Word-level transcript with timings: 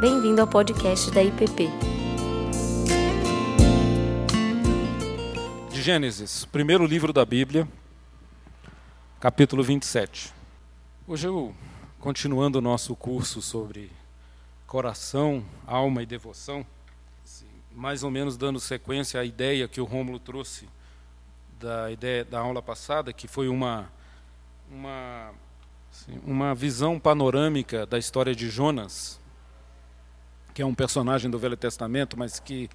Bem-vindo 0.00 0.40
ao 0.40 0.46
podcast 0.46 1.10
da 1.10 1.22
IPP. 1.22 1.68
De 5.70 5.82
Gênesis, 5.82 6.46
primeiro 6.46 6.86
livro 6.86 7.12
da 7.12 7.22
Bíblia, 7.22 7.68
capítulo 9.20 9.62
27. 9.62 10.32
Hoje 11.06 11.28
eu, 11.28 11.54
continuando 11.98 12.60
o 12.60 12.62
nosso 12.62 12.96
curso 12.96 13.42
sobre 13.42 13.92
coração, 14.66 15.44
alma 15.66 16.02
e 16.02 16.06
devoção, 16.06 16.64
mais 17.70 18.02
ou 18.02 18.10
menos 18.10 18.38
dando 18.38 18.58
sequência 18.58 19.20
à 19.20 19.24
ideia 19.26 19.68
que 19.68 19.82
o 19.82 19.84
Rômulo 19.84 20.18
trouxe 20.18 20.66
da 21.60 21.90
ideia 21.90 22.24
da 22.24 22.40
aula 22.40 22.62
passada, 22.62 23.12
que 23.12 23.28
foi 23.28 23.48
uma 23.48 23.92
uma 24.72 25.30
uma 26.24 26.54
visão 26.54 26.98
panorâmica 26.98 27.84
da 27.84 27.98
história 27.98 28.34
de 28.34 28.48
Jonas, 28.48 29.19
que 30.54 30.62
é 30.62 30.66
um 30.66 30.74
personagem 30.74 31.30
do 31.30 31.38
Velho 31.38 31.56
Testamento, 31.56 32.18
mas 32.18 32.38
que 32.40 32.68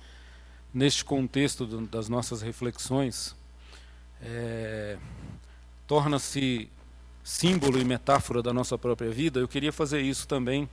neste 0.73 1.05
contexto 1.05 1.65
do, 1.65 1.81
das 1.87 2.09
nossas 2.09 2.41
reflexões 2.41 3.35
é, 4.21 4.97
torna-se 5.87 6.69
símbolo 7.23 7.79
e 7.79 7.83
metáfora 7.83 8.41
da 8.41 8.53
nossa 8.53 8.77
própria 8.77 9.09
vida. 9.09 9.39
Eu 9.39 9.47
queria 9.47 9.71
fazer 9.71 10.01
isso 10.01 10.27
também 10.27 10.69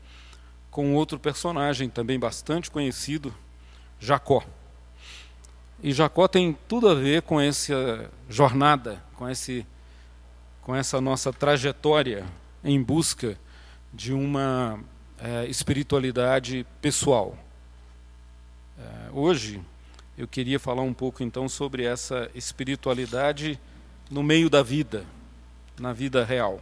com 0.70 0.94
outro 0.94 1.18
personagem 1.18 1.88
também 1.88 2.18
bastante 2.18 2.70
conhecido, 2.70 3.34
Jacó. 4.00 4.42
E 5.82 5.92
Jacó 5.92 6.28
tem 6.28 6.56
tudo 6.68 6.88
a 6.88 6.94
ver 6.94 7.22
com 7.22 7.40
essa 7.40 8.10
jornada, 8.28 9.02
com, 9.14 9.28
esse, 9.28 9.66
com 10.62 10.74
essa 10.74 11.00
nossa 11.00 11.32
trajetória 11.32 12.24
em 12.64 12.82
busca 12.82 13.38
de 13.92 14.12
uma 14.12 14.78
é, 15.22 15.46
espiritualidade 15.46 16.66
pessoal. 16.80 17.38
É, 18.76 19.10
hoje 19.12 19.60
eu 20.18 20.26
queria 20.26 20.58
falar 20.58 20.82
um 20.82 20.92
pouco 20.92 21.22
então 21.22 21.48
sobre 21.48 21.84
essa 21.84 22.28
espiritualidade 22.34 23.58
no 24.10 24.22
meio 24.22 24.50
da 24.50 24.62
vida, 24.62 25.06
na 25.78 25.92
vida 25.92 26.24
real. 26.24 26.60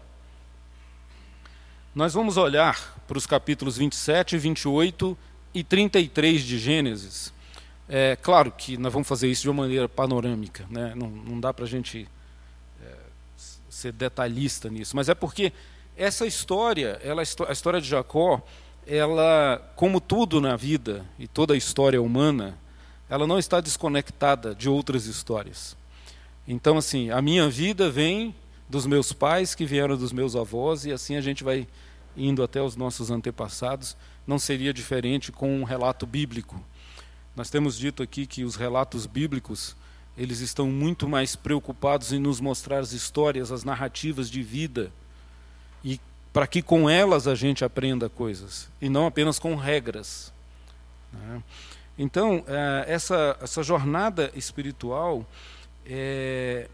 Nós 1.94 2.12
vamos 2.12 2.36
olhar 2.36 3.03
para 3.08 3.16
os 3.16 3.27
capítulos 3.27 3.78
27, 3.78 4.36
28 4.36 5.19
e 5.55 5.64
33 5.64 6.42
de 6.42 6.58
Gênesis 6.58 7.33
é 7.92 8.14
claro 8.14 8.53
que 8.53 8.77
nós 8.77 8.92
vamos 8.92 9.08
fazer 9.08 9.28
isso 9.28 9.42
de 9.42 9.50
uma 9.50 9.64
maneira 9.64 9.88
panorâmica, 9.88 10.64
né? 10.70 10.92
não, 10.94 11.11
não 11.11 11.41
dá 11.41 11.53
para 11.53 11.64
a 11.64 11.69
gente 11.69 12.06
é, 12.81 12.94
ser 13.69 13.91
detalhista 13.91 14.70
nisso, 14.70 14.94
mas 14.94 15.08
é 15.08 15.14
porque 15.14 15.53
essa 16.00 16.26
história, 16.26 16.98
ela, 17.04 17.20
a 17.20 17.52
história 17.52 17.78
de 17.78 17.86
Jacó, 17.86 18.42
ela, 18.86 19.60
como 19.76 20.00
tudo 20.00 20.40
na 20.40 20.56
vida 20.56 21.04
e 21.18 21.28
toda 21.28 21.52
a 21.52 21.56
história 21.58 22.00
humana, 22.00 22.58
ela 23.06 23.26
não 23.26 23.38
está 23.38 23.60
desconectada 23.60 24.54
de 24.54 24.66
outras 24.66 25.04
histórias. 25.04 25.76
Então, 26.48 26.78
assim, 26.78 27.10
a 27.10 27.20
minha 27.20 27.50
vida 27.50 27.90
vem 27.90 28.34
dos 28.66 28.86
meus 28.86 29.12
pais, 29.12 29.54
que 29.54 29.66
vieram 29.66 29.94
dos 29.94 30.10
meus 30.10 30.34
avós, 30.34 30.86
e 30.86 30.92
assim 30.92 31.16
a 31.16 31.20
gente 31.20 31.44
vai 31.44 31.68
indo 32.16 32.42
até 32.42 32.62
os 32.62 32.76
nossos 32.76 33.10
antepassados. 33.10 33.94
Não 34.26 34.38
seria 34.38 34.72
diferente 34.72 35.30
com 35.30 35.60
um 35.60 35.64
relato 35.64 36.06
bíblico. 36.06 36.58
Nós 37.36 37.50
temos 37.50 37.76
dito 37.76 38.02
aqui 38.02 38.26
que 38.26 38.42
os 38.42 38.56
relatos 38.56 39.04
bíblicos, 39.04 39.76
eles 40.16 40.40
estão 40.40 40.66
muito 40.68 41.06
mais 41.06 41.36
preocupados 41.36 42.10
em 42.10 42.18
nos 42.18 42.40
mostrar 42.40 42.78
as 42.78 42.92
histórias, 42.92 43.52
as 43.52 43.64
narrativas 43.64 44.30
de 44.30 44.42
vida, 44.42 44.90
e 45.84 46.00
para 46.32 46.46
que 46.46 46.62
com 46.62 46.88
elas 46.88 47.26
a 47.26 47.34
gente 47.34 47.64
aprenda 47.64 48.08
coisas, 48.08 48.68
e 48.80 48.88
não 48.88 49.06
apenas 49.06 49.38
com 49.38 49.54
regras. 49.54 50.32
Né? 51.12 51.42
Então, 51.98 52.44
é, 52.46 52.84
essa, 52.86 53.36
essa 53.41 53.62
jornada 53.62 54.30
espiritual 54.34 55.26
é, 55.84 56.69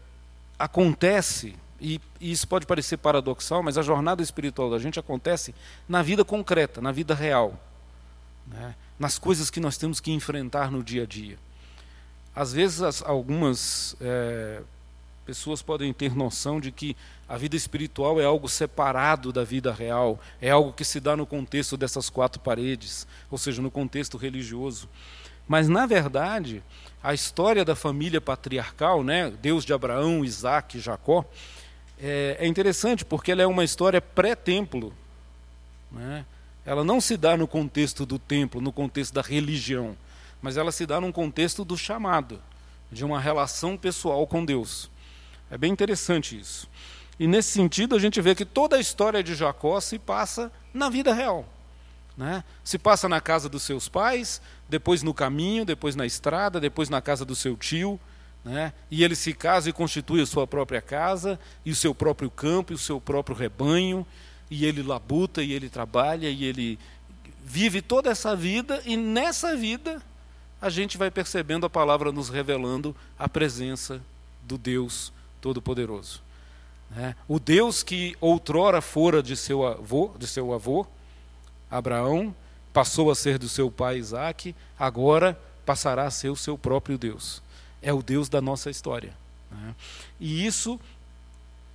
acontece, 0.57 1.55
e, 1.79 1.99
e 2.19 2.31
isso 2.31 2.47
pode 2.47 2.65
parecer 2.65 2.97
paradoxal, 2.97 3.61
mas 3.61 3.77
a 3.77 3.81
jornada 3.81 4.21
espiritual 4.21 4.69
da 4.69 4.79
gente 4.79 4.99
acontece 4.99 5.53
na 5.87 6.01
vida 6.01 6.23
concreta, 6.23 6.81
na 6.81 6.91
vida 6.91 7.13
real. 7.13 7.59
Né? 8.47 8.73
nas 8.99 9.19
coisas 9.19 9.49
que 9.49 9.59
nós 9.59 9.77
temos 9.77 9.99
que 9.99 10.11
enfrentar 10.11 10.71
no 10.71 10.83
dia 10.83 11.03
a 11.03 11.05
dia. 11.05 11.37
Às 12.35 12.53
vezes, 12.53 12.81
as, 12.81 13.01
algumas 13.01 13.95
é, 14.01 14.61
pessoas 15.25 15.61
podem 15.61 15.93
ter 15.93 16.15
noção 16.15 16.59
de 16.59 16.71
que 16.71 16.95
a 17.27 17.37
vida 17.37 17.55
espiritual 17.55 18.19
é 18.21 18.25
algo 18.25 18.47
separado 18.47 19.33
da 19.33 19.43
vida 19.43 19.71
real, 19.71 20.19
é 20.41 20.49
algo 20.49 20.73
que 20.73 20.85
se 20.85 20.99
dá 20.99 21.15
no 21.15 21.25
contexto 21.25 21.75
dessas 21.75 22.09
quatro 22.09 22.39
paredes, 22.39 23.07
ou 23.29 23.37
seja, 23.37 23.61
no 23.61 23.69
contexto 23.69 24.17
religioso. 24.17 24.87
Mas, 25.47 25.67
na 25.67 25.85
verdade, 25.85 26.63
a 27.01 27.13
história 27.13 27.63
da 27.63 27.75
família 27.75 28.21
patriarcal, 28.21 29.03
né, 29.03 29.31
Deus 29.41 29.65
de 29.65 29.73
Abraão, 29.73 30.23
Isaac 30.23 30.77
e 30.77 30.81
Jacó, 30.81 31.25
é, 31.99 32.37
é 32.39 32.47
interessante 32.47 33.03
porque 33.03 33.31
ela 33.31 33.41
é 33.41 33.47
uma 33.47 33.63
história 33.63 34.01
pré-templo. 34.01 34.93
Né? 35.91 36.25
ela 36.67 36.83
não 36.83 36.99
se 36.99 37.15
dá 37.15 37.37
no 37.37 37.47
contexto 37.47 38.05
do 38.05 38.19
templo, 38.19 38.59
no 38.59 38.73
contexto 38.73 39.13
da 39.13 39.21
religião, 39.21 39.95
mas 40.41 40.57
ela 40.57 40.69
se 40.69 40.85
dá 40.85 40.99
num 40.99 41.13
contexto 41.13 41.63
do 41.63 41.77
chamado, 41.77 42.41
de 42.91 43.05
uma 43.05 43.21
relação 43.21 43.77
pessoal 43.77 44.27
com 44.27 44.43
Deus. 44.43 44.91
É 45.49 45.57
bem 45.57 45.71
interessante 45.71 46.37
isso. 46.37 46.69
E 47.19 47.27
nesse 47.27 47.51
sentido, 47.51 47.95
a 47.95 47.99
gente 47.99 48.21
vê 48.21 48.35
que 48.35 48.45
toda 48.45 48.75
a 48.75 48.79
história 48.79 49.23
de 49.23 49.33
Jacó 49.33 49.79
se 49.79 49.97
passa 49.97 50.51
na 50.73 50.89
vida 50.89 51.13
real. 51.13 51.45
Né? 52.15 52.43
Se 52.63 52.77
passa 52.77 53.09
na 53.09 53.21
casa 53.21 53.47
dos 53.49 53.63
seus 53.63 53.87
pais, 53.89 54.41
depois 54.69 55.03
no 55.03 55.13
caminho, 55.13 55.65
depois 55.65 55.95
na 55.95 56.05
estrada, 56.05 56.59
depois 56.59 56.89
na 56.89 57.01
casa 57.01 57.25
do 57.25 57.35
seu 57.35 57.55
tio. 57.55 57.99
Né? 58.45 58.71
E 58.89 59.03
ele 59.03 59.15
se 59.15 59.33
casa 59.33 59.69
e 59.69 59.73
constitui 59.73 60.21
a 60.21 60.25
sua 60.25 60.47
própria 60.47 60.81
casa, 60.81 61.39
e 61.65 61.71
o 61.71 61.75
seu 61.75 61.93
próprio 61.93 62.29
campo, 62.29 62.71
e 62.71 62.75
o 62.75 62.79
seu 62.79 63.01
próprio 63.01 63.35
rebanho 63.35 64.05
e 64.49 64.65
ele 64.65 64.81
labuta, 64.81 65.43
e 65.43 65.51
ele 65.51 65.69
trabalha, 65.69 66.29
e 66.29 66.43
ele 66.43 66.79
vive 67.43 67.81
toda 67.81 68.09
essa 68.09 68.35
vida, 68.35 68.81
e 68.85 68.95
nessa 68.95 69.55
vida 69.55 70.01
a 70.61 70.69
gente 70.69 70.97
vai 70.97 71.11
percebendo 71.11 71.65
a 71.65 71.69
palavra 71.69 72.11
nos 72.11 72.29
revelando 72.29 72.95
a 73.17 73.29
presença 73.29 74.01
do 74.43 74.57
Deus 74.57 75.11
Todo-Poderoso. 75.39 76.21
Né? 76.89 77.15
O 77.27 77.39
Deus 77.39 77.83
que 77.83 78.15
outrora 78.19 78.81
fora 78.81 79.21
de 79.21 79.35
seu 79.35 79.65
avô, 79.65 80.11
de 80.17 80.27
seu 80.27 80.53
avô, 80.53 80.85
Abraão, 81.69 82.33
passou 82.71 83.11
a 83.11 83.15
ser 83.15 83.37
do 83.37 83.49
seu 83.49 83.69
pai 83.69 83.97
Isaac, 83.97 84.55
agora 84.77 85.39
passará 85.65 86.05
a 86.05 86.11
ser 86.11 86.29
o 86.29 86.35
seu 86.35 86.57
próprio 86.57 86.97
Deus. 86.97 87.41
É 87.81 87.93
o 87.93 88.01
Deus 88.01 88.29
da 88.29 88.41
nossa 88.41 88.69
história. 88.69 89.13
Né? 89.51 89.75
E 90.19 90.45
isso 90.45 90.79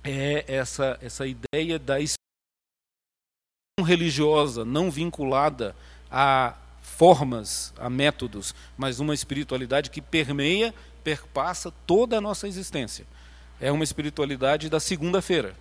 é 0.03 0.43
essa, 0.47 0.97
essa 1.01 1.25
ideia 1.25 1.79
da 1.79 1.95
religiosa, 3.81 4.63
não 4.63 4.91
vinculada 4.91 5.75
a 6.11 6.55
formas, 6.81 7.73
a 7.77 7.89
métodos, 7.89 8.53
mas 8.77 8.99
uma 8.99 9.13
espiritualidade 9.13 9.89
que 9.89 10.01
permeia, 10.01 10.73
perpassa 11.03 11.71
toda 11.85 12.17
a 12.17 12.21
nossa 12.21 12.47
existência. 12.47 13.05
É 13.63 13.71
uma 13.71 13.85
espiritualidade 13.85 14.69
da 14.69 14.77
segunda-feira, 14.77 15.55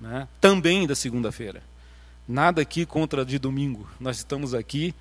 né? 0.00 0.28
também 0.40 0.86
da 0.86 0.94
segunda-feira. 0.94 1.60
Nada 2.28 2.62
aqui 2.62 2.86
contra 2.86 3.24
de 3.24 3.36
domingo. 3.36 3.84
Nós 3.98 4.18
estamos 4.18 4.54
aqui, 4.54 4.94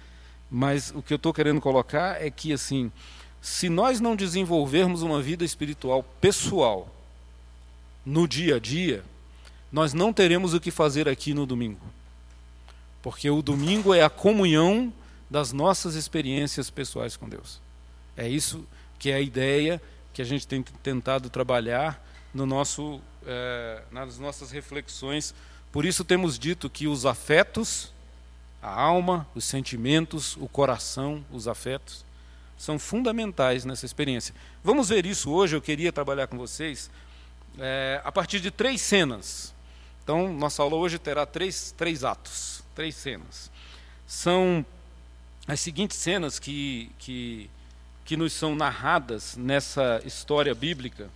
mas 0.49 0.91
o 0.95 1.03
que 1.03 1.13
eu 1.13 1.17
estou 1.17 1.31
querendo 1.31 1.61
colocar 1.61 2.19
é 2.19 2.31
que 2.31 2.51
assim, 2.51 2.91
se 3.39 3.69
nós 3.69 3.99
não 3.99 4.15
desenvolvermos 4.15 5.03
uma 5.03 5.21
vida 5.21 5.45
espiritual 5.45 6.01
pessoal 6.19 6.91
no 8.03 8.27
dia 8.27 8.55
a 8.55 8.59
dia, 8.59 9.03
nós 9.71 9.93
não 9.93 10.11
teremos 10.11 10.55
o 10.55 10.59
que 10.59 10.71
fazer 10.71 11.07
aqui 11.07 11.31
no 11.31 11.45
domingo. 11.45 11.85
Porque 13.03 13.29
o 13.29 13.43
domingo 13.43 13.93
é 13.93 14.01
a 14.01 14.09
comunhão 14.09 14.91
das 15.29 15.53
nossas 15.53 15.93
experiências 15.93 16.71
pessoais 16.71 17.15
com 17.15 17.29
Deus. 17.29 17.61
É 18.17 18.27
isso 18.27 18.65
que 18.97 19.11
é 19.11 19.13
a 19.13 19.21
ideia 19.21 19.79
que 20.17 20.21
a 20.21 20.25
gente 20.25 20.45
tem 20.45 20.61
tentado 20.61 21.29
trabalhar 21.29 22.05
no 22.33 22.45
nosso, 22.45 22.99
é, 23.25 23.81
nas 23.91 24.19
nossas 24.19 24.51
reflexões. 24.51 25.33
Por 25.71 25.85
isso 25.85 26.03
temos 26.03 26.37
dito 26.37 26.69
que 26.69 26.87
os 26.87 27.05
afetos, 27.05 27.93
a 28.61 28.69
alma, 28.69 29.25
os 29.33 29.45
sentimentos, 29.45 30.35
o 30.37 30.49
coração, 30.49 31.23
os 31.31 31.47
afetos, 31.47 32.03
são 32.57 32.77
fundamentais 32.77 33.63
nessa 33.63 33.85
experiência. 33.85 34.35
Vamos 34.63 34.89
ver 34.89 35.05
isso 35.05 35.31
hoje. 35.31 35.55
Eu 35.55 35.61
queria 35.61 35.93
trabalhar 35.93 36.27
com 36.27 36.37
vocês 36.37 36.89
é, 37.57 38.01
a 38.03 38.11
partir 38.11 38.41
de 38.41 38.51
três 38.51 38.81
cenas 38.81 39.55
então, 40.07 40.31
nossa 40.31 40.63
aula 40.63 40.77
hoje 40.77 40.97
terá 40.97 41.25
três, 41.25 41.73
três 41.77 42.05
atos, 42.05 42.63
três 42.73 42.95
cenas. 42.95 43.51
São 44.07 44.65
as 45.45 45.59
seguintes 45.59 45.97
cenas 45.97 46.39
que, 46.39 46.89
que, 46.97 47.49
que 48.07 48.15
nos 48.15 48.31
são 48.31 48.55
narradas 48.55 49.35
nessa 49.35 50.01
história 50.05 50.55
bíblica, 50.55 51.09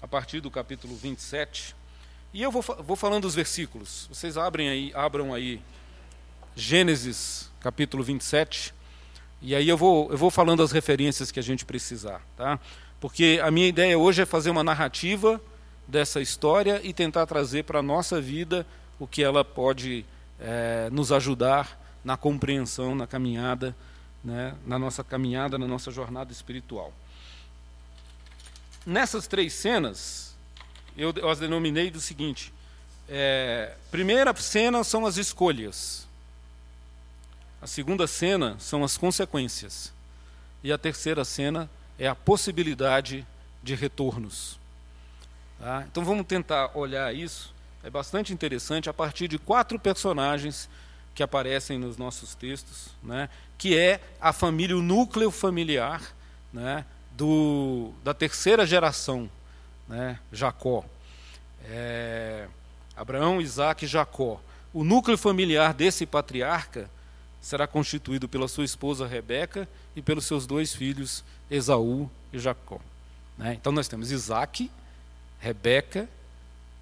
a 0.00 0.08
partir 0.08 0.40
do 0.40 0.50
capítulo 0.50 0.96
27. 0.96 1.76
E 2.32 2.40
eu 2.40 2.50
vou, 2.50 2.62
vou 2.62 2.96
falando 2.96 3.26
os 3.26 3.34
versículos. 3.34 4.08
Vocês 4.10 4.38
abrem 4.38 4.70
aí, 4.70 4.90
abram 4.94 5.34
aí 5.34 5.60
Gênesis 6.56 7.50
capítulo 7.60 8.02
27, 8.02 8.72
e 9.42 9.54
aí 9.54 9.68
eu 9.68 9.76
vou, 9.76 10.10
eu 10.10 10.16
vou 10.16 10.30
falando 10.30 10.62
as 10.62 10.72
referências 10.72 11.30
que 11.30 11.38
a 11.38 11.42
gente 11.42 11.66
precisar, 11.66 12.22
tá? 12.38 12.58
Porque 12.98 13.38
a 13.44 13.50
minha 13.50 13.68
ideia 13.68 13.98
hoje 13.98 14.22
é 14.22 14.26
fazer 14.26 14.48
uma 14.48 14.64
narrativa 14.64 15.38
dessa 15.86 16.22
história 16.22 16.80
e 16.82 16.94
tentar 16.94 17.26
trazer 17.26 17.64
para 17.64 17.80
a 17.80 17.82
nossa 17.82 18.18
vida 18.18 18.66
o 18.98 19.06
que 19.06 19.22
ela 19.22 19.44
pode 19.44 20.06
é, 20.40 20.88
nos 20.90 21.12
ajudar 21.12 21.78
na 22.02 22.16
compreensão, 22.16 22.94
na 22.94 23.06
caminhada, 23.06 23.76
né, 24.22 24.54
na 24.66 24.78
nossa 24.78 25.02
caminhada, 25.02 25.58
na 25.58 25.66
nossa 25.66 25.90
jornada 25.90 26.32
espiritual. 26.32 26.92
Nessas 28.84 29.26
três 29.26 29.52
cenas, 29.52 30.34
eu, 30.96 31.12
eu 31.16 31.28
as 31.28 31.38
denominei 31.38 31.90
do 31.90 32.00
seguinte: 32.00 32.52
é, 33.08 33.74
primeira 33.90 34.34
cena 34.34 34.82
são 34.84 35.04
as 35.04 35.16
escolhas, 35.16 36.06
a 37.60 37.66
segunda 37.66 38.06
cena 38.06 38.56
são 38.58 38.82
as 38.84 38.96
consequências, 38.96 39.92
e 40.62 40.72
a 40.72 40.78
terceira 40.78 41.24
cena 41.24 41.68
é 41.98 42.06
a 42.06 42.14
possibilidade 42.14 43.26
de 43.62 43.74
retornos. 43.74 44.58
Tá? 45.58 45.84
Então 45.90 46.04
vamos 46.04 46.26
tentar 46.26 46.70
olhar 46.74 47.14
isso. 47.14 47.52
É 47.82 47.90
bastante 47.90 48.32
interessante 48.32 48.88
a 48.88 48.94
partir 48.94 49.28
de 49.28 49.38
quatro 49.38 49.78
personagens 49.78 50.68
que 51.14 51.22
aparecem 51.22 51.78
nos 51.78 51.96
nossos 51.96 52.34
textos, 52.34 52.90
né? 53.02 53.28
que 53.58 53.76
é 53.76 54.00
a 54.20 54.32
família, 54.32 54.76
o 54.76 54.82
núcleo 54.82 55.30
familiar 55.30 56.02
né? 56.52 56.84
Do, 57.12 57.92
da 58.02 58.14
terceira 58.14 58.66
geração, 58.66 59.30
né? 59.88 60.18
Jacó. 60.32 60.84
É, 61.64 62.46
Abraão, 62.96 63.40
Isaac 63.40 63.84
e 63.84 63.88
Jacó. 63.88 64.40
O 64.72 64.84
núcleo 64.84 65.18
familiar 65.18 65.74
desse 65.74 66.06
patriarca 66.06 66.88
será 67.40 67.66
constituído 67.66 68.28
pela 68.28 68.48
sua 68.48 68.64
esposa 68.64 69.06
Rebeca 69.06 69.68
e 69.94 70.02
pelos 70.02 70.26
seus 70.26 70.46
dois 70.46 70.74
filhos, 70.74 71.24
Esaú 71.50 72.10
e 72.32 72.38
Jacó. 72.38 72.80
Né? 73.36 73.54
Então 73.54 73.72
nós 73.72 73.88
temos 73.88 74.10
Isaac, 74.10 74.70
Rebeca, 75.38 76.08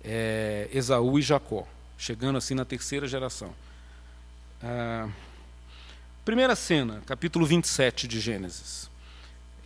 é, 0.04 0.68
Esaú 0.72 1.18
e 1.18 1.22
Jacó, 1.22 1.66
chegando 1.96 2.36
assim 2.36 2.54
na 2.54 2.64
terceira 2.64 3.06
geração. 3.06 3.52
Ah, 4.62 5.08
primeira 6.24 6.56
cena, 6.56 7.00
capítulo 7.06 7.46
27 7.46 8.08
de 8.08 8.20
Gênesis. 8.20 8.90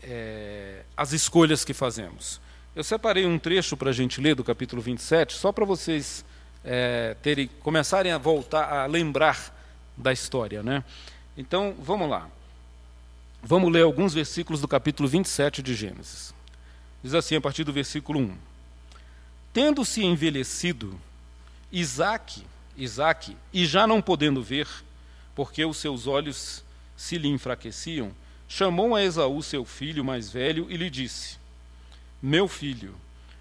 É, 0.03 0.83
as 0.97 1.13
escolhas 1.13 1.65
que 1.65 1.73
fazemos. 1.73 2.41
Eu 2.75 2.85
separei 2.85 3.25
um 3.25 3.39
trecho 3.39 3.77
para 3.77 3.91
a 3.91 3.93
gente 3.93 4.21
ler 4.21 4.35
do 4.35 4.45
capítulo 4.45 4.83
27, 4.83 5.35
só 5.35 5.53
para 5.53 5.65
vocês 5.65 6.25
é, 6.65 7.17
terem, 7.23 7.49
começarem 7.61 8.13
a 8.13 8.19
voltar 8.19 8.65
a 8.65 8.87
lembrar 8.87 9.55
da 9.97 10.13
história. 10.13 10.63
Né? 10.63 10.83
Então, 11.37 11.75
vamos 11.79 12.09
lá. 12.09 12.29
Vamos 13.43 13.73
ler 13.73 13.83
alguns 13.83 14.15
versículos 14.15 14.61
do 14.61 14.69
capítulo 14.69 15.09
27 15.09 15.63
de 15.63 15.75
Gênesis. 15.75 16.35
Diz 17.03 17.15
assim, 17.15 17.35
a 17.35 17.41
partir 17.41 17.65
do 17.65 17.73
versículo 17.73 18.21
1. 18.21 18.37
Tendo-se 19.53 20.05
envelhecido, 20.05 20.99
Isaac, 21.71 22.45
Isaac, 22.77 23.37
e 23.53 23.67
já 23.67 23.87
não 23.87 24.01
podendo 24.01 24.43
ver, 24.43 24.69
porque 25.35 25.65
os 25.65 25.77
seus 25.77 26.07
olhos 26.07 26.65
se 26.97 27.19
lhe 27.19 27.29
enfraqueciam, 27.29 28.13
chamou 28.49 28.95
a 28.95 29.03
Esaú, 29.03 29.43
seu 29.43 29.65
filho 29.65 30.05
mais 30.05 30.31
velho, 30.31 30.71
e 30.71 30.77
lhe 30.77 30.91
disse: 30.91 31.39
Meu 32.21 32.47
filho. 32.49 32.95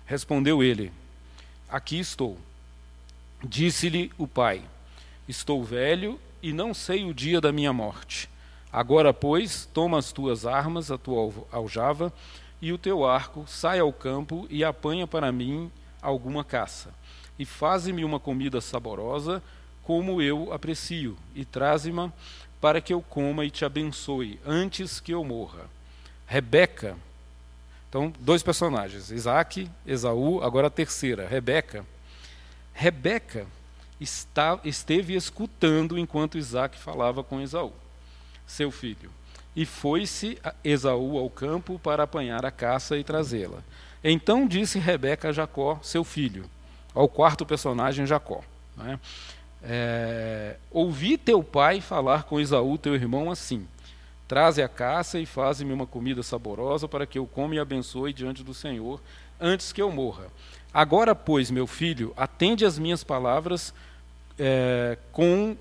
Respondeu 0.06 0.62
ele: 0.62 0.92
Aqui 1.70 2.00
estou. 2.00 2.38
Disse-lhe 3.44 4.12
o 4.18 4.28
pai: 4.28 4.62
Estou 5.28 5.64
velho 5.64 6.20
e 6.44 6.52
não 6.52 6.74
sei 6.74 7.06
o 7.06 7.14
dia 7.14 7.40
da 7.40 7.52
minha 7.52 7.72
morte. 7.72 8.30
Agora, 8.72 9.14
pois, 9.14 9.70
toma 9.74 9.98
as 9.98 10.12
tuas 10.12 10.46
armas, 10.46 10.92
a 10.92 10.98
tua 10.98 11.32
aljava 11.52 12.12
e 12.62 12.72
o 12.72 12.78
teu 12.78 13.06
arco, 13.06 13.46
sai 13.48 13.80
ao 13.80 13.92
campo 13.92 14.46
e 14.50 14.64
apanha 14.64 15.08
para 15.08 15.32
mim 15.32 15.72
alguma 16.02 16.44
caça. 16.44 16.94
E 17.42 17.46
faze-me 17.46 18.06
uma 18.06 18.20
comida 18.20 18.62
saborosa, 18.62 19.42
como 19.82 20.22
eu 20.22 20.54
aprecio, 20.54 21.18
e 21.34 21.44
traze-me 21.44 22.12
para 22.62 22.80
que 22.80 22.94
eu 22.94 23.02
coma 23.02 23.44
e 23.44 23.50
te 23.50 23.66
abençoe, 23.66 24.40
antes 24.46 25.00
que 25.00 25.12
eu 25.12 25.24
morra. 25.24 25.68
Rebeca, 26.28 26.96
então, 27.90 28.14
dois 28.20 28.44
personagens, 28.44 29.10
Isaac, 29.10 29.68
Esaú, 29.88 30.44
agora 30.44 30.68
a 30.68 30.70
terceira, 30.70 31.28
Rebeca. 31.28 31.84
Rebeca 32.76 33.48
está, 34.00 34.60
esteve 34.64 35.16
escutando 35.16 35.98
enquanto 35.98 36.38
Isaac 36.38 36.78
falava 36.78 37.24
com 37.24 37.42
Esaú, 37.42 37.74
seu 38.46 38.70
filho. 38.70 39.10
E 39.56 39.66
foi-se 39.66 40.38
Esaú 40.64 41.18
ao 41.18 41.28
campo 41.28 41.80
para 41.80 42.04
apanhar 42.04 42.46
a 42.46 42.52
caça 42.52 43.00
e 43.00 43.04
trazê-la. 43.04 43.64
Então 44.04 44.48
disse 44.48 44.78
Rebeca 44.78 45.30
a 45.30 45.32
Jacó, 45.32 45.80
seu 45.82 46.04
filho, 46.04 46.48
ao 46.94 47.08
quarto 47.08 47.46
personagem 47.46 48.06
Jacó. 48.06 48.42
Né? 48.78 49.00
É, 49.64 50.56
Ouvi 50.72 51.18
teu 51.18 51.44
pai 51.44 51.82
falar 51.82 52.24
com 52.24 52.40
Esaú, 52.40 52.78
teu 52.78 52.96
irmão, 52.96 53.30
assim: 53.30 53.68
Traze 54.28 54.62
a 54.62 54.68
caça 54.68 55.20
e 55.20 55.26
faze-me 55.26 55.74
uma 55.74 55.86
comida 55.86 56.24
saborosa 56.24 56.88
para 56.88 57.06
que 57.06 57.20
eu 57.20 57.28
coma 57.28 57.56
e 57.56 57.60
abençoe 57.60 58.14
diante 58.14 58.44
do 58.44 58.54
Senhor, 58.54 59.00
antes 59.40 59.72
que 59.72 59.82
eu 59.82 59.92
morra. 59.92 60.28
Agora, 60.74 61.14
pois, 61.14 61.52
meu 61.52 61.68
filho, 61.68 62.14
atende 62.16 62.66
às 62.66 62.80
minhas 62.80 63.04
palavras 63.04 63.74
é, 64.40 64.98
com 65.12 65.56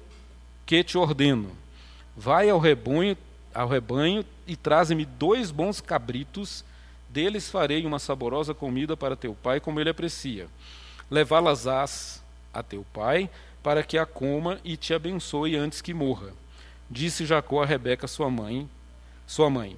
que 0.64 0.84
te 0.84 0.96
ordeno. 0.96 1.50
Vai 2.16 2.48
ao 2.48 2.60
rebanho, 2.60 3.16
ao 3.52 3.68
rebanho 3.68 4.24
e 4.46 4.54
traze-me 4.54 5.04
dois 5.04 5.50
bons 5.50 5.80
cabritos, 5.80 6.64
deles 7.08 7.50
farei 7.50 7.84
uma 7.84 7.98
saborosa 7.98 8.54
comida 8.54 8.96
para 8.96 9.16
teu 9.16 9.34
pai, 9.34 9.58
como 9.58 9.80
ele 9.80 9.90
aprecia. 9.90 10.46
Levá-las-ás 11.10 12.22
a 12.52 12.62
teu 12.62 12.84
pai, 12.92 13.28
para 13.62 13.82
que 13.82 13.98
a 13.98 14.06
coma 14.06 14.60
e 14.64 14.76
te 14.76 14.94
abençoe 14.94 15.56
antes 15.56 15.80
que 15.80 15.92
morra. 15.92 16.32
Disse 16.88 17.26
Jacó 17.26 17.62
a 17.62 17.66
Rebeca, 17.66 18.06
sua 18.06 18.30
mãe, 18.30 18.68
sua 19.26 19.50
mãe: 19.50 19.76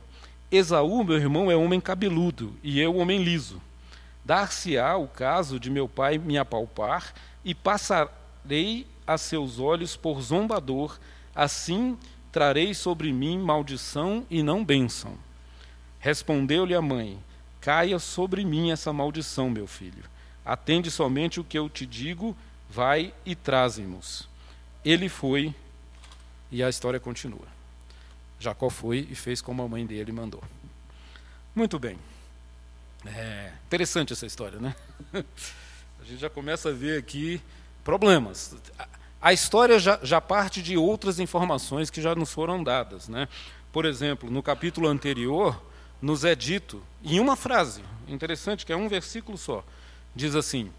Esaú, 0.51 1.03
meu 1.03 1.17
irmão, 1.17 1.51
é 1.51 1.57
homem 1.57 1.81
cabeludo, 1.81 2.55
e 2.63 2.81
eu 2.81 2.97
homem 2.97 3.23
liso. 3.23 3.61
Dar-se-á 4.25 4.97
o 4.97 5.09
caso 5.09 5.59
de 5.59 5.71
meu 5.71 5.89
pai 5.89 6.19
me 6.19 6.39
apalpar, 6.39 7.13
e 7.45 7.55
passarei 7.55 8.87
a 9.07 9.19
seus 9.19 9.59
olhos 9.59 9.97
por 9.97 10.21
zombador, 10.21 10.99
assim 11.35 11.99
trarei 12.31 12.73
sobre 12.73 13.13
mim 13.13 13.39
maldição 13.39 14.25
e 14.31 14.43
não 14.43 14.65
bênção. 14.65 15.15
Respondeu-lhe 15.99 16.75
a 16.75 16.83
mãe: 16.83 17.19
Caia 17.61 17.99
sobre 17.99 18.45
mim 18.45 18.71
essa 18.71 18.93
maldição, 18.93 19.51
meu 19.51 19.67
filho. 19.67 20.05
Atende 20.45 20.91
somente 20.91 21.41
o 21.41 21.45
que 21.45 21.59
eu 21.59 21.69
te 21.69 21.87
digo, 21.87 22.37
vai 22.69 23.15
e 23.25 23.35
traze-nos. 23.35 24.29
Ele 24.85 25.09
foi 25.09 25.55
e 26.51 26.63
a 26.63 26.69
história 26.69 26.99
continua. 26.99 27.47
Jacó 28.39 28.69
foi 28.69 29.07
e 29.11 29.15
fez 29.15 29.41
como 29.41 29.63
a 29.63 29.69
mãe 29.69 29.87
dele 29.87 30.11
mandou. 30.11 30.43
Muito 31.55 31.79
bem. 31.79 31.99
É 33.07 33.53
interessante 33.67 34.13
essa 34.13 34.27
história, 34.27 34.59
né? 34.59 34.75
A 36.01 36.05
gente 36.05 36.19
já 36.19 36.29
começa 36.29 36.71
a 36.71 36.73
ver 36.73 36.99
aqui 36.99 37.41
problemas. 37.85 38.57
A 39.21 39.33
história 39.33 39.79
já, 39.79 40.01
já, 40.03 40.21
parte 40.21 40.61
de 40.61 40.77
outras 40.77 41.21
informações 41.21 41.91
que 41.91 42.03
já 42.03 42.13
nos 42.15 42.33
foram 42.33 42.63
dadas. 42.63 43.09
Né? 43.09 43.29
Por 43.73 43.85
exemplo, 43.85 44.29
no 44.29 44.43
capítulo 44.43 44.89
anterior, 44.89 45.63
nos 46.01 46.25
é 46.25 46.35
dito, 46.35 46.83
em 47.05 47.21
uma 47.21 47.37
frase, 47.37 47.83
interessante, 48.09 48.67
que 48.67 48.73
é 48.73 48.77
um 48.77 48.89
versículo 48.89 49.39
só, 49.39 49.65
diz 50.15 50.35
assim: 50.35 50.71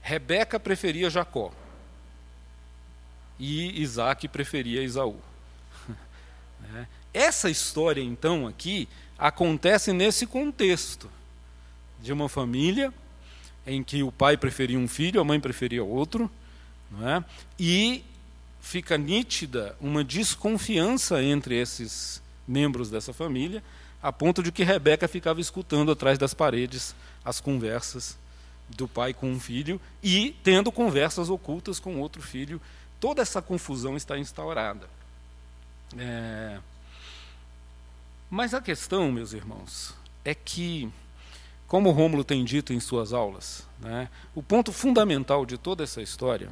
Rebeca 0.00 0.58
preferia 0.58 1.10
Jacó 1.10 1.52
e 3.38 3.80
Isaac 3.80 4.28
preferia 4.28 4.82
Esaú. 4.82 5.16
Né? 6.60 6.86
Essa 7.12 7.48
história, 7.48 8.02
então, 8.02 8.46
aqui, 8.46 8.86
acontece 9.18 9.94
nesse 9.94 10.26
contexto 10.26 11.10
de 12.02 12.12
uma 12.12 12.28
família 12.28 12.92
em 13.66 13.82
que 13.82 14.02
o 14.02 14.12
pai 14.12 14.36
preferia 14.36 14.78
um 14.78 14.86
filho, 14.86 15.20
a 15.20 15.24
mãe 15.24 15.40
preferia 15.40 15.82
outro, 15.82 16.30
é? 17.02 17.24
e 17.58 18.04
fica 18.60 18.98
nítida 18.98 19.74
uma 19.80 20.04
desconfiança 20.04 21.22
entre 21.22 21.58
esses 21.58 22.22
membros 22.46 22.90
dessa 22.90 23.12
família, 23.12 23.62
a 24.02 24.12
ponto 24.12 24.42
de 24.42 24.50
que 24.50 24.62
Rebeca 24.62 25.06
ficava 25.06 25.40
escutando 25.40 25.92
atrás 25.92 26.18
das 26.18 26.34
paredes 26.34 26.94
as 27.24 27.40
conversas 27.40 28.18
do 28.68 28.86
pai 28.88 29.12
com 29.12 29.30
um 29.30 29.40
filho 29.40 29.80
e 30.02 30.34
tendo 30.42 30.70
conversas 30.70 31.28
ocultas 31.28 31.78
com 31.78 32.00
outro 32.00 32.22
filho. 32.22 32.60
Toda 32.98 33.22
essa 33.22 33.42
confusão 33.42 33.96
está 33.96 34.18
instaurada. 34.18 34.88
É... 35.98 36.58
Mas 38.30 38.54
a 38.54 38.60
questão, 38.60 39.10
meus 39.10 39.32
irmãos, 39.32 39.94
é 40.24 40.34
que 40.34 40.90
como 41.66 41.92
Rômulo 41.92 42.24
tem 42.24 42.44
dito 42.44 42.72
em 42.72 42.80
suas 42.80 43.12
aulas, 43.12 43.64
né, 43.78 44.08
o 44.34 44.42
ponto 44.42 44.72
fundamental 44.72 45.46
de 45.46 45.56
toda 45.56 45.84
essa 45.84 46.02
história 46.02 46.48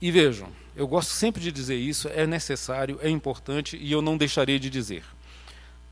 E 0.00 0.10
vejam, 0.10 0.48
eu 0.76 0.86
gosto 0.86 1.10
sempre 1.10 1.42
de 1.42 1.50
dizer 1.50 1.74
isso, 1.74 2.08
é 2.08 2.26
necessário, 2.26 2.98
é 3.02 3.10
importante 3.10 3.76
e 3.76 3.90
eu 3.90 4.00
não 4.00 4.16
deixarei 4.16 4.58
de 4.58 4.70
dizer. 4.70 5.04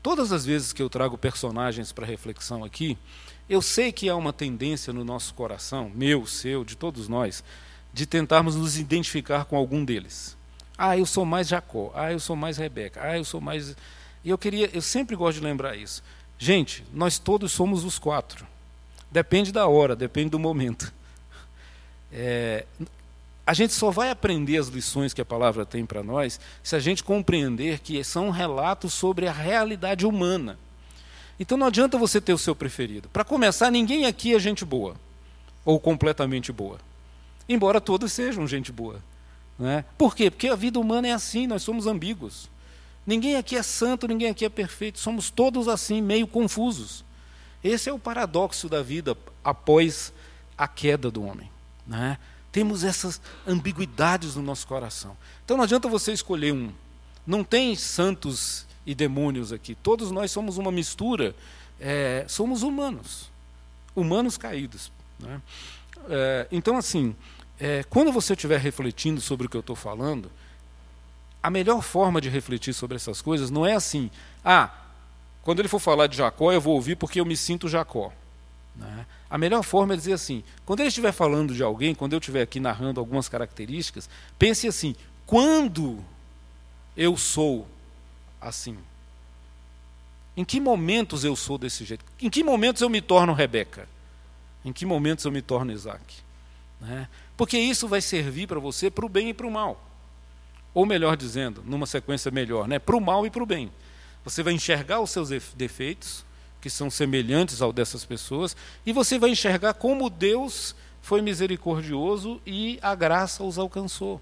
Todas 0.07 0.31
as 0.31 0.45
vezes 0.45 0.71
que 0.71 0.81
eu 0.81 0.89
trago 0.89 1.17
personagens 1.17 1.91
para 1.91 2.05
reflexão 2.05 2.63
aqui, 2.63 2.97
eu 3.49 3.61
sei 3.61 3.91
que 3.91 4.07
há 4.07 4.15
uma 4.15 4.31
tendência 4.31 4.93
no 4.93 5.03
nosso 5.03 5.33
coração, 5.33 5.91
meu, 5.93 6.25
seu, 6.25 6.63
de 6.63 6.77
todos 6.77 7.09
nós, 7.09 7.43
de 7.91 8.05
tentarmos 8.05 8.55
nos 8.55 8.77
identificar 8.77 9.43
com 9.43 9.57
algum 9.57 9.83
deles. 9.83 10.37
Ah, 10.77 10.97
eu 10.97 11.05
sou 11.05 11.25
mais 11.25 11.49
Jacó. 11.49 11.91
Ah, 11.93 12.13
eu 12.13 12.21
sou 12.21 12.37
mais 12.37 12.55
Rebeca. 12.55 13.01
Ah, 13.03 13.17
eu 13.17 13.25
sou 13.25 13.41
mais. 13.41 13.75
E 14.23 14.29
eu 14.29 14.37
queria, 14.37 14.69
eu 14.73 14.81
sempre 14.81 15.13
gosto 15.13 15.39
de 15.39 15.43
lembrar 15.43 15.75
isso. 15.75 16.01
Gente, 16.39 16.85
nós 16.93 17.19
todos 17.19 17.51
somos 17.51 17.83
os 17.83 17.99
quatro. 17.99 18.47
Depende 19.11 19.51
da 19.51 19.67
hora, 19.67 19.93
depende 19.93 20.29
do 20.29 20.39
momento. 20.39 20.93
É, 22.09 22.65
a 23.47 23.53
gente 23.53 23.73
só 23.73 23.89
vai 23.89 24.09
aprender 24.09 24.57
as 24.57 24.67
lições 24.67 25.13
que 25.13 25.21
a 25.21 25.25
palavra 25.25 25.65
tem 25.65 25.85
para 25.85 26.03
nós 26.03 26.37
se 26.61 26.75
a 26.75 26.79
gente 26.79 27.01
compreender 27.01 27.79
que 27.79 28.03
são 28.03 28.29
relatos 28.29 28.93
sobre 28.93 29.25
a 29.25 29.31
realidade 29.31 30.05
humana. 30.05 30.59
Então 31.39 31.57
não 31.57 31.67
adianta 31.67 31.97
você 31.97 32.19
ter 32.19 32.33
o 32.33 32.37
seu 32.37 32.53
preferido. 32.53 33.07
Para 33.07 33.23
começar, 33.23 33.71
ninguém 33.71 34.05
aqui 34.05 34.35
é 34.35 34.39
gente 34.39 34.65
boa 34.65 34.97
ou 35.63 35.79
completamente 35.79 36.51
boa. 36.51 36.77
Embora 37.47 37.79
todos 37.79 38.11
sejam 38.11 38.45
gente 38.45 38.69
boa. 38.69 39.01
Né? 39.57 39.85
Por 39.97 40.13
quê? 40.13 40.29
Porque 40.29 40.49
a 40.49 40.55
vida 40.55 40.77
humana 40.77 41.07
é 41.07 41.13
assim, 41.13 41.47
nós 41.47 41.63
somos 41.63 41.87
ambíguos. 41.87 42.49
Ninguém 43.05 43.37
aqui 43.37 43.55
é 43.55 43.63
santo, 43.63 44.09
ninguém 44.09 44.27
aqui 44.27 44.43
é 44.43 44.49
perfeito, 44.49 44.99
somos 44.99 45.29
todos 45.29 45.69
assim, 45.69 46.01
meio 46.01 46.27
confusos. 46.27 47.05
Esse 47.63 47.89
é 47.89 47.93
o 47.93 47.99
paradoxo 47.99 48.67
da 48.67 48.83
vida 48.83 49.17
após 49.41 50.11
a 50.57 50.67
queda 50.67 51.09
do 51.09 51.23
homem. 51.23 51.49
Né? 51.87 52.17
Temos 52.51 52.83
essas 52.83 53.21
ambiguidades 53.45 54.35
no 54.35 54.41
nosso 54.41 54.65
coração. 54.67 55.15
Então 55.43 55.57
não 55.57 55.63
adianta 55.63 55.87
você 55.87 56.11
escolher 56.11 56.53
um. 56.53 56.71
Não 57.25 57.43
tem 57.43 57.75
santos 57.75 58.65
e 58.85 58.95
demônios 58.95 59.51
aqui. 59.51 59.75
Todos 59.75 60.11
nós 60.11 60.31
somos 60.31 60.57
uma 60.57 60.71
mistura, 60.71 61.35
é, 61.79 62.25
somos 62.27 62.63
humanos, 62.63 63.29
humanos 63.95 64.37
caídos. 64.37 64.91
Né? 65.19 65.41
É, 66.09 66.47
então, 66.51 66.77
assim, 66.77 67.15
é, 67.59 67.83
quando 67.89 68.11
você 68.11 68.33
estiver 68.33 68.59
refletindo 68.59 69.19
sobre 69.19 69.45
o 69.45 69.49
que 69.49 69.57
eu 69.57 69.61
estou 69.61 69.75
falando, 69.75 70.31
a 71.41 71.49
melhor 71.49 71.81
forma 71.81 72.21
de 72.21 72.29
refletir 72.29 72.73
sobre 72.73 72.95
essas 72.95 73.21
coisas 73.21 73.49
não 73.49 73.65
é 73.65 73.73
assim, 73.73 74.09
ah, 74.43 74.71
quando 75.43 75.59
ele 75.59 75.67
for 75.67 75.79
falar 75.79 76.07
de 76.07 76.17
Jacó, 76.17 76.51
eu 76.51 76.61
vou 76.61 76.75
ouvir 76.75 76.95
porque 76.95 77.19
eu 77.19 77.25
me 77.25 77.35
sinto 77.35 77.67
Jacó. 77.67 78.11
Né? 78.75 79.05
A 79.29 79.37
melhor 79.37 79.63
forma 79.63 79.93
é 79.93 79.97
dizer 79.97 80.13
assim: 80.13 80.43
quando 80.65 80.79
ele 80.79 80.89
estiver 80.89 81.11
falando 81.11 81.53
de 81.53 81.63
alguém, 81.63 81.93
quando 81.93 82.13
eu 82.13 82.19
estiver 82.19 82.41
aqui 82.41 82.59
narrando 82.59 82.99
algumas 82.99 83.27
características, 83.27 84.09
pense 84.39 84.67
assim: 84.67 84.95
quando 85.25 86.03
eu 86.95 87.17
sou 87.17 87.67
assim? 88.39 88.77
Em 90.35 90.45
que 90.45 90.59
momentos 90.59 91.23
eu 91.23 91.35
sou 91.35 91.57
desse 91.57 91.83
jeito? 91.83 92.05
Em 92.21 92.29
que 92.29 92.43
momentos 92.43 92.81
eu 92.81 92.89
me 92.89 93.01
torno 93.01 93.33
Rebeca? 93.33 93.89
Em 94.63 94.71
que 94.71 94.85
momentos 94.85 95.25
eu 95.25 95.31
me 95.31 95.41
torno 95.41 95.71
Isaac? 95.71 96.15
Né? 96.79 97.07
Porque 97.35 97.57
isso 97.57 97.87
vai 97.87 98.01
servir 98.01 98.47
para 98.47 98.59
você 98.59 98.91
para 98.91 99.05
o 99.05 99.09
bem 99.09 99.29
e 99.29 99.33
para 99.33 99.47
o 99.47 99.51
mal. 99.51 99.83
Ou 100.73 100.85
melhor 100.85 101.17
dizendo, 101.17 101.63
numa 101.65 101.87
sequência 101.87 102.29
melhor, 102.29 102.67
né? 102.67 102.77
para 102.77 102.95
o 102.95 103.01
mal 103.01 103.25
e 103.25 103.31
para 103.31 103.41
o 103.41 103.47
bem. 103.47 103.71
Você 104.23 104.43
vai 104.43 104.53
enxergar 104.53 104.99
os 104.99 105.09
seus 105.09 105.29
defeitos, 105.55 106.23
que 106.61 106.69
são 106.69 106.89
semelhantes 106.89 107.61
ao 107.61 107.71
dessas 107.71 108.03
pessoas, 108.05 108.55
e 108.85 108.91
você 108.91 109.19
vai 109.19 109.29
enxergar 109.31 109.73
como 109.73 110.09
Deus 110.09 110.75
foi 111.01 111.21
misericordioso 111.21 112.41
e 112.45 112.79
a 112.81 112.93
graça 112.93 113.43
os 113.43 113.57
alcançou. 113.57 114.21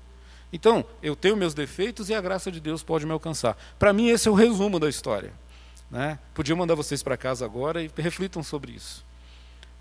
Então, 0.53 0.85
eu 1.01 1.15
tenho 1.15 1.35
meus 1.35 1.53
defeitos 1.53 2.09
e 2.09 2.13
a 2.13 2.21
graça 2.21 2.51
de 2.51 2.59
Deus 2.59 2.83
pode 2.83 3.05
me 3.05 3.11
alcançar. 3.11 3.57
Para 3.79 3.91
mim, 3.91 4.09
esse 4.09 4.27
é 4.27 4.31
o 4.31 4.35
resumo 4.35 4.79
da 4.79 4.87
história. 4.87 5.33
Né? 5.89 6.19
Podia 6.33 6.55
mandar 6.55 6.75
vocês 6.75 7.01
para 7.01 7.17
casa 7.17 7.43
agora 7.43 7.81
e 7.83 7.89
reflitam 7.97 8.43
sobre 8.43 8.71
isso. 8.71 9.03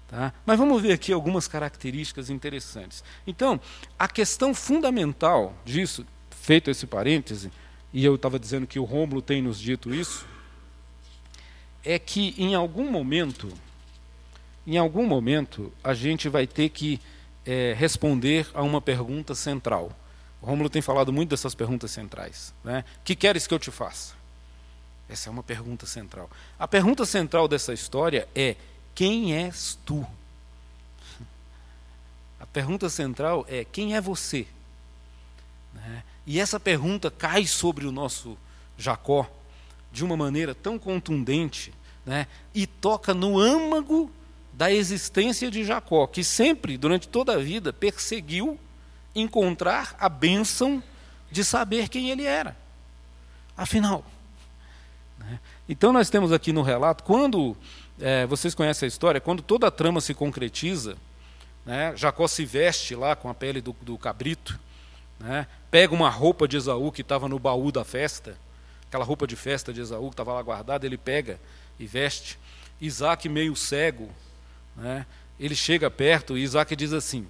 Tá? 0.09 0.33
Mas 0.45 0.59
vamos 0.59 0.81
ver 0.81 0.93
aqui 0.93 1.13
algumas 1.13 1.47
características 1.47 2.31
interessantes. 2.31 3.05
Então, 3.27 3.61
a 3.99 4.09
questão 4.09 4.55
fundamental 4.55 5.55
disso, 5.65 6.07
feito 6.31 6.71
esse 6.71 6.87
parêntese, 6.87 7.51
e 7.93 8.05
eu 8.05 8.15
estava 8.17 8.39
dizendo 8.39 8.67
que 8.67 8.79
o 8.79 8.85
Rômulo 8.85 9.23
tem 9.23 9.41
nos 9.41 9.59
dito 9.59 9.95
isso, 9.95 10.27
é 11.85 11.99
que 11.99 12.35
em 12.39 12.55
algum 12.55 12.91
momento, 12.91 13.53
em 14.67 14.79
algum 14.79 15.07
momento, 15.07 15.73
a 15.83 15.93
gente 15.93 16.29
vai 16.29 16.47
ter 16.47 16.71
que 16.71 17.01
é, 17.45 17.75
responder 17.77 18.49
a 18.55 18.63
uma 18.63 18.81
pergunta 18.81 19.35
central. 19.35 19.93
O 20.41 20.47
Rômulo 20.47 20.71
tem 20.71 20.83
falado 20.83 21.13
muito 21.13 21.31
dessas 21.31 21.55
perguntas 21.55 21.91
centrais. 21.91 22.55
Né? 22.65 22.85
Que 23.05 23.15
queres 23.15 23.47
que 23.47 23.55
eu 23.55 23.59
te 23.59 23.71
faça? 23.71 24.15
Essa 25.09 25.29
é 25.29 25.33
uma 25.33 25.43
pergunta 25.43 25.87
central. 25.87 26.31
A 26.59 26.67
pergunta 26.67 27.05
central 27.05 27.47
dessa 27.47 27.75
história 27.75 28.27
é: 28.35 28.57
quem 28.95 29.35
és 29.35 29.79
tu? 29.85 30.07
A 32.41 32.47
pergunta 32.47 32.89
central 32.89 33.45
é: 33.49 33.65
quem 33.65 33.95
é 33.95 34.01
você? 34.01 34.47
Né? 35.75 36.03
E 36.27 36.41
essa 36.41 36.59
pergunta 36.59 37.11
cai 37.11 37.47
sobre 37.47 37.87
o 37.87 37.93
nosso 37.93 38.39
Jacó 38.79 39.31
de 39.95 40.05
uma 40.05 40.17
maneira 40.17 40.57
tão 40.57 40.77
contundente 40.77 41.73
né? 42.05 42.27
e 42.53 42.67
toca 42.67 43.15
no 43.15 43.39
âmago 43.39 44.11
da 44.53 44.71
existência 44.71 45.49
de 45.51 45.65
Jacó, 45.65 46.07
que 46.09 46.25
sempre, 46.25 46.77
durante 46.77 47.09
toda 47.09 47.35
a 47.35 47.39
vida, 47.39 47.73
perseguiu 47.73 48.59
encontrar 49.15 49.97
a 49.99 50.09
bênção 50.09 50.83
de 51.31 51.45
saber 51.45 51.89
quem 51.89 52.11
ele 52.11 52.25
era. 52.25 52.57
Afinal. 53.57 54.05
Né? 55.17 55.39
Então, 55.69 55.93
nós 55.93 56.11
temos 56.11 56.33
aqui 56.33 56.53
no 56.53 56.63
relato, 56.63 57.05
quando 57.05 57.57
é, 58.01 58.27
vocês 58.27 58.53
conhecem 58.53 58.87
a 58.87 58.89
história, 58.89 59.21
quando 59.21 59.43
toda 59.43 59.69
a 59.69 59.71
trama 59.71 60.01
se 60.01 60.13
concretiza, 60.13 60.97
né, 61.65 61.95
Jacó 61.97 62.27
se 62.27 62.45
veste 62.45 62.97
lá 62.97 63.15
com 63.15 63.29
a 63.29 63.35
pele 63.35 63.61
do, 63.61 63.75
do 63.81 63.97
cabrito, 63.97 64.59
né, 65.21 65.47
pega 65.71 65.95
uma 65.95 66.11
roupa 66.11 66.47
de 66.49 66.57
Esaú 66.57 66.91
que 66.91 67.01
estava 67.01 67.29
no 67.29 67.39
baú 67.39 67.71
da 67.71 67.85
festa, 67.85 68.37
aquela 68.95 69.05
roupa 69.05 69.27
de 69.27 69.35
festa 69.35 69.73
de 69.73 69.81
Esaú 69.81 70.09
que 70.09 70.13
estava 70.13 70.33
lá 70.33 70.41
guardada, 70.41 70.87
ele 70.87 70.97
pega 70.97 71.41
e 71.81 71.87
veste. 71.87 72.39
Isaac, 72.81 73.29
meio 73.29 73.57
cego, 73.57 74.09
né, 74.77 75.05
ele 75.39 75.57
chega 75.57 75.91
perto 75.91 76.39
e 76.39 76.43
Isaac 76.43 76.77
diz 76.77 76.93
assim: 76.93 77.27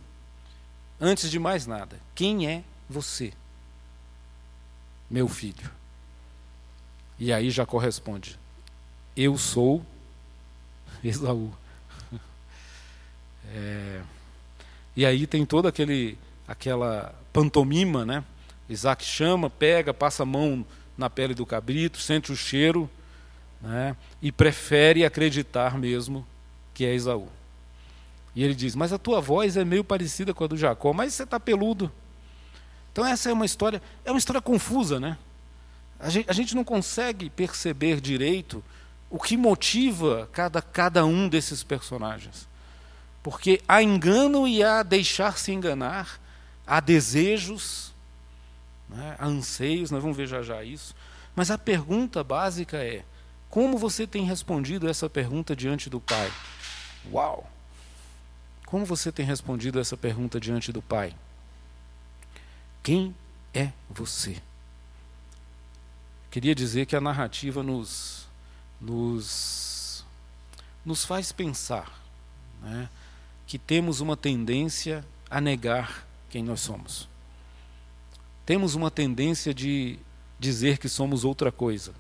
Antes 1.01 1.31
de 1.31 1.39
mais 1.39 1.67
nada, 1.67 1.99
quem 2.15 2.47
é 2.47 2.63
você? 2.89 3.33
Meu 5.09 5.27
filho. 5.27 5.71
E 7.19 7.33
aí 7.33 7.51
Jacó 7.51 7.79
responde: 7.79 8.39
Eu 9.17 9.39
sou 9.39 9.85
Esaú. 11.03 11.53
É, 13.57 14.01
e 14.97 15.05
aí 15.05 15.27
tem 15.27 15.45
toda 15.45 15.69
aquele, 15.69 16.19
aquela 16.49 17.15
pantomima, 17.31 18.05
né? 18.05 18.25
Isaac 18.69 19.05
chama, 19.05 19.49
pega, 19.49 19.93
passa 19.95 20.23
a 20.23 20.27
mão 20.27 20.67
na 20.97 21.11
pele 21.11 21.35
do 21.35 21.45
cabrito, 21.45 21.99
sente 21.99 22.33
o 22.33 22.37
cheiro, 22.37 22.89
né? 23.61 23.97
e 24.21 24.31
prefere 24.31 25.05
acreditar 25.05 25.77
mesmo 25.79 26.27
que 26.73 26.85
é 26.85 26.95
Esaú. 26.95 27.29
E 28.35 28.43
ele 28.43 28.55
diz: 28.55 28.75
Mas 28.75 28.93
a 28.93 28.99
tua 28.99 29.21
voz 29.21 29.57
é 29.57 29.65
meio 29.65 29.85
parecida 29.85 30.35
com 30.35 30.45
a 30.45 30.47
do 30.47 30.57
Jacó, 30.57 30.93
mas 30.93 31.15
você 31.15 31.23
está 31.23 31.39
peludo. 31.39 31.91
Então, 32.93 33.07
essa 33.07 33.31
é 33.31 33.33
uma 33.33 33.47
história, 33.47 33.83
é 34.05 34.11
uma 34.11 34.19
história 34.19 34.41
confusa, 34.41 35.01
né? 35.01 35.17
A 35.99 36.11
gente, 36.11 36.31
a 36.31 36.33
gente 36.33 36.55
não 36.55 36.65
consegue 36.65 37.31
perceber 37.31 38.01
direito 38.01 38.63
o 39.09 39.19
que 39.19 39.37
motiva 39.37 40.29
cada, 40.33 40.61
cada 40.61 41.07
um 41.07 41.29
desses 41.29 41.63
personagens. 41.63 42.49
Porque 43.23 43.61
há 43.67 43.83
engano 43.83 44.47
e 44.47 44.63
há 44.63 44.83
deixar-se 44.83 45.51
enganar, 45.51 46.21
há 46.67 46.79
desejos, 46.79 47.94
né, 48.89 49.17
anseios, 49.21 49.91
nós 49.91 50.03
vamos 50.03 50.17
ver 50.17 50.27
já 50.27 50.43
já 50.43 50.63
isso. 50.63 50.95
Mas 51.35 51.51
a 51.51 51.59
pergunta 51.59 52.23
básica 52.23 52.77
é: 52.77 53.05
como 53.51 53.79
você 53.79 54.07
tem 54.07 54.25
respondido 54.25 54.89
essa 54.89 55.09
pergunta 55.09 55.55
diante 55.55 55.89
do 55.89 56.01
Pai? 56.01 56.31
Uau! 57.13 57.51
Como 58.67 58.85
você 58.85 59.13
tem 59.13 59.25
respondido 59.25 59.79
essa 59.79 59.97
pergunta 59.97 60.41
diante 60.41 60.73
do 60.73 60.83
Pai? 60.83 61.15
Quem 62.83 63.15
é 63.53 63.71
você? 63.89 64.43
Queria 66.31 66.55
dizer 66.55 66.87
que 66.87 66.97
a 66.97 67.01
narrativa 67.01 67.63
nos, 67.63 68.27
nos, 68.81 70.05
nos 70.85 71.05
faz 71.05 71.31
pensar 71.31 72.03
né, 72.61 72.89
que 73.47 73.57
temos 73.57 74.01
uma 74.01 74.17
tendência 74.17 75.05
a 75.31 75.41
negar 75.41 76.05
quem 76.29 76.43
nós 76.43 76.61
somos. 76.61 77.09
Temos 78.45 78.75
uma 78.75 78.91
tendência 78.91 79.55
de 79.55 79.99
dizer 80.39 80.79
que 80.79 80.89
somos 80.89 81.25
outra 81.25 81.51
coisa, 81.51 81.95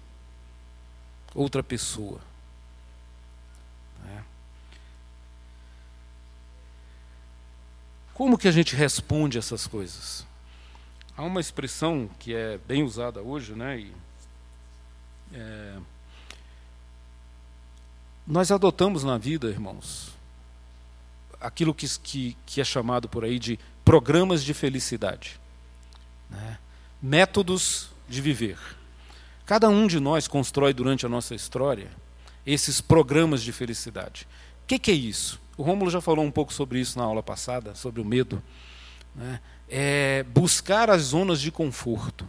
outra 1.34 1.62
pessoa. 1.62 2.20
Como 8.12 8.38
que 8.38 8.46
a 8.46 8.52
gente 8.52 8.76
responde 8.76 9.38
essas 9.38 9.66
coisas? 9.66 10.24
há 11.16 11.22
uma 11.22 11.40
expressão 11.40 12.08
que 12.18 12.34
é 12.34 12.58
bem 12.66 12.82
usada 12.82 13.20
hoje, 13.22 13.54
né? 13.54 13.78
E, 13.78 13.92
é, 15.32 15.76
nós 18.26 18.50
adotamos 18.50 19.04
na 19.04 19.18
vida, 19.18 19.48
irmãos, 19.48 20.12
aquilo 21.40 21.74
que, 21.74 21.86
que, 21.98 22.36
que 22.46 22.60
é 22.60 22.64
chamado 22.64 23.08
por 23.08 23.24
aí 23.24 23.38
de 23.38 23.58
programas 23.84 24.42
de 24.42 24.54
felicidade, 24.54 25.38
né? 26.30 26.58
métodos 27.02 27.90
de 28.08 28.20
viver. 28.20 28.58
Cada 29.46 29.68
um 29.68 29.86
de 29.86 30.00
nós 30.00 30.26
constrói 30.26 30.72
durante 30.72 31.04
a 31.04 31.08
nossa 31.08 31.34
história 31.34 31.90
esses 32.46 32.80
programas 32.80 33.42
de 33.42 33.52
felicidade. 33.52 34.26
O 34.62 34.66
que, 34.66 34.78
que, 34.78 34.90
é 34.90 34.94
isso? 34.94 35.40
O 35.56 35.62
Rômulo 35.62 35.90
já 35.90 36.00
falou 36.00 36.24
um 36.24 36.30
pouco 36.30 36.52
sobre 36.52 36.80
isso 36.80 36.98
na 36.98 37.04
aula 37.04 37.22
passada, 37.22 37.74
sobre 37.74 38.00
o 38.00 38.04
medo. 38.04 38.42
Né? 39.14 39.40
É 39.68 40.24
buscar 40.32 40.90
as 40.90 41.02
zonas 41.02 41.40
de 41.40 41.50
conforto. 41.50 42.28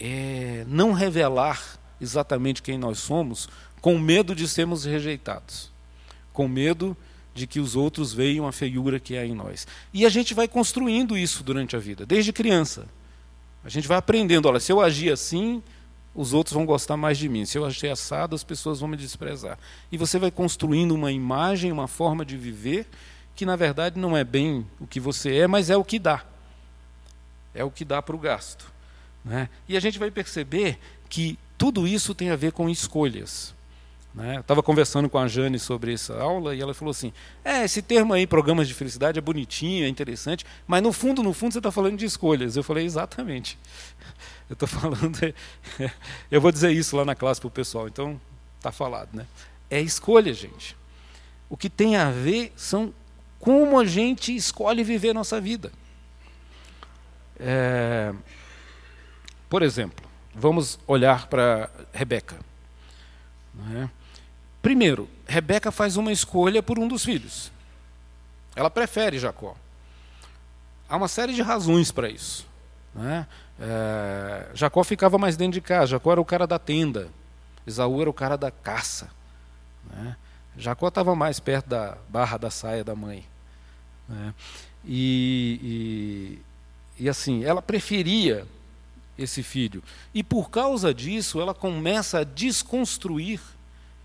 É 0.00 0.64
não 0.66 0.92
revelar 0.92 1.78
exatamente 2.00 2.62
quem 2.62 2.78
nós 2.78 2.98
somos, 2.98 3.48
com 3.80 3.98
medo 3.98 4.34
de 4.34 4.48
sermos 4.48 4.84
rejeitados, 4.84 5.70
com 6.32 6.48
medo 6.48 6.96
de 6.96 7.13
que 7.46 7.60
os 7.60 7.74
outros 7.74 8.12
vejam 8.12 8.46
a 8.46 8.52
feiura 8.52 9.00
que 9.00 9.16
há 9.16 9.26
em 9.26 9.34
nós. 9.34 9.66
E 9.92 10.06
a 10.06 10.08
gente 10.08 10.32
vai 10.34 10.46
construindo 10.46 11.18
isso 11.18 11.42
durante 11.42 11.74
a 11.74 11.78
vida, 11.78 12.06
desde 12.06 12.32
criança. 12.32 12.86
A 13.64 13.68
gente 13.68 13.88
vai 13.88 13.96
aprendendo, 13.96 14.46
olha, 14.46 14.60
se 14.60 14.70
eu 14.70 14.80
agir 14.80 15.12
assim, 15.12 15.62
os 16.14 16.32
outros 16.32 16.54
vão 16.54 16.64
gostar 16.64 16.96
mais 16.96 17.18
de 17.18 17.28
mim. 17.28 17.44
Se 17.44 17.58
eu 17.58 17.64
agir 17.64 17.88
assado, 17.88 18.36
as 18.36 18.44
pessoas 18.44 18.78
vão 18.78 18.88
me 18.88 18.96
desprezar. 18.96 19.58
E 19.90 19.98
você 19.98 20.18
vai 20.18 20.30
construindo 20.30 20.94
uma 20.94 21.10
imagem, 21.10 21.72
uma 21.72 21.88
forma 21.88 22.24
de 22.24 22.36
viver 22.36 22.86
que 23.34 23.44
na 23.44 23.56
verdade 23.56 23.98
não 23.98 24.16
é 24.16 24.22
bem 24.22 24.66
o 24.78 24.86
que 24.86 25.00
você 25.00 25.38
é, 25.38 25.46
mas 25.46 25.70
é 25.70 25.76
o 25.76 25.84
que 25.84 25.98
dá. 25.98 26.24
É 27.54 27.64
o 27.64 27.70
que 27.70 27.84
dá 27.84 28.00
para 28.00 28.14
o 28.14 28.18
gasto. 28.18 28.72
Né? 29.24 29.48
E 29.68 29.76
a 29.76 29.80
gente 29.80 29.98
vai 29.98 30.10
perceber 30.10 30.78
que 31.08 31.38
tudo 31.56 31.86
isso 31.86 32.14
tem 32.14 32.30
a 32.30 32.36
ver 32.36 32.52
com 32.52 32.68
escolhas. 32.68 33.53
Né? 34.14 34.38
Estava 34.38 34.62
conversando 34.62 35.10
com 35.10 35.18
a 35.18 35.26
Jane 35.26 35.58
sobre 35.58 35.92
essa 35.92 36.16
aula 36.16 36.54
e 36.54 36.60
ela 36.60 36.72
falou 36.72 36.92
assim: 36.92 37.12
é, 37.44 37.64
esse 37.64 37.82
termo 37.82 38.12
aí, 38.12 38.26
programas 38.26 38.68
de 38.68 38.74
felicidade, 38.74 39.18
é 39.18 39.22
bonitinho, 39.22 39.84
é 39.84 39.88
interessante, 39.88 40.46
mas 40.66 40.82
no 40.82 40.92
fundo, 40.92 41.20
no 41.22 41.32
fundo, 41.32 41.52
você 41.52 41.58
está 41.58 41.72
falando 41.72 41.98
de 41.98 42.04
escolhas. 42.04 42.56
Eu 42.56 42.62
falei, 42.62 42.84
exatamente. 42.84 43.58
Eu 44.48 44.54
estou 44.54 44.68
falando. 44.68 45.18
eu 46.30 46.38
vou 46.38 46.52
dizer 46.52 46.70
isso 46.70 46.94
lá 46.94 47.02
na 47.02 47.14
classe 47.14 47.40
para 47.40 47.48
o 47.48 47.50
pessoal, 47.50 47.88
então 47.88 48.20
está 48.58 48.70
falado. 48.70 49.08
Né? 49.14 49.26
É 49.70 49.80
escolha, 49.80 50.34
gente. 50.34 50.76
O 51.48 51.56
que 51.56 51.70
tem 51.70 51.96
a 51.96 52.10
ver 52.10 52.52
são 52.54 52.92
como 53.40 53.80
a 53.80 53.86
gente 53.86 54.36
escolhe 54.36 54.84
viver 54.84 55.10
a 55.10 55.14
nossa 55.14 55.40
vida. 55.40 55.72
É, 57.40 58.12
por 59.48 59.62
exemplo, 59.62 60.04
vamos 60.34 60.78
olhar 60.86 61.26
para 61.26 61.70
Rebeca. 61.90 62.36
Né? 63.54 63.88
Primeiro, 64.64 65.10
Rebeca 65.26 65.70
faz 65.70 65.98
uma 65.98 66.10
escolha 66.10 66.62
por 66.62 66.78
um 66.78 66.88
dos 66.88 67.04
filhos. 67.04 67.52
Ela 68.56 68.70
prefere 68.70 69.18
Jacó. 69.18 69.54
Há 70.88 70.96
uma 70.96 71.06
série 71.06 71.34
de 71.34 71.42
razões 71.42 71.92
para 71.92 72.08
isso. 72.08 72.46
Né? 72.94 73.26
É, 73.60 74.46
Jacó 74.54 74.82
ficava 74.82 75.18
mais 75.18 75.36
dentro 75.36 75.52
de 75.52 75.60
casa, 75.60 75.88
Jacó 75.88 76.12
era 76.12 76.20
o 76.20 76.24
cara 76.24 76.46
da 76.46 76.58
tenda, 76.58 77.10
Esaú 77.66 78.00
era 78.00 78.08
o 78.08 78.14
cara 78.14 78.38
da 78.38 78.50
caça. 78.50 79.10
Né? 79.90 80.16
Jacó 80.56 80.88
estava 80.88 81.14
mais 81.14 81.38
perto 81.38 81.68
da 81.68 81.98
barra 82.08 82.38
da 82.38 82.50
saia 82.50 82.82
da 82.82 82.94
mãe. 82.94 83.22
Né? 84.08 84.32
E, 84.82 86.38
e, 86.98 87.04
e 87.04 87.08
assim, 87.10 87.44
ela 87.44 87.60
preferia 87.60 88.46
esse 89.18 89.42
filho. 89.42 89.82
E 90.14 90.22
por 90.22 90.48
causa 90.48 90.94
disso, 90.94 91.38
ela 91.38 91.52
começa 91.52 92.20
a 92.20 92.24
desconstruir 92.24 93.42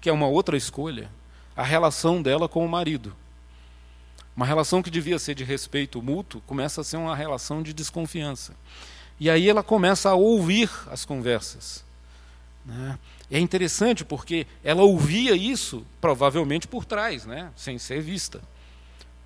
que 0.02 0.10
é 0.10 0.14
uma 0.14 0.28
outra 0.28 0.58
escolha, 0.58 1.10
a 1.56 1.64
relação 1.64 2.22
dela 2.22 2.48
com 2.48 2.66
o 2.66 2.70
marido. 2.70 3.14
Uma 4.36 4.46
relação 4.46 4.82
que 4.82 4.90
devia 4.90 5.20
ser 5.20 5.36
de 5.36 5.44
respeito 5.44 6.02
mútuo 6.02 6.42
começa 6.48 6.80
a 6.80 6.84
ser 6.84 6.98
uma 6.98 7.16
relação 7.16 7.62
de 7.62 7.74
desconfiança. 7.74 8.54
E 9.20 9.30
aí 9.30 9.50
ela 9.50 9.62
começa 9.62 10.10
a 10.10 10.16
ouvir 10.16 10.70
as 10.90 11.04
conversas. 11.04 11.84
Né? 12.66 12.98
É 13.30 13.38
interessante 13.38 14.06
porque 14.06 14.48
ela 14.64 14.82
ouvia 14.84 15.36
isso 15.36 15.86
provavelmente 16.00 16.68
por 16.68 16.86
trás, 16.86 17.26
né? 17.26 17.52
sem 17.56 17.78
ser 17.78 18.02
vista. 18.02 18.42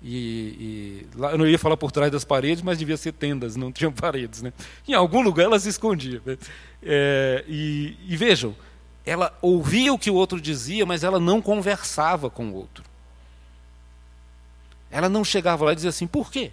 E, 0.02 1.06
e, 1.16 1.16
lá, 1.16 1.30
eu 1.30 1.38
não 1.38 1.46
ia 1.46 1.58
falar 1.58 1.76
por 1.76 1.92
trás 1.92 2.10
das 2.10 2.24
paredes, 2.24 2.62
mas 2.62 2.76
devia 2.78 2.96
ser 2.96 3.12
tendas, 3.12 3.54
não 3.56 3.70
tinham 3.70 3.90
paredes. 3.94 4.42
Né? 4.42 4.52
Em 4.88 4.94
algum 4.94 5.22
lugar 5.22 5.44
ela 5.44 5.58
se 5.58 5.68
escondia. 5.68 6.20
Né? 6.26 6.36
É, 6.82 7.44
e, 7.46 7.96
e 8.06 8.16
vejam, 8.16 8.54
ela 9.06 9.36
ouvia 9.42 9.92
o 9.92 9.98
que 9.98 10.10
o 10.10 10.14
outro 10.14 10.40
dizia, 10.40 10.86
mas 10.86 11.04
ela 11.04 11.20
não 11.20 11.42
conversava 11.42 12.30
com 12.30 12.48
o 12.48 12.54
outro. 12.54 12.84
Ela 14.90 15.08
não 15.08 15.24
chegava 15.24 15.64
lá 15.64 15.72
e 15.72 15.74
dizia 15.74 15.90
assim: 15.90 16.06
por 16.06 16.30
quê? 16.30 16.52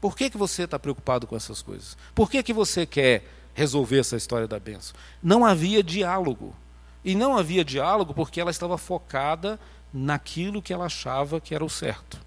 Por 0.00 0.16
que, 0.16 0.30
que 0.30 0.38
você 0.38 0.64
está 0.64 0.78
preocupado 0.78 1.26
com 1.26 1.36
essas 1.36 1.62
coisas? 1.62 1.96
Por 2.14 2.30
que, 2.30 2.42
que 2.42 2.52
você 2.52 2.84
quer 2.84 3.24
resolver 3.54 3.98
essa 3.98 4.16
história 4.16 4.48
da 4.48 4.58
benção? 4.58 4.94
Não 5.22 5.44
havia 5.44 5.82
diálogo. 5.82 6.54
E 7.04 7.14
não 7.14 7.36
havia 7.36 7.64
diálogo 7.64 8.14
porque 8.14 8.40
ela 8.40 8.50
estava 8.50 8.78
focada 8.78 9.60
naquilo 9.92 10.62
que 10.62 10.72
ela 10.72 10.86
achava 10.86 11.40
que 11.40 11.54
era 11.54 11.64
o 11.64 11.68
certo. 11.68 12.18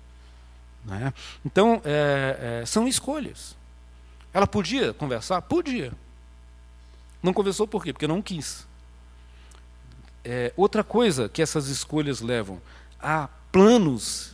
Né? 0.86 1.12
Então, 1.44 1.82
é, 1.84 2.62
é, 2.62 2.66
são 2.66 2.88
escolhas. 2.88 3.56
Ela 4.32 4.46
podia 4.46 4.94
conversar? 4.94 5.42
Podia. 5.42 5.92
Não 7.22 7.34
conversou 7.34 7.68
por 7.68 7.84
quê? 7.84 7.92
Porque 7.92 8.08
não 8.08 8.22
quis. 8.22 8.67
É, 10.30 10.52
outra 10.58 10.84
coisa 10.84 11.30
que 11.30 11.42
essas 11.42 11.70
escolhas 11.70 12.20
levam 12.20 12.62
a 13.00 13.30
planos, 13.50 14.34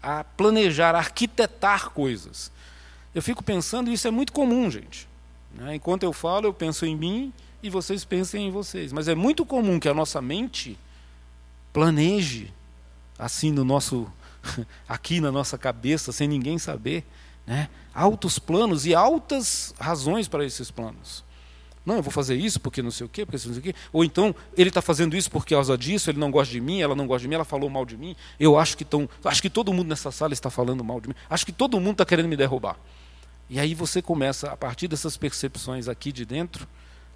a 0.00 0.22
planejar, 0.22 0.94
a 0.94 0.98
arquitetar 0.98 1.90
coisas. 1.90 2.52
Eu 3.12 3.20
fico 3.20 3.42
pensando, 3.42 3.90
isso 3.90 4.06
é 4.06 4.10
muito 4.12 4.32
comum, 4.32 4.70
gente. 4.70 5.08
Né? 5.52 5.74
Enquanto 5.74 6.04
eu 6.04 6.12
falo, 6.12 6.46
eu 6.46 6.54
penso 6.54 6.86
em 6.86 6.94
mim 6.94 7.32
e 7.60 7.68
vocês 7.68 8.04
pensem 8.04 8.46
em 8.46 8.50
vocês. 8.52 8.92
Mas 8.92 9.08
é 9.08 9.16
muito 9.16 9.44
comum 9.44 9.80
que 9.80 9.88
a 9.88 9.94
nossa 9.94 10.22
mente 10.22 10.78
planeje 11.72 12.54
assim 13.18 13.50
no 13.50 13.64
nosso 13.64 14.06
aqui 14.88 15.20
na 15.20 15.32
nossa 15.32 15.58
cabeça, 15.58 16.12
sem 16.12 16.28
ninguém 16.28 16.56
saber, 16.56 17.04
né? 17.44 17.68
altos 17.92 18.38
planos 18.38 18.86
e 18.86 18.94
altas 18.94 19.74
razões 19.76 20.28
para 20.28 20.44
esses 20.44 20.70
planos. 20.70 21.24
Não, 21.84 21.96
eu 21.96 22.02
vou 22.02 22.12
fazer 22.12 22.36
isso 22.36 22.60
porque 22.60 22.80
não 22.80 22.92
sei 22.92 23.06
o 23.06 23.08
quê, 23.08 23.26
porque 23.26 23.36
não 23.48 23.54
sei 23.54 23.60
o 23.60 23.62
quê. 23.62 23.74
Ou 23.92 24.04
então, 24.04 24.34
ele 24.56 24.68
está 24.68 24.80
fazendo 24.80 25.16
isso 25.16 25.30
por 25.30 25.44
causa 25.44 25.76
disso, 25.76 26.10
ele 26.10 26.18
não 26.18 26.30
gosta 26.30 26.52
de 26.52 26.60
mim, 26.60 26.80
ela 26.80 26.94
não 26.94 27.06
gosta 27.06 27.22
de 27.22 27.28
mim, 27.28 27.34
ela 27.34 27.44
falou 27.44 27.68
mal 27.68 27.84
de 27.84 27.96
mim. 27.96 28.14
Eu 28.38 28.56
acho 28.56 28.76
que, 28.76 28.86
acho 29.24 29.42
que 29.42 29.50
todo 29.50 29.72
mundo 29.72 29.88
nessa 29.88 30.12
sala 30.12 30.32
está 30.32 30.48
falando 30.48 30.84
mal 30.84 31.00
de 31.00 31.08
mim. 31.08 31.14
Acho 31.28 31.44
que 31.44 31.52
todo 31.52 31.80
mundo 31.80 31.92
está 31.92 32.04
querendo 32.04 32.28
me 32.28 32.36
derrubar. 32.36 32.76
E 33.50 33.58
aí 33.58 33.74
você 33.74 34.00
começa, 34.00 34.50
a 34.50 34.56
partir 34.56 34.86
dessas 34.86 35.16
percepções 35.16 35.88
aqui 35.88 36.12
de 36.12 36.24
dentro, 36.24 36.68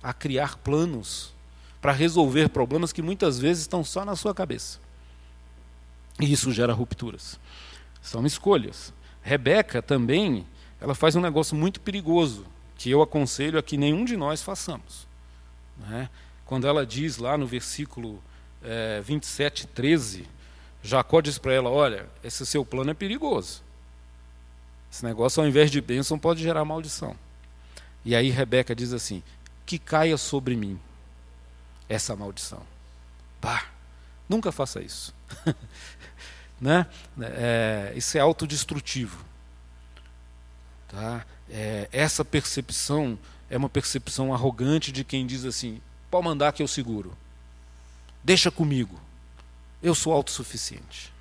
a 0.02 0.12
criar 0.12 0.56
planos 0.56 1.32
para 1.80 1.92
resolver 1.92 2.48
problemas 2.48 2.92
que 2.92 3.00
muitas 3.00 3.38
vezes 3.38 3.62
estão 3.62 3.84
só 3.84 4.04
na 4.04 4.16
sua 4.16 4.34
cabeça. 4.34 4.80
E 6.20 6.32
isso 6.32 6.50
gera 6.50 6.72
rupturas. 6.72 7.38
São 8.02 8.26
escolhas. 8.26 8.92
Rebeca 9.22 9.80
também, 9.80 10.44
ela 10.80 10.94
faz 10.94 11.14
um 11.14 11.20
negócio 11.20 11.56
muito 11.56 11.80
perigoso 11.80 12.44
que 12.76 12.90
eu 12.90 13.02
aconselho 13.02 13.58
a 13.58 13.62
que 13.62 13.76
nenhum 13.76 14.04
de 14.04 14.16
nós 14.16 14.42
façamos. 14.42 15.06
Né? 15.76 16.08
Quando 16.44 16.66
ela 16.66 16.86
diz 16.86 17.16
lá 17.16 17.36
no 17.36 17.46
versículo 17.46 18.22
é, 18.62 19.00
27, 19.00 19.66
13, 19.68 20.28
Jacó 20.82 21.20
diz 21.20 21.38
para 21.38 21.52
ela: 21.52 21.70
Olha, 21.70 22.08
esse 22.22 22.44
seu 22.46 22.64
plano 22.64 22.90
é 22.90 22.94
perigoso. 22.94 23.62
Esse 24.90 25.04
negócio, 25.04 25.42
ao 25.42 25.48
invés 25.48 25.70
de 25.70 25.80
bênção, 25.80 26.18
pode 26.18 26.42
gerar 26.42 26.64
maldição. 26.64 27.16
E 28.04 28.14
aí 28.14 28.30
Rebeca 28.30 28.74
diz 28.74 28.92
assim: 28.92 29.22
Que 29.64 29.78
caia 29.78 30.16
sobre 30.16 30.54
mim 30.54 30.78
essa 31.88 32.14
maldição. 32.14 32.62
Bah, 33.40 33.66
nunca 34.28 34.52
faça 34.52 34.80
isso. 34.80 35.14
né? 36.60 36.86
É, 37.20 37.92
isso 37.96 38.16
é 38.16 38.20
autodestrutivo. 38.20 39.24
Tá? 40.88 41.26
É, 41.50 41.88
essa 41.92 42.24
percepção 42.24 43.18
é 43.48 43.56
uma 43.56 43.68
percepção 43.68 44.32
arrogante 44.34 44.90
de 44.90 45.04
quem 45.04 45.26
diz 45.26 45.44
assim: 45.44 45.80
pode 46.10 46.24
mandar 46.24 46.52
que 46.52 46.62
eu 46.62 46.68
seguro, 46.68 47.16
deixa 48.22 48.50
comigo, 48.50 49.00
eu 49.82 49.94
sou 49.94 50.12
autossuficiente. 50.12 51.12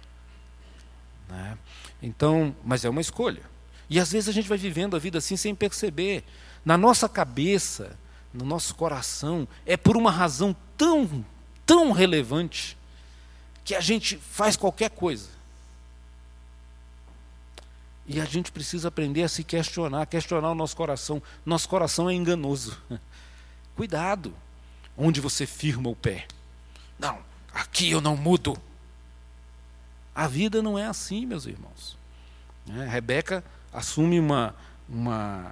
Né? 1.30 1.58
Então, 2.02 2.56
mas 2.64 2.86
é 2.86 2.90
uma 2.90 3.02
escolha. 3.02 3.42
E 3.90 4.00
às 4.00 4.12
vezes 4.12 4.30
a 4.30 4.32
gente 4.32 4.50
vai 4.50 4.58
vivendo 4.58 4.96
a 4.96 5.00
vida 5.00 5.18
assim 5.18 5.38
sem 5.38 5.54
perceber. 5.54 6.24
Na 6.64 6.78
nossa 6.78 7.08
cabeça, 7.08 7.98
no 8.34 8.46
nosso 8.46 8.74
coração, 8.76 9.48
é 9.66 9.78
por 9.78 9.96
uma 9.96 10.12
razão 10.12 10.56
tão, 10.76 11.26
tão 11.66 11.92
relevante 11.92 12.78
que 13.64 13.76
a 13.76 13.82
gente 13.82 14.18
faz 14.18 14.56
qualquer 14.56 14.90
coisa. 14.90 15.30
E 18.08 18.22
a 18.22 18.26
gente 18.26 18.52
precisa 18.52 18.88
aprender 18.88 19.24
a 19.24 19.30
se 19.30 19.44
questionar, 19.44 20.06
questionar 20.06 20.52
o 20.52 20.56
nosso 20.56 20.76
coração. 20.76 21.22
Nosso 21.46 21.68
coração 21.68 22.10
é 22.10 22.14
enganoso. 22.14 22.78
Cuidado 23.76 24.34
onde 24.98 25.20
você 25.20 25.46
firma 25.46 25.90
o 25.90 25.96
pé. 25.96 26.28
Não, 26.98 27.18
aqui 27.54 27.92
eu 27.92 28.00
não 28.00 28.16
mudo. 28.16 28.58
A 30.14 30.28
vida 30.28 30.62
não 30.62 30.80
é 30.80 30.86
assim, 30.86 31.26
meus 31.26 31.46
irmãos. 31.46 31.98
É, 32.70 32.88
Rebeca 32.88 33.44
assume 33.74 34.20
uma, 34.20 34.56
uma, 34.88 35.52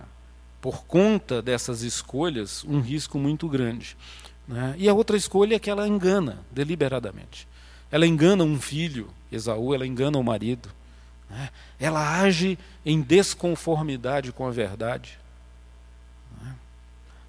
por 0.62 0.86
conta 0.86 1.42
dessas 1.42 1.82
escolhas, 1.82 2.64
um 2.64 2.80
risco 2.80 3.20
muito 3.20 3.50
grande. 3.50 3.98
Né? 4.48 4.76
E 4.78 4.88
a 4.88 4.94
outra 4.94 5.18
escolha 5.18 5.56
é 5.56 5.60
que 5.60 5.70
ela 5.70 5.88
engana 5.88 6.40
deliberadamente. 6.50 7.48
Ela 7.92 8.08
engana 8.08 8.44
um 8.44 8.60
filho, 8.60 9.10
Esaú, 9.32 9.74
ela 9.74 9.86
engana 9.86 10.18
o 10.18 10.24
marido. 10.24 10.70
Né? 11.34 11.50
Ela 11.80 12.22
age 12.22 12.60
em 12.86 13.02
desconformidade 13.02 14.32
com 14.32 14.46
a 14.46 14.52
verdade. 14.52 15.18
Né? 16.40 16.56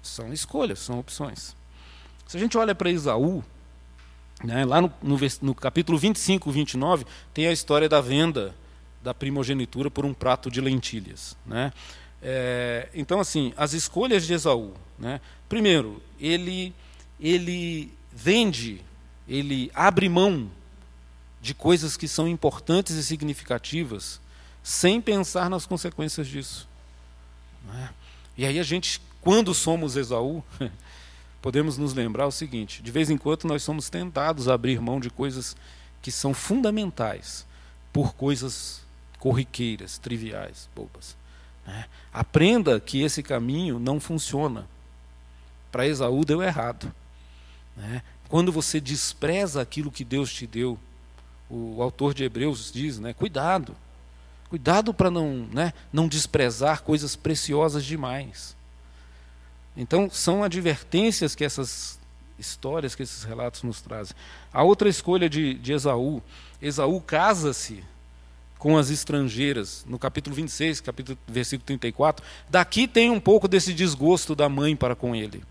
São 0.03 0.31
escolhas, 0.31 0.79
são 0.79 0.99
opções. 0.99 1.55
Se 2.27 2.37
a 2.37 2.39
gente 2.39 2.55
olha 2.55 2.75
para 2.75 2.91
Esaú, 2.91 3.43
né, 4.43 4.63
lá 4.63 4.79
no, 4.79 4.93
no, 5.01 5.17
no, 5.41 5.55
capítulo 5.55 5.97
25, 5.97 6.51
29, 6.51 7.05
tem 7.33 7.47
a 7.47 7.51
história 7.51 7.89
da 7.89 7.99
venda 7.99 8.53
da 9.01 9.13
primogenitura 9.13 9.89
por 9.89 10.05
um 10.05 10.13
prato 10.13 10.51
de 10.51 10.61
lentilhas. 10.61 11.35
Né? 11.43 11.73
É, 12.21 12.89
então, 12.93 13.19
assim, 13.19 13.53
as 13.57 13.73
escolhas 13.73 14.25
de 14.27 14.33
Esaú. 14.33 14.73
Né? 14.99 15.19
Primeiro, 15.49 16.01
ele, 16.19 16.75
ele 17.19 17.91
vende, 18.11 18.81
ele 19.27 19.71
abre 19.73 20.07
mão 20.09 20.49
de 21.45 21.53
coisas 21.53 21.95
que 21.95 22.07
são 22.07 22.27
importantes 22.27 22.95
e 22.95 23.03
significativas, 23.03 24.19
sem 24.63 24.99
pensar 24.99 25.47
nas 25.47 25.63
consequências 25.67 26.27
disso. 26.27 26.67
Né? 27.67 27.89
E 28.35 28.47
aí 28.47 28.59
a 28.59 28.63
gente, 28.63 28.99
quando 29.21 29.53
somos 29.53 29.95
Esaú, 29.95 30.43
podemos 31.43 31.77
nos 31.77 31.93
lembrar 31.93 32.25
o 32.25 32.31
seguinte: 32.31 32.81
de 32.81 32.91
vez 32.91 33.11
em 33.11 33.17
quando 33.17 33.43
nós 33.43 33.61
somos 33.61 33.91
tentados 33.91 34.47
a 34.47 34.55
abrir 34.55 34.81
mão 34.81 34.99
de 34.99 35.11
coisas 35.11 35.55
que 36.01 36.11
são 36.11 36.33
fundamentais 36.33 37.45
por 37.93 38.15
coisas 38.15 38.81
corriqueiras, 39.19 39.99
triviais, 39.99 40.67
bobas. 40.75 41.15
Né? 41.63 41.85
Aprenda 42.11 42.79
que 42.79 43.03
esse 43.03 43.21
caminho 43.21 43.77
não 43.77 43.99
funciona. 43.99 44.67
Para 45.71 45.85
Esaú 45.85 46.25
deu 46.25 46.41
errado. 46.41 46.91
Né? 47.77 48.01
Quando 48.27 48.51
você 48.51 48.81
despreza 48.81 49.61
aquilo 49.61 49.91
que 49.91 50.03
Deus 50.03 50.33
te 50.33 50.47
deu, 50.47 50.79
o 51.49 51.81
autor 51.81 52.13
de 52.13 52.23
Hebreus 52.23 52.71
diz, 52.71 52.99
né, 52.99 53.13
cuidado, 53.13 53.75
cuidado 54.49 54.93
para 54.93 55.11
não, 55.11 55.47
né, 55.51 55.73
não 55.91 56.07
desprezar 56.07 56.81
coisas 56.81 57.15
preciosas 57.15 57.83
demais. 57.83 58.55
Então, 59.77 60.09
são 60.09 60.43
advertências 60.43 61.35
que 61.35 61.43
essas 61.43 61.99
histórias, 62.39 62.95
que 62.95 63.03
esses 63.03 63.23
relatos 63.23 63.63
nos 63.63 63.81
trazem. 63.81 64.15
A 64.51 64.63
outra 64.63 64.87
escolha 64.89 65.29
de, 65.29 65.53
de 65.55 65.73
Esaú: 65.73 66.21
Esaú 66.61 67.01
casa-se 67.01 67.83
com 68.57 68.77
as 68.77 68.89
estrangeiras, 68.89 69.85
no 69.87 69.99
capítulo 69.99 70.35
26, 70.35 70.81
capítulo, 70.81 71.17
versículo 71.27 71.65
34. 71.65 72.25
Daqui 72.49 72.87
tem 72.87 73.09
um 73.09 73.19
pouco 73.19 73.47
desse 73.47 73.73
desgosto 73.73 74.33
da 74.35 74.49
mãe 74.49 74.75
para 74.75 74.95
com 74.95 75.15
ele. 75.15 75.43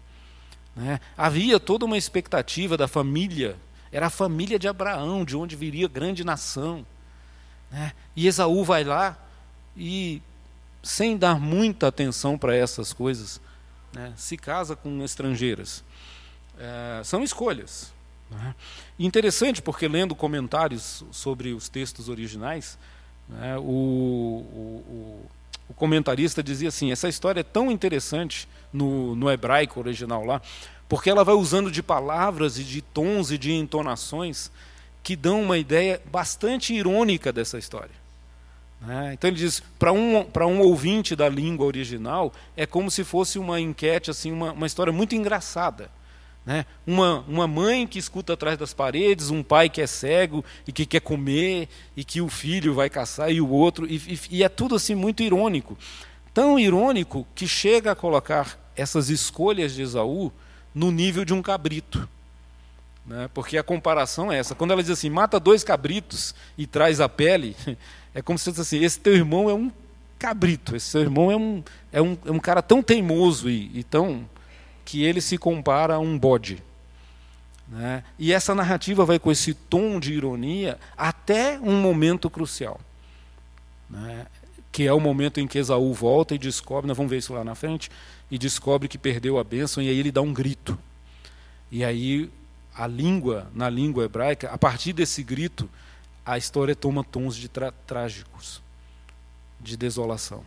Né? 0.75 0.99
Havia 1.17 1.61
toda 1.61 1.85
uma 1.85 1.99
expectativa 1.99 2.77
da 2.77 2.89
família, 2.89 3.57
era 3.95 4.09
a 4.09 4.11
família 4.11 4.59
de 4.59 4.67
Abraão, 4.67 5.25
de 5.25 5.37
onde 5.37 5.55
viria 5.55 5.87
grande 5.87 6.25
nação. 6.25 6.85
Né? 7.71 7.93
E 8.17 8.27
Esaú 8.27 8.65
vai 8.65 8.83
lá 8.83 9.17
e, 9.77 10.21
sem 10.83 11.17
dar 11.17 11.39
muita 11.39 11.87
atenção 11.87 12.37
para 12.37 12.57
essas 12.57 12.93
coisas, 12.93 13.41
né, 13.93 14.13
se 14.17 14.37
casa 14.37 14.75
com 14.75 15.01
estrangeiras. 15.05 15.85
É, 16.59 17.03
são 17.05 17.23
escolhas. 17.23 17.93
Né? 18.29 18.57
Interessante, 18.99 19.63
porque 19.63 19.87
lendo 19.87 20.13
comentários 20.17 21.05
sobre 21.13 21.53
os 21.53 21.69
textos 21.69 22.09
originais, 22.09 22.77
né, 23.29 23.57
o, 23.59 23.63
o, 23.63 25.29
o, 25.69 25.75
comentarista 25.75 26.43
dizia 26.43 26.69
assim: 26.69 26.91
essa 26.91 27.09
história 27.09 27.43
é 27.43 27.45
tão 27.45 27.71
interessante 27.71 28.49
no, 28.73 29.15
no 29.15 29.31
hebraico 29.31 29.79
original 29.79 30.25
lá, 30.25 30.43
porque 30.89 31.11
ela 31.11 31.25
vai 31.25 31.35
usando 31.35 31.71
de 31.71 31.83
palavras 31.83 32.59
e 32.59 32.65
de 32.65 32.81
tons 32.81 33.31
e 33.31 33.39
de 33.39 33.53
entonações 33.53 34.51
que 35.03 35.17
dão 35.17 35.43
uma 35.43 35.59
ideia 35.59 36.01
bastante 36.11 36.73
irônica 36.73 37.33
dessa 37.33 37.59
história. 37.59 38.05
Né? 38.81 39.13
Então 39.15 39.29
ele 39.29 39.37
diz, 39.37 39.63
para 39.79 39.93
um, 39.93 40.19
um 40.19 40.61
ouvinte 40.61 41.17
da 41.17 41.29
língua 41.29 41.67
original, 41.67 42.33
é 42.57 42.67
como 42.67 42.91
se 42.91 43.05
fosse 43.05 43.39
uma 43.39 43.61
enquete, 43.61 44.11
assim, 44.11 44.33
uma, 44.33 44.53
uma 44.53 44.67
história 44.67 44.93
muito 44.93 45.15
engraçada. 45.15 45.91
Né? 46.45 46.67
Uma, 46.87 47.25
uma 47.27 47.47
mãe 47.47 47.87
que 47.87 47.99
escuta 47.99 48.35
atrás 48.35 48.59
das 48.59 48.75
paredes, 48.75 49.31
um 49.31 49.43
pai 49.43 49.71
que 49.71 49.81
é 49.81 49.87
cego 49.87 50.45
e 50.67 50.73
que 50.73 50.85
quer 50.85 51.01
comer, 51.01 51.69
e 51.97 52.05
que 52.05 52.21
o 52.21 52.29
filho 52.29 52.75
vai 52.75 52.91
caçar 52.91 53.33
e 53.33 53.41
o 53.41 53.49
outro, 53.49 53.87
e, 53.87 53.97
e, 53.97 54.21
e 54.39 54.45
é 54.45 54.49
tudo 54.49 54.75
assim 54.75 54.95
muito 54.95 55.23
irônico. 55.23 55.79
Tão 56.35 56.59
irônico 56.59 57.27
que 57.35 57.47
chega 57.47 57.93
a 57.93 57.97
colocar 57.97 58.59
essas 58.77 59.09
escolhas 59.09 59.75
de 59.75 59.83
Esaú 59.83 60.33
no 60.75 60.91
nível 60.91 61.25
de 61.25 61.33
um 61.33 61.41
cabrito. 61.41 62.09
Né? 63.07 63.29
Porque 63.33 63.59
a 63.59 63.63
comparação 63.63 64.33
é 64.33 64.39
essa. 64.39 64.55
Quando 64.55 64.73
ela 64.73 64.83
diz 64.83 64.91
assim, 64.91 65.11
mata 65.11 65.39
dois 65.39 65.63
cabritos 65.63 66.35
e 66.57 66.67
traz 66.67 67.01
a 67.01 67.09
pele, 67.09 67.55
é 68.15 68.23
como 68.23 68.39
se 68.39 68.47
fosse 68.47 68.61
assim: 68.61 68.85
esse 68.85 68.99
teu 68.99 69.15
irmão 69.15 69.49
é 69.49 69.55
um 69.55 69.71
cabrito, 70.19 70.75
esse 70.75 70.87
seu 70.87 71.03
irmão 71.03 71.31
é 71.31 71.37
um, 71.37 71.63
é 71.93 72.03
um, 72.03 72.17
é 72.25 72.31
um 72.31 72.39
cara 72.39 72.63
tão 72.63 72.83
teimoso 72.83 73.49
e, 73.51 73.71
e 73.75 73.85
tão. 73.85 74.29
que 74.85 75.05
ele 75.05 75.21
se 75.21 75.37
compara 75.39 75.95
a 75.95 75.99
um 75.99 76.19
bode. 76.19 76.63
Né? 77.69 78.05
E 78.19 78.33
essa 78.33 78.55
narrativa 78.55 79.05
vai 79.05 79.19
com 79.19 79.31
esse 79.31 79.55
tom 79.55 79.99
de 79.99 80.13
ironia 80.13 80.79
até 80.97 81.59
um 81.61 81.81
momento 81.81 82.29
crucial. 82.29 82.81
Né? 83.89 84.27
Que 84.71 84.87
é 84.87 84.93
o 84.93 85.01
momento 85.01 85.41
em 85.41 85.47
que 85.47 85.59
Esaú 85.59 85.93
volta 85.93 86.35
e 86.35 86.39
descobre, 86.39 86.87
nós 86.87 86.97
vamos 86.97 87.11
ver 87.11 87.19
isso 87.19 87.33
lá 87.33 87.45
na 87.45 87.55
frente, 87.55 87.91
e 88.31 88.39
descobre 88.39 88.89
que 88.89 88.99
perdeu 88.99 89.39
a 89.39 89.45
bênção, 89.45 89.83
e 89.83 89.89
aí 89.89 89.99
ele 89.99 90.13
dá 90.13 90.21
um 90.21 90.33
grito. 90.33 90.79
E 91.71 91.85
aí 91.85 92.31
a 92.75 92.87
língua, 92.87 93.51
na 93.55 93.71
língua 93.71 94.05
hebraica, 94.05 94.51
a 94.51 94.59
partir 94.59 94.93
desse 94.93 95.23
grito, 95.23 95.69
a 96.25 96.37
história 96.37 96.75
toma 96.75 97.05
tons 97.05 97.37
de 97.37 97.49
trágicos, 97.49 98.63
de 99.61 99.77
desolação. 99.77 100.45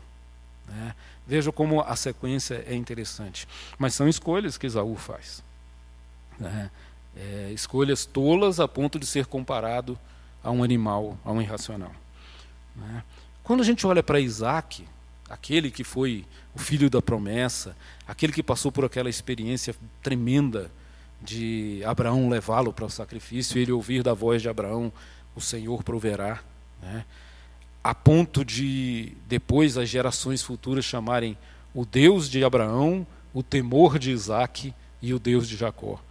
Né? 0.68 0.96
Veja 1.26 1.52
como 1.52 1.82
a 1.82 1.96
sequência 1.96 2.64
é 2.68 2.76
interessante. 2.76 3.48
Mas 3.78 3.94
são 3.94 4.08
escolhas 4.08 4.58
que 4.58 4.66
Esaú 4.66 4.96
faz. 4.96 5.44
Né? 6.40 6.70
É, 7.16 7.52
escolhas 7.54 8.06
tolas 8.06 8.60
a 8.60 8.68
ponto 8.68 9.00
de 9.00 9.06
ser 9.06 9.26
comparado 9.26 9.98
a 10.44 10.52
um 10.52 10.64
animal, 10.64 11.18
a 11.24 11.32
um 11.32 11.42
irracional. 11.42 11.92
Né? 12.76 13.04
Quando 13.44 13.62
a 13.62 13.66
gente 13.66 13.88
olha 13.88 14.04
para 14.04 14.20
Isaac, 14.20 14.86
aquele 15.30 15.70
que 15.70 15.84
foi 15.84 16.26
o 16.56 16.60
filho 16.60 16.90
da 16.90 17.02
promessa, 17.02 17.76
aquele 18.08 18.34
que 18.34 18.44
passou 18.44 18.72
por 18.72 18.86
aquela 18.86 19.10
experiência 19.10 19.76
tremenda 20.02 20.72
de 21.22 21.82
Abraão 21.86 22.30
levá-lo 22.30 22.72
para 22.72 22.86
o 22.86 22.90
sacrifício, 22.90 23.60
ele 23.60 23.72
ouvir 23.72 24.04
da 24.04 24.14
voz 24.14 24.42
de 24.42 24.50
Abraão, 24.50 24.92
o 25.36 25.42
Senhor 25.42 25.84
proverá, 25.84 26.42
né? 26.82 27.06
a 27.84 27.94
ponto 27.96 28.44
de 28.44 29.14
depois 29.28 29.78
as 29.78 29.88
gerações 29.88 30.42
futuras 30.42 30.84
chamarem 30.84 31.38
o 31.74 31.86
Deus 31.86 32.30
de 32.30 32.44
Abraão, 32.44 33.06
o 33.34 33.44
temor 33.44 34.00
de 34.00 34.12
Isaac 34.12 34.74
e 35.02 35.14
o 35.14 35.20
Deus 35.20 35.48
de 35.48 35.56
Jacó. 35.56 36.02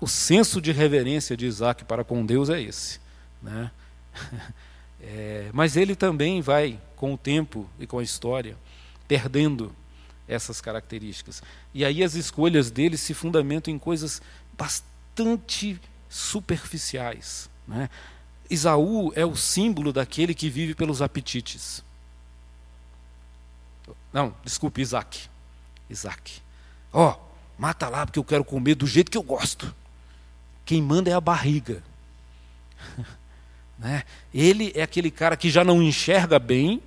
o 0.00 0.06
senso 0.06 0.60
de 0.60 0.72
reverência 0.72 1.36
de 1.36 1.46
Isaac 1.46 1.84
para 1.84 2.04
com 2.04 2.24
Deus 2.24 2.48
é 2.48 2.60
esse. 2.60 3.00
Né? 3.42 3.70
É, 5.02 5.50
mas 5.52 5.76
ele 5.76 5.94
também 5.94 6.40
vai, 6.40 6.78
com 6.96 7.14
o 7.14 7.18
tempo 7.18 7.68
e 7.78 7.86
com 7.86 7.98
a 7.98 8.02
história, 8.02 8.56
perdendo 9.08 9.74
essas 10.28 10.60
características. 10.60 11.42
E 11.74 11.84
aí 11.84 12.04
as 12.04 12.14
escolhas 12.14 12.70
dele 12.70 12.96
se 12.96 13.14
fundamentam 13.14 13.72
em 13.72 13.78
coisas 13.78 14.22
bastante 14.56 15.80
superficiais. 16.08 17.50
Né? 17.66 17.88
Isaú 18.48 19.12
é 19.14 19.24
o 19.24 19.36
símbolo 19.36 19.92
daquele 19.92 20.34
que 20.34 20.48
vive 20.48 20.74
pelos 20.74 21.02
apetites. 21.02 21.82
Não, 24.12 24.34
desculpe, 24.44 24.80
Isaac. 24.80 25.28
Isaac. 25.88 26.42
Ó, 26.92 27.10
oh, 27.10 27.16
mata 27.58 27.88
lá 27.88 28.04
porque 28.04 28.18
eu 28.18 28.24
quero 28.24 28.44
comer 28.44 28.74
do 28.74 28.86
jeito 28.86 29.10
que 29.10 29.18
eu 29.18 29.22
gosto. 29.22 29.74
Quem 30.64 30.82
manda 30.82 31.10
é 31.10 31.14
a 31.14 31.20
barriga. 31.20 31.82
né? 33.80 34.04
Ele 34.32 34.70
é 34.76 34.82
aquele 34.82 35.10
cara 35.10 35.36
que 35.36 35.50
já 35.50 35.64
não 35.64 35.82
enxerga 35.82 36.38
bem, 36.38 36.82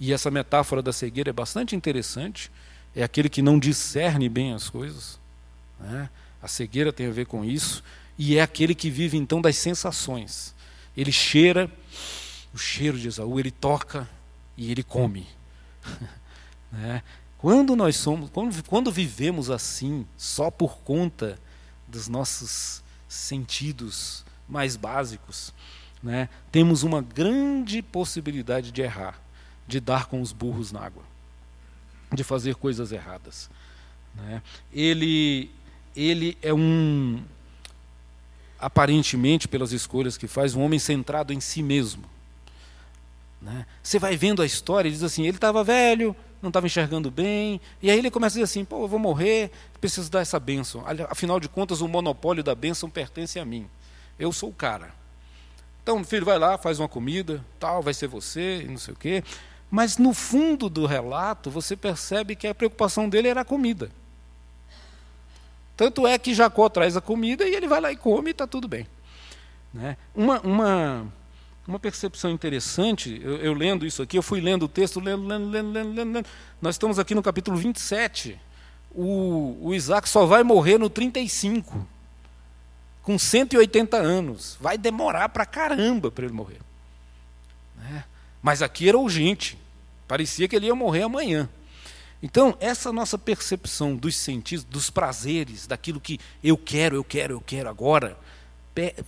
e 0.00 0.12
essa 0.12 0.30
metáfora 0.30 0.82
da 0.82 0.92
cegueira 0.92 1.30
é 1.30 1.32
bastante 1.32 1.74
interessante. 1.74 2.50
É 2.94 3.02
aquele 3.02 3.28
que 3.28 3.42
não 3.42 3.58
discerne 3.58 4.28
bem 4.28 4.52
as 4.52 4.68
coisas. 4.68 5.18
Né? 5.78 6.10
A 6.42 6.48
cegueira 6.48 6.92
tem 6.92 7.06
a 7.06 7.12
ver 7.12 7.26
com 7.26 7.44
isso 7.44 7.82
e 8.16 8.36
é 8.36 8.42
aquele 8.42 8.74
que 8.74 8.90
vive 8.90 9.16
então 9.16 9.40
das 9.40 9.56
sensações. 9.56 10.54
Ele 10.96 11.12
cheira, 11.12 11.70
o 12.52 12.58
cheiro 12.58 12.98
de 12.98 13.08
Esaú, 13.08 13.38
ele 13.38 13.50
toca 13.50 14.08
e 14.56 14.70
ele 14.70 14.82
come. 14.82 15.26
né? 16.70 17.02
Quando 17.38 17.76
nós 17.76 17.96
somos, 17.96 18.30
quando, 18.30 18.64
quando 18.64 18.90
vivemos 18.90 19.50
assim, 19.50 20.04
só 20.16 20.50
por 20.50 20.78
conta 20.78 21.38
dos 21.86 22.08
nossos 22.08 22.82
sentidos 23.08 24.24
mais 24.48 24.74
básicos, 24.74 25.52
né, 26.02 26.28
temos 26.52 26.82
uma 26.82 27.02
grande 27.02 27.82
possibilidade 27.82 28.70
de 28.70 28.82
errar, 28.82 29.20
de 29.66 29.80
dar 29.80 30.06
com 30.06 30.20
os 30.20 30.32
burros 30.32 30.72
na 30.72 30.80
água, 30.80 31.02
de 32.12 32.22
fazer 32.22 32.54
coisas 32.54 32.92
erradas. 32.92 33.50
Né? 34.14 34.42
Ele, 34.72 35.50
ele 35.94 36.38
é 36.42 36.54
um, 36.54 37.22
aparentemente, 38.58 39.46
pelas 39.46 39.72
escolhas 39.72 40.16
que 40.16 40.26
faz, 40.26 40.54
um 40.54 40.62
homem 40.62 40.78
centrado 40.78 41.32
em 41.32 41.40
si 41.40 41.62
mesmo. 41.62 42.04
Né? 43.40 43.66
Você 43.82 43.98
vai 43.98 44.16
vendo 44.16 44.42
a 44.42 44.46
história 44.46 44.88
e 44.88 44.92
diz 44.92 45.02
assim: 45.02 45.22
ele 45.22 45.36
estava 45.36 45.62
velho, 45.62 46.14
não 46.42 46.48
estava 46.48 46.66
enxergando 46.66 47.10
bem, 47.10 47.60
e 47.80 47.90
aí 47.90 47.98
ele 47.98 48.10
começa 48.10 48.34
a 48.34 48.36
dizer 48.38 48.44
assim: 48.44 48.64
pô, 48.64 48.82
eu 48.82 48.88
vou 48.88 48.98
morrer, 48.98 49.50
preciso 49.80 50.10
dar 50.10 50.20
essa 50.20 50.40
bênção. 50.40 50.84
Afinal 51.08 51.38
de 51.38 51.48
contas, 51.48 51.80
o 51.80 51.88
monopólio 51.88 52.42
da 52.42 52.54
bênção 52.54 52.90
pertence 52.90 53.38
a 53.38 53.44
mim. 53.44 53.68
Eu 54.18 54.32
sou 54.32 54.50
o 54.50 54.54
cara. 54.54 54.97
Então, 55.88 56.04
filho, 56.04 56.26
vai 56.26 56.38
lá, 56.38 56.58
faz 56.58 56.78
uma 56.78 56.86
comida, 56.86 57.42
tal, 57.58 57.80
vai 57.80 57.94
ser 57.94 58.08
você, 58.08 58.60
e 58.60 58.68
não 58.68 58.76
sei 58.76 58.92
o 58.92 58.96
quê. 58.98 59.24
Mas 59.70 59.96
no 59.96 60.12
fundo 60.12 60.68
do 60.68 60.84
relato, 60.84 61.50
você 61.50 61.74
percebe 61.74 62.36
que 62.36 62.46
a 62.46 62.54
preocupação 62.54 63.08
dele 63.08 63.28
era 63.28 63.40
a 63.40 63.44
comida. 63.44 63.90
Tanto 65.74 66.06
é 66.06 66.18
que 66.18 66.34
Jacó 66.34 66.68
traz 66.68 66.94
a 66.94 67.00
comida 67.00 67.48
e 67.48 67.54
ele 67.54 67.66
vai 67.66 67.80
lá 67.80 67.90
e 67.90 67.96
come 67.96 68.28
e 68.28 68.32
está 68.32 68.46
tudo 68.46 68.68
bem. 68.68 68.86
Né? 69.72 69.96
Uma, 70.14 70.38
uma, 70.40 71.06
uma 71.66 71.78
percepção 71.78 72.30
interessante, 72.32 73.18
eu, 73.24 73.38
eu, 73.38 73.54
lendo 73.54 73.86
isso 73.86 74.02
aqui, 74.02 74.18
eu 74.18 74.22
fui 74.22 74.42
lendo 74.42 74.64
o 74.64 74.68
texto, 74.68 75.00
lendo, 75.00 75.26
lendo, 75.26 75.48
lendo, 75.48 75.72
lendo, 75.72 75.94
lendo. 75.94 76.26
Nós 76.60 76.74
estamos 76.74 76.98
aqui 76.98 77.14
no 77.14 77.22
capítulo 77.22 77.56
27. 77.56 78.38
O, 78.90 79.56
o 79.62 79.74
Isaac 79.74 80.06
só 80.06 80.26
vai 80.26 80.42
morrer 80.42 80.76
no 80.76 80.90
35, 80.90 81.86
com 83.02 83.18
180 83.18 83.96
anos. 83.96 84.56
Vai 84.60 84.76
demorar 84.76 85.28
para 85.28 85.46
caramba 85.46 86.10
para 86.10 86.24
ele 86.24 86.34
morrer. 86.34 86.60
Né? 87.76 88.04
Mas 88.42 88.62
aqui 88.62 88.88
era 88.88 88.98
urgente. 88.98 89.58
Parecia 90.06 90.48
que 90.48 90.56
ele 90.56 90.66
ia 90.66 90.74
morrer 90.74 91.02
amanhã. 91.02 91.48
Então, 92.22 92.56
essa 92.60 92.92
nossa 92.92 93.16
percepção 93.16 93.94
dos 93.94 94.16
sentidos, 94.16 94.64
dos 94.64 94.90
prazeres, 94.90 95.66
daquilo 95.66 96.00
que 96.00 96.18
eu 96.42 96.56
quero, 96.56 96.96
eu 96.96 97.04
quero, 97.04 97.34
eu 97.34 97.40
quero 97.40 97.68
agora, 97.68 98.18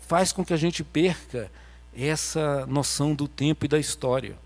faz 0.07 0.33
com 0.33 0.44
que 0.44 0.53
a 0.53 0.57
gente 0.57 0.85
perca 0.85 1.50
essa 1.96 2.66
noção 2.66 3.14
do 3.14 3.26
tempo 3.26 3.64
e 3.64 3.68
da 3.68 3.79
história. 3.79 4.38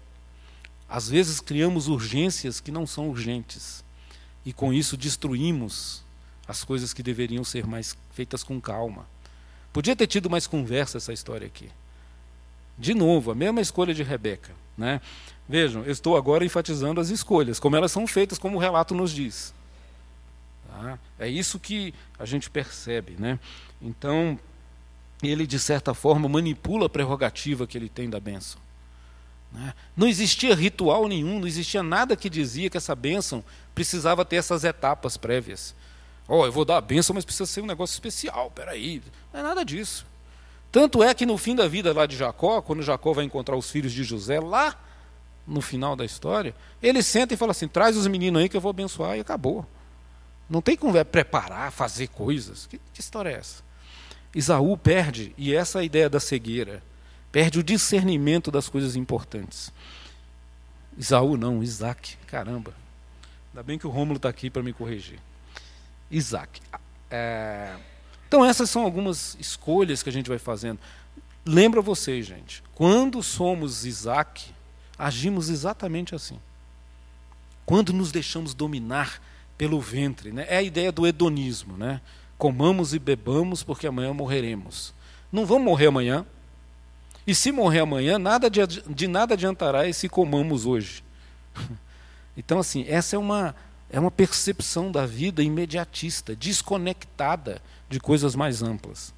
Às 0.88 1.08
vezes 1.08 1.40
criamos 1.40 1.88
urgências 1.88 2.60
que 2.60 2.70
não 2.70 2.86
são 2.86 3.08
urgentes, 3.08 3.84
e 4.46 4.52
com 4.52 4.72
isso 4.72 4.96
destruímos 4.96 6.02
as 6.46 6.64
coisas 6.64 6.92
que 6.92 7.02
deveriam 7.02 7.44
ser 7.44 7.66
mais 7.66 7.96
feitas 8.12 8.42
com 8.42 8.60
calma. 8.60 9.06
Podia 9.74 9.96
ter 9.96 10.06
tido 10.06 10.30
mais 10.30 10.46
conversa 10.46 10.98
essa 10.98 11.12
história 11.12 11.48
aqui. 11.48 11.68
De 12.78 12.94
novo, 12.94 13.32
a 13.32 13.34
mesma 13.34 13.60
escolha 13.60 13.92
de 13.92 14.04
Rebeca. 14.04 14.52
Né? 14.78 15.00
Vejam, 15.48 15.82
eu 15.82 15.90
estou 15.90 16.16
agora 16.16 16.44
enfatizando 16.44 17.00
as 17.00 17.08
escolhas, 17.08 17.58
como 17.58 17.74
elas 17.74 17.90
são 17.90 18.06
feitas, 18.06 18.38
como 18.38 18.56
o 18.56 18.60
relato 18.60 18.94
nos 18.94 19.10
diz. 19.10 19.52
Tá? 20.68 20.96
É 21.18 21.28
isso 21.28 21.58
que 21.58 21.92
a 22.16 22.24
gente 22.24 22.48
percebe. 22.48 23.16
Né? 23.18 23.36
Então, 23.82 24.38
ele, 25.20 25.44
de 25.44 25.58
certa 25.58 25.92
forma, 25.92 26.28
manipula 26.28 26.86
a 26.86 26.88
prerrogativa 26.88 27.66
que 27.66 27.76
ele 27.76 27.88
tem 27.88 28.08
da 28.08 28.20
bênção. 28.20 28.60
Né? 29.50 29.74
Não 29.96 30.06
existia 30.06 30.54
ritual 30.54 31.08
nenhum, 31.08 31.40
não 31.40 31.48
existia 31.48 31.82
nada 31.82 32.14
que 32.14 32.30
dizia 32.30 32.70
que 32.70 32.76
essa 32.76 32.94
bênção 32.94 33.44
precisava 33.74 34.24
ter 34.24 34.36
essas 34.36 34.62
etapas 34.62 35.16
prévias. 35.16 35.74
Oh, 36.26 36.46
eu 36.46 36.52
vou 36.52 36.64
dar 36.64 36.78
a 36.78 36.80
bênção, 36.80 37.14
mas 37.14 37.24
precisa 37.24 37.46
ser 37.46 37.60
um 37.60 37.66
negócio 37.66 37.94
especial, 37.94 38.50
peraí. 38.50 39.02
Não 39.32 39.40
é 39.40 39.42
nada 39.42 39.64
disso. 39.64 40.06
Tanto 40.72 41.02
é 41.02 41.14
que 41.14 41.26
no 41.26 41.38
fim 41.38 41.54
da 41.54 41.68
vida 41.68 41.92
lá 41.92 42.06
de 42.06 42.16
Jacó, 42.16 42.60
quando 42.60 42.82
Jacó 42.82 43.12
vai 43.12 43.24
encontrar 43.24 43.56
os 43.56 43.70
filhos 43.70 43.92
de 43.92 44.02
José, 44.02 44.40
lá 44.40 44.76
no 45.46 45.60
final 45.60 45.94
da 45.94 46.04
história, 46.04 46.54
ele 46.82 47.02
senta 47.02 47.34
e 47.34 47.36
fala 47.36 47.52
assim: 47.52 47.68
traz 47.68 47.96
os 47.96 48.06
meninos 48.06 48.42
aí 48.42 48.48
que 48.48 48.56
eu 48.56 48.60
vou 48.60 48.70
abençoar, 48.70 49.16
e 49.16 49.20
acabou. 49.20 49.66
Não 50.48 50.60
tem 50.60 50.76
como 50.76 50.96
é 50.96 51.04
preparar, 51.04 51.70
fazer 51.70 52.08
coisas. 52.08 52.66
Que, 52.66 52.80
que 52.92 53.00
história 53.00 53.30
é 53.30 53.34
essa? 53.34 53.62
Isaú 54.34 54.76
perde, 54.76 55.32
e 55.38 55.54
essa 55.54 55.78
é 55.78 55.82
a 55.82 55.84
ideia 55.84 56.08
da 56.08 56.18
cegueira, 56.18 56.82
perde 57.30 57.60
o 57.60 57.62
discernimento 57.62 58.50
das 58.50 58.68
coisas 58.68 58.96
importantes. 58.96 59.72
Isaú 60.98 61.36
não, 61.36 61.62
Isaac, 61.62 62.16
caramba. 62.26 62.74
Ainda 63.52 63.62
bem 63.62 63.78
que 63.78 63.86
o 63.86 63.90
Rômulo 63.90 64.16
está 64.16 64.28
aqui 64.28 64.50
para 64.50 64.62
me 64.62 64.72
corrigir. 64.72 65.20
Isaac. 66.10 66.60
É... 67.10 67.74
Então, 68.26 68.44
essas 68.44 68.68
são 68.70 68.82
algumas 68.82 69.36
escolhas 69.38 70.02
que 70.02 70.08
a 70.08 70.12
gente 70.12 70.28
vai 70.28 70.38
fazendo. 70.38 70.78
Lembra 71.44 71.80
vocês, 71.80 72.26
gente, 72.26 72.62
quando 72.74 73.22
somos 73.22 73.84
Isaac, 73.84 74.46
agimos 74.98 75.50
exatamente 75.50 76.14
assim. 76.14 76.38
Quando 77.66 77.92
nos 77.92 78.10
deixamos 78.10 78.54
dominar 78.54 79.20
pelo 79.56 79.80
ventre, 79.80 80.32
né? 80.32 80.46
é 80.48 80.56
a 80.56 80.62
ideia 80.62 80.90
do 80.90 81.06
hedonismo, 81.06 81.76
né? 81.76 82.00
comamos 82.36 82.92
e 82.92 82.98
bebamos 82.98 83.62
porque 83.62 83.86
amanhã 83.86 84.12
morreremos. 84.12 84.92
Não 85.32 85.46
vamos 85.46 85.64
morrer 85.64 85.86
amanhã. 85.86 86.26
E 87.26 87.34
se 87.34 87.50
morrer 87.50 87.80
amanhã, 87.80 88.18
nada 88.18 88.50
de, 88.50 88.60
de 88.66 89.08
nada 89.08 89.34
adiantará 89.34 89.90
se 89.92 90.08
comamos 90.08 90.66
hoje. 90.66 91.02
Então, 92.36 92.58
assim, 92.58 92.84
essa 92.88 93.14
é 93.14 93.18
uma, 93.18 93.54
é 93.94 94.00
uma 94.00 94.10
percepção 94.10 94.90
da 94.90 95.06
vida 95.06 95.40
imediatista, 95.40 96.34
desconectada 96.34 97.62
de 97.88 98.00
coisas 98.00 98.34
mais 98.34 98.60
amplas, 98.60 99.14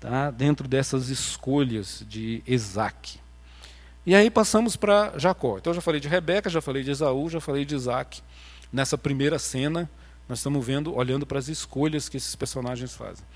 tá? 0.00 0.30
dentro 0.30 0.66
dessas 0.66 1.10
escolhas 1.10 2.02
de 2.08 2.42
Isaac. 2.46 3.20
E 4.06 4.14
aí 4.14 4.30
passamos 4.30 4.76
para 4.76 5.12
Jacó. 5.18 5.58
Então, 5.58 5.74
já 5.74 5.82
falei 5.82 6.00
de 6.00 6.08
Rebeca, 6.08 6.48
já 6.48 6.62
falei 6.62 6.82
de 6.82 6.90
Esaú, 6.90 7.28
já 7.28 7.38
falei 7.38 7.66
de 7.66 7.74
Isaac. 7.74 8.22
Nessa 8.72 8.96
primeira 8.96 9.38
cena, 9.38 9.90
nós 10.26 10.38
estamos 10.38 10.64
vendo, 10.64 10.96
olhando 10.96 11.26
para 11.26 11.38
as 11.38 11.48
escolhas 11.48 12.08
que 12.08 12.16
esses 12.16 12.34
personagens 12.34 12.94
fazem. 12.94 13.26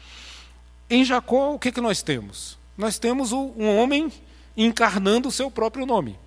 Em 0.88 1.04
Jacó, 1.04 1.52
o 1.52 1.58
que, 1.58 1.70
que 1.70 1.82
nós 1.82 2.02
temos? 2.02 2.58
Nós 2.78 2.98
temos 2.98 3.30
um 3.30 3.76
homem 3.76 4.10
encarnando 4.56 5.28
o 5.28 5.32
seu 5.32 5.50
próprio 5.50 5.84
nome. 5.84 6.18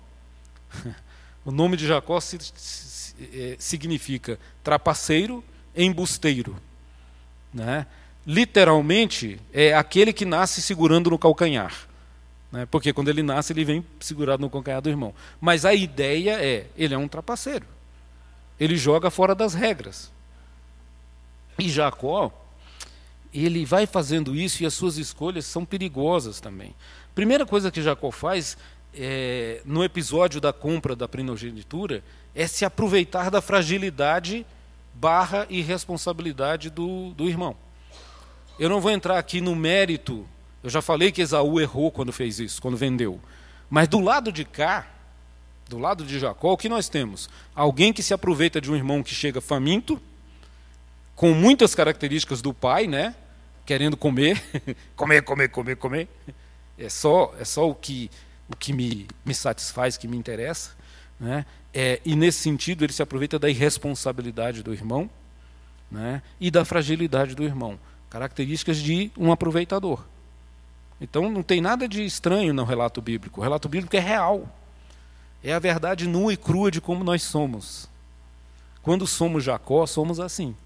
O 1.44 1.52
nome 1.52 1.76
de 1.76 1.86
Jacó 1.86 2.18
é, 3.20 3.56
significa 3.58 4.38
trapaceiro, 4.62 5.42
embusteiro. 5.76 6.56
Né? 7.52 7.86
Literalmente, 8.26 9.40
é 9.52 9.74
aquele 9.74 10.12
que 10.12 10.24
nasce 10.24 10.60
segurando 10.60 11.10
no 11.10 11.18
calcanhar. 11.18 11.86
Né? 12.50 12.66
Porque 12.70 12.92
quando 12.92 13.08
ele 13.08 13.22
nasce, 13.22 13.52
ele 13.52 13.64
vem 13.64 13.84
segurado 14.00 14.40
no 14.40 14.50
calcanhar 14.50 14.80
do 14.80 14.88
irmão. 14.88 15.14
Mas 15.40 15.64
a 15.64 15.74
ideia 15.74 16.42
é: 16.42 16.66
ele 16.76 16.94
é 16.94 16.98
um 16.98 17.08
trapaceiro. 17.08 17.66
Ele 18.58 18.76
joga 18.76 19.10
fora 19.10 19.34
das 19.34 19.54
regras. 19.54 20.10
E 21.58 21.68
Jacó, 21.68 22.32
ele 23.32 23.64
vai 23.64 23.86
fazendo 23.86 24.34
isso 24.34 24.62
e 24.62 24.66
as 24.66 24.74
suas 24.74 24.96
escolhas 24.96 25.46
são 25.46 25.64
perigosas 25.64 26.40
também. 26.40 26.74
Primeira 27.14 27.46
coisa 27.46 27.70
que 27.70 27.82
Jacó 27.82 28.10
faz 28.10 28.56
é, 28.94 29.60
no 29.64 29.84
episódio 29.84 30.40
da 30.40 30.52
compra 30.52 30.96
da 30.96 31.06
primogenitura 31.06 32.02
é 32.36 32.46
se 32.46 32.64
aproveitar 32.64 33.30
da 33.30 33.40
fragilidade 33.40 34.46
barra 34.94 35.46
irresponsabilidade 35.50 36.70
do, 36.70 37.10
do 37.14 37.28
irmão. 37.28 37.56
Eu 38.58 38.68
não 38.68 38.80
vou 38.80 38.92
entrar 38.92 39.18
aqui 39.18 39.40
no 39.40 39.56
mérito 39.56 40.24
eu 40.66 40.70
já 40.70 40.82
falei 40.82 41.12
que 41.12 41.22
Esaú 41.22 41.60
errou 41.60 41.92
quando 41.92 42.12
fez 42.12 42.40
isso, 42.40 42.60
quando 42.60 42.76
vendeu. 42.76 43.20
Mas 43.70 43.86
do 43.86 44.00
lado 44.00 44.32
de 44.32 44.44
cá, 44.44 44.84
do 45.68 45.78
lado 45.78 46.04
de 46.04 46.18
Jacó, 46.18 46.54
o 46.54 46.56
que 46.56 46.68
nós 46.68 46.88
temos? 46.88 47.30
Alguém 47.54 47.92
que 47.92 48.02
se 48.02 48.12
aproveita 48.12 48.60
de 48.60 48.68
um 48.68 48.74
irmão 48.74 49.00
que 49.00 49.14
chega 49.14 49.40
faminto, 49.40 50.02
com 51.14 51.32
muitas 51.32 51.72
características 51.72 52.42
do 52.42 52.52
pai, 52.52 52.88
né? 52.88 53.14
Querendo 53.64 53.96
comer, 53.96 54.42
comer, 54.96 55.22
comer, 55.22 55.50
comer, 55.50 55.76
comer. 55.76 56.08
É 56.76 56.88
só, 56.88 57.32
é 57.38 57.44
só 57.44 57.70
o 57.70 57.74
que, 57.74 58.10
o 58.48 58.56
que 58.56 58.72
me, 58.72 59.06
me 59.24 59.34
satisfaz, 59.34 59.96
que 59.96 60.08
me 60.08 60.16
interessa. 60.16 60.72
Né? 61.20 61.46
É, 61.78 62.00
e 62.06 62.16
nesse 62.16 62.38
sentido, 62.38 62.84
ele 62.84 62.92
se 62.94 63.02
aproveita 63.02 63.38
da 63.38 63.50
irresponsabilidade 63.50 64.62
do 64.62 64.72
irmão 64.72 65.10
né? 65.90 66.22
e 66.40 66.50
da 66.50 66.64
fragilidade 66.64 67.34
do 67.34 67.42
irmão. 67.44 67.78
Características 68.08 68.78
de 68.78 69.10
um 69.14 69.30
aproveitador. 69.30 70.02
Então 70.98 71.30
não 71.30 71.42
tem 71.42 71.60
nada 71.60 71.86
de 71.86 72.02
estranho 72.02 72.54
no 72.54 72.64
relato 72.64 73.02
bíblico. 73.02 73.40
O 73.40 73.42
relato 73.42 73.68
bíblico 73.68 73.94
é 73.94 74.00
real. 74.00 74.48
É 75.44 75.52
a 75.52 75.58
verdade 75.58 76.08
nua 76.08 76.32
e 76.32 76.36
crua 76.38 76.70
de 76.70 76.80
como 76.80 77.04
nós 77.04 77.22
somos. 77.22 77.86
Quando 78.80 79.06
somos 79.06 79.44
Jacó, 79.44 79.86
somos 79.86 80.18
assim. 80.18 80.56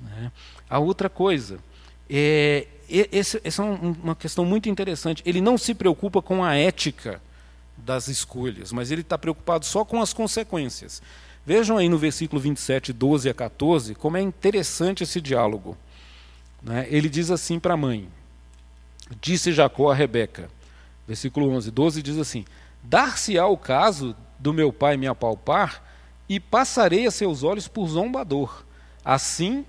Né? 0.00 0.32
A 0.70 0.78
outra 0.78 1.10
coisa, 1.10 1.58
é, 2.08 2.68
essa 3.12 3.38
é 3.44 3.62
uma 3.62 4.16
questão 4.16 4.46
muito 4.46 4.66
interessante. 4.66 5.22
Ele 5.26 5.42
não 5.42 5.58
se 5.58 5.74
preocupa 5.74 6.22
com 6.22 6.42
a 6.42 6.54
ética 6.54 7.20
das 7.84 8.08
escolhas, 8.08 8.72
mas 8.72 8.90
ele 8.90 9.02
está 9.02 9.18
preocupado 9.18 9.66
só 9.66 9.84
com 9.84 10.00
as 10.00 10.12
consequências. 10.12 11.02
Vejam 11.46 11.76
aí 11.76 11.88
no 11.88 11.98
versículo 11.98 12.40
27, 12.40 12.92
12 12.92 13.28
a 13.28 13.34
14, 13.34 13.94
como 13.94 14.16
é 14.16 14.22
interessante 14.22 15.02
esse 15.02 15.20
diálogo. 15.20 15.76
Né? 16.62 16.86
Ele 16.90 17.08
diz 17.08 17.30
assim 17.30 17.60
para 17.60 17.74
a 17.74 17.76
mãe: 17.76 18.08
Disse 19.20 19.52
Jacó 19.52 19.90
a 19.90 19.94
Rebeca, 19.94 20.48
versículo 21.06 21.50
11, 21.50 21.70
12 21.70 22.02
diz 22.02 22.18
assim: 22.18 22.46
Dar-se-á 22.82 23.46
o 23.46 23.58
caso 23.58 24.16
do 24.38 24.52
meu 24.52 24.72
pai 24.72 24.96
me 24.96 25.06
apalpar, 25.06 25.82
e 26.26 26.40
passarei 26.40 27.06
a 27.06 27.10
seus 27.10 27.42
olhos 27.42 27.68
por 27.68 27.86
zombador. 27.86 28.64
Assim 29.04 29.66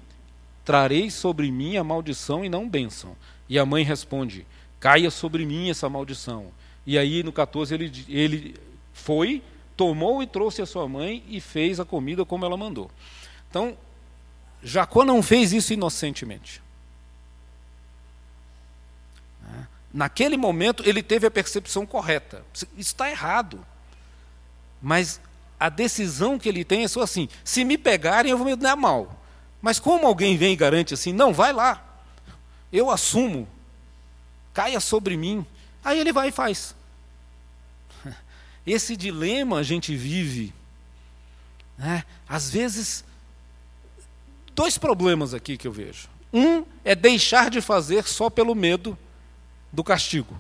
trarei 0.63 1.12
sobre 1.12 1.51
mim 1.51 1.75
a 1.75 1.84
maldição 1.84 2.45
e 2.45 2.49
não 2.49 2.69
bênção. 2.69 3.15
E 3.49 3.60
a 3.60 3.65
mãe 3.65 3.84
responde: 3.84 4.47
Caia 4.80 5.12
sobre 5.12 5.45
mim 5.45 5.69
essa 5.69 5.89
maldição. 5.89 6.47
E 6.86 6.98
aí 6.98 7.24
no 7.24 7.32
14 7.32 7.74
ele, 7.74 8.06
ele 8.08 8.56
foi, 8.93 9.41
tomou 9.76 10.21
e 10.21 10.28
trouxe 10.28 10.62
a 10.62 10.65
sua 10.65 10.88
mãe 10.88 11.24
e 11.28 11.41
fez 11.41 11.80
a 11.80 11.86
comida 11.86 12.24
como 12.26 12.45
ela 12.45 12.56
mandou. 12.56 12.89
Então, 13.50 13.78
Jacó 14.63 15.04
não 15.04 15.21
fez 15.21 15.54
isso 15.54 15.74
inocentemente. 15.74 16.62
Naquele 19.93 20.36
momento 20.36 20.84
ele 20.86 21.02
teve 21.02 21.26
a 21.26 21.32
percepção 21.32 21.86
correta. 21.86 22.43
Isso 22.54 22.67
está 22.78 23.10
errado. 23.10 23.65
Mas 24.82 25.21
a 25.60 25.69
decisão 25.69 26.38
que 26.38 26.50
ele 26.50 26.65
tem 26.65 26.84
é 26.84 26.88
só 26.88 27.02
assim: 27.02 27.30
se 27.43 27.63
me 27.63 27.78
pegarem, 27.78 28.30
eu 28.32 28.38
vou 28.38 28.45
me 28.45 28.56
dar 28.56 28.76
mal. 28.76 29.21
Mas 29.62 29.80
como 29.80 30.06
alguém 30.06 30.38
vem 30.38 30.54
e 30.54 30.56
garante 30.56 30.93
assim, 30.93 31.13
não, 31.13 31.34
vai 31.34 31.52
lá, 31.52 31.84
eu 32.71 32.91
assumo, 32.91 33.48
caia 34.54 34.80
sobre 34.80 35.17
mim. 35.17 35.45
Aí 35.86 36.00
ele 36.00 36.12
vai 36.12 36.30
e 36.30 36.32
faz. 36.32 36.76
Esse 38.65 38.98
dilema 38.98 39.60
a 39.60 39.63
gente 39.63 39.95
vive. 39.95 40.52
Né? 41.78 42.04
Às 42.28 42.50
vezes, 42.50 43.06
dois 44.56 44.80
problemas 44.80 45.36
aqui 45.36 45.56
que 45.56 45.67
eu 45.67 45.71
vejo. 45.71 46.10
Um 46.34 46.65
é 46.84 46.95
deixar 46.95 47.52
de 47.52 47.62
fazer 47.62 48.04
só 48.06 48.32
pelo 48.32 48.56
medo 48.56 48.98
do 49.71 49.84
castigo. 49.84 50.36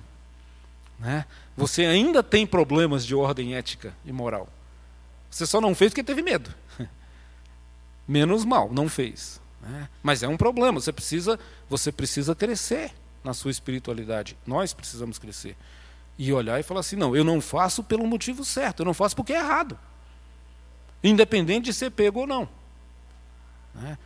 Né? 0.97 1.25
Você 1.55 1.85
ainda 1.85 2.23
tem 2.23 2.47
problemas 2.47 3.05
de 3.05 3.13
ordem 3.13 3.53
ética 3.53 3.93
e 4.03 4.11
moral. 4.11 4.49
Você 5.29 5.45
só 5.45 5.61
não 5.61 5.75
fez 5.75 5.91
porque 5.91 6.03
teve 6.03 6.23
medo. 6.23 6.51
Menos 8.07 8.43
mal, 8.43 8.73
não 8.73 8.89
fez. 8.89 9.39
Né? 9.61 9.89
Mas 10.01 10.23
é 10.23 10.27
um 10.27 10.37
problema. 10.37 10.79
Você 10.79 10.91
precisa, 10.91 11.39
você 11.69 11.91
precisa 11.91 12.33
crescer 12.33 12.91
na 13.25 13.33
sua 13.33 13.51
espiritualidade. 13.51 14.37
Nós 14.45 14.73
precisamos 14.73 15.17
crescer 15.17 15.57
e 16.17 16.31
olhar 16.31 16.59
e 16.59 16.63
falar 16.63 16.81
assim: 16.81 16.95
não, 16.95 17.15
eu 17.15 17.23
não 17.23 17.41
faço 17.41 17.83
pelo 17.83 18.05
motivo 18.05 18.45
certo. 18.45 18.81
Eu 18.81 18.85
não 18.85 18.93
faço 18.93 19.15
porque 19.15 19.33
é 19.33 19.39
errado, 19.39 19.77
independente 21.03 21.65
de 21.65 21.73
ser 21.73 21.89
pego 21.89 22.21
ou 22.21 22.27
não. 22.27 22.47
Né? 23.73 23.97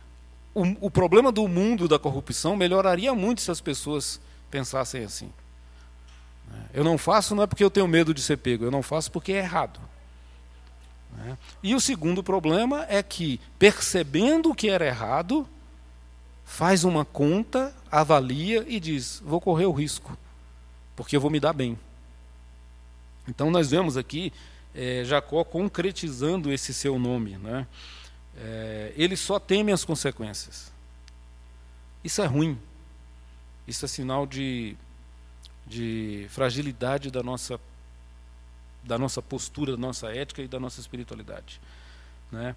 O, 0.54 0.86
o 0.86 0.90
problema 0.90 1.30
do 1.30 1.46
mundo 1.46 1.86
da 1.86 1.98
corrupção 1.98 2.56
melhoraria 2.56 3.14
muito 3.14 3.42
se 3.42 3.50
as 3.50 3.60
pessoas 3.60 4.20
pensassem 4.50 5.04
assim. 5.04 5.30
Eu 6.74 6.82
não 6.82 6.98
faço 6.98 7.34
não 7.34 7.44
é 7.44 7.46
porque 7.46 7.62
eu 7.62 7.70
tenho 7.70 7.86
medo 7.86 8.12
de 8.12 8.20
ser 8.20 8.38
pego, 8.38 8.64
eu 8.64 8.70
não 8.70 8.82
faço 8.82 9.12
porque 9.12 9.32
é 9.32 9.38
errado. 9.38 9.78
E 11.62 11.74
o 11.74 11.80
segundo 11.80 12.22
problema 12.22 12.86
é 12.88 13.02
que, 13.02 13.40
percebendo 13.58 14.54
que 14.54 14.70
era 14.70 14.86
errado, 14.86 15.46
faz 16.50 16.82
uma 16.82 17.04
conta, 17.04 17.72
avalia 17.90 18.64
e 18.66 18.80
diz: 18.80 19.22
vou 19.24 19.40
correr 19.40 19.66
o 19.66 19.72
risco, 19.72 20.18
porque 20.96 21.16
eu 21.16 21.20
vou 21.20 21.30
me 21.30 21.38
dar 21.38 21.52
bem. 21.52 21.78
Então 23.28 23.52
nós 23.52 23.70
vemos 23.70 23.96
aqui 23.96 24.32
é, 24.74 25.04
Jacó 25.04 25.44
concretizando 25.44 26.52
esse 26.52 26.74
seu 26.74 26.98
nome. 26.98 27.38
Né? 27.38 27.66
É, 28.36 28.92
ele 28.96 29.16
só 29.16 29.38
teme 29.38 29.70
as 29.70 29.84
consequências. 29.84 30.72
Isso 32.02 32.20
é 32.20 32.26
ruim. 32.26 32.58
Isso 33.66 33.84
é 33.84 33.88
sinal 33.88 34.26
de, 34.26 34.76
de 35.64 36.26
fragilidade 36.30 37.12
da 37.12 37.22
nossa, 37.22 37.60
da 38.82 38.98
nossa 38.98 39.22
postura, 39.22 39.72
da 39.72 39.78
nossa 39.78 40.08
ética 40.08 40.42
e 40.42 40.48
da 40.48 40.58
nossa 40.58 40.80
espiritualidade. 40.80 41.60
Né? 42.32 42.56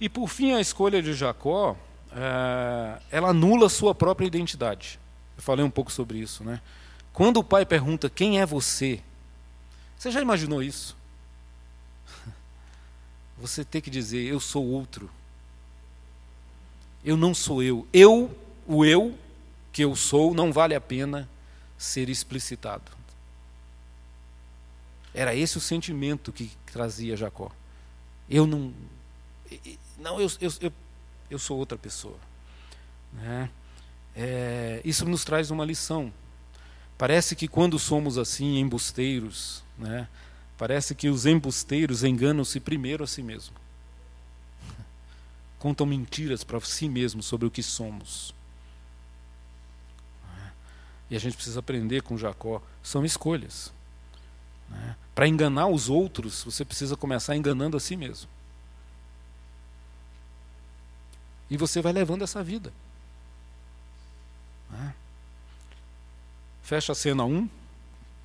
E 0.00 0.08
por 0.08 0.26
fim, 0.28 0.52
a 0.52 0.60
escolha 0.60 1.00
de 1.00 1.14
Jacó, 1.14 1.76
ela 3.10 3.28
anula 3.28 3.68
sua 3.68 3.94
própria 3.94 4.26
identidade. 4.26 4.98
Eu 5.36 5.42
falei 5.42 5.64
um 5.64 5.70
pouco 5.70 5.90
sobre 5.90 6.18
isso. 6.18 6.44
Né? 6.44 6.60
Quando 7.12 7.38
o 7.38 7.44
pai 7.44 7.64
pergunta 7.64 8.10
quem 8.10 8.40
é 8.40 8.46
você, 8.46 9.00
você 9.96 10.10
já 10.10 10.20
imaginou 10.20 10.62
isso? 10.62 10.96
Você 13.38 13.64
ter 13.64 13.80
que 13.80 13.90
dizer 13.90 14.22
eu 14.24 14.38
sou 14.38 14.64
outro. 14.64 15.10
Eu 17.04 17.16
não 17.16 17.34
sou 17.34 17.62
eu. 17.62 17.86
Eu, 17.92 18.36
o 18.66 18.84
eu, 18.84 19.18
que 19.72 19.82
eu 19.82 19.96
sou 19.96 20.34
não 20.34 20.52
vale 20.52 20.74
a 20.74 20.80
pena 20.80 21.28
ser 21.76 22.08
explicitado. 22.08 22.92
Era 25.14 25.34
esse 25.34 25.58
o 25.58 25.60
sentimento 25.60 26.32
que 26.32 26.50
trazia 26.66 27.16
Jacó. 27.16 27.50
Eu 28.28 28.46
não. 28.46 28.72
Não, 29.98 30.20
eu, 30.20 30.30
eu, 30.40 30.52
eu, 30.60 30.72
eu 31.32 31.38
sou 31.38 31.58
outra 31.58 31.78
pessoa. 31.78 32.16
Né? 33.12 33.50
É, 34.14 34.80
isso 34.84 35.04
nos 35.06 35.24
traz 35.24 35.50
uma 35.50 35.64
lição. 35.64 36.12
Parece 36.98 37.34
que 37.34 37.48
quando 37.48 37.78
somos 37.78 38.18
assim, 38.18 38.58
embusteiros, 38.58 39.64
né, 39.76 40.08
parece 40.56 40.94
que 40.94 41.08
os 41.08 41.26
embusteiros 41.26 42.04
enganam-se 42.04 42.60
primeiro 42.60 43.02
a 43.02 43.06
si 43.06 43.22
mesmo. 43.22 43.56
Contam 45.58 45.86
mentiras 45.86 46.44
para 46.44 46.60
si 46.60 46.88
mesmo 46.88 47.22
sobre 47.22 47.46
o 47.46 47.50
que 47.50 47.62
somos. 47.62 48.34
E 51.10 51.16
a 51.16 51.18
gente 51.18 51.34
precisa 51.34 51.60
aprender 51.60 52.02
com 52.02 52.16
Jacó. 52.16 52.62
São 52.82 53.04
escolhas. 53.04 53.72
Né? 54.70 54.96
Para 55.14 55.28
enganar 55.28 55.66
os 55.66 55.90
outros, 55.90 56.42
você 56.42 56.64
precisa 56.64 56.96
começar 56.96 57.36
enganando 57.36 57.76
a 57.76 57.80
si 57.80 57.96
mesmo. 57.96 58.30
E 61.52 61.56
você 61.58 61.82
vai 61.82 61.92
levando 61.92 62.22
essa 62.24 62.42
vida. 62.42 62.72
Né? 64.70 64.94
Fecha 66.62 66.92
a 66.92 66.94
cena 66.94 67.26
1, 67.26 67.46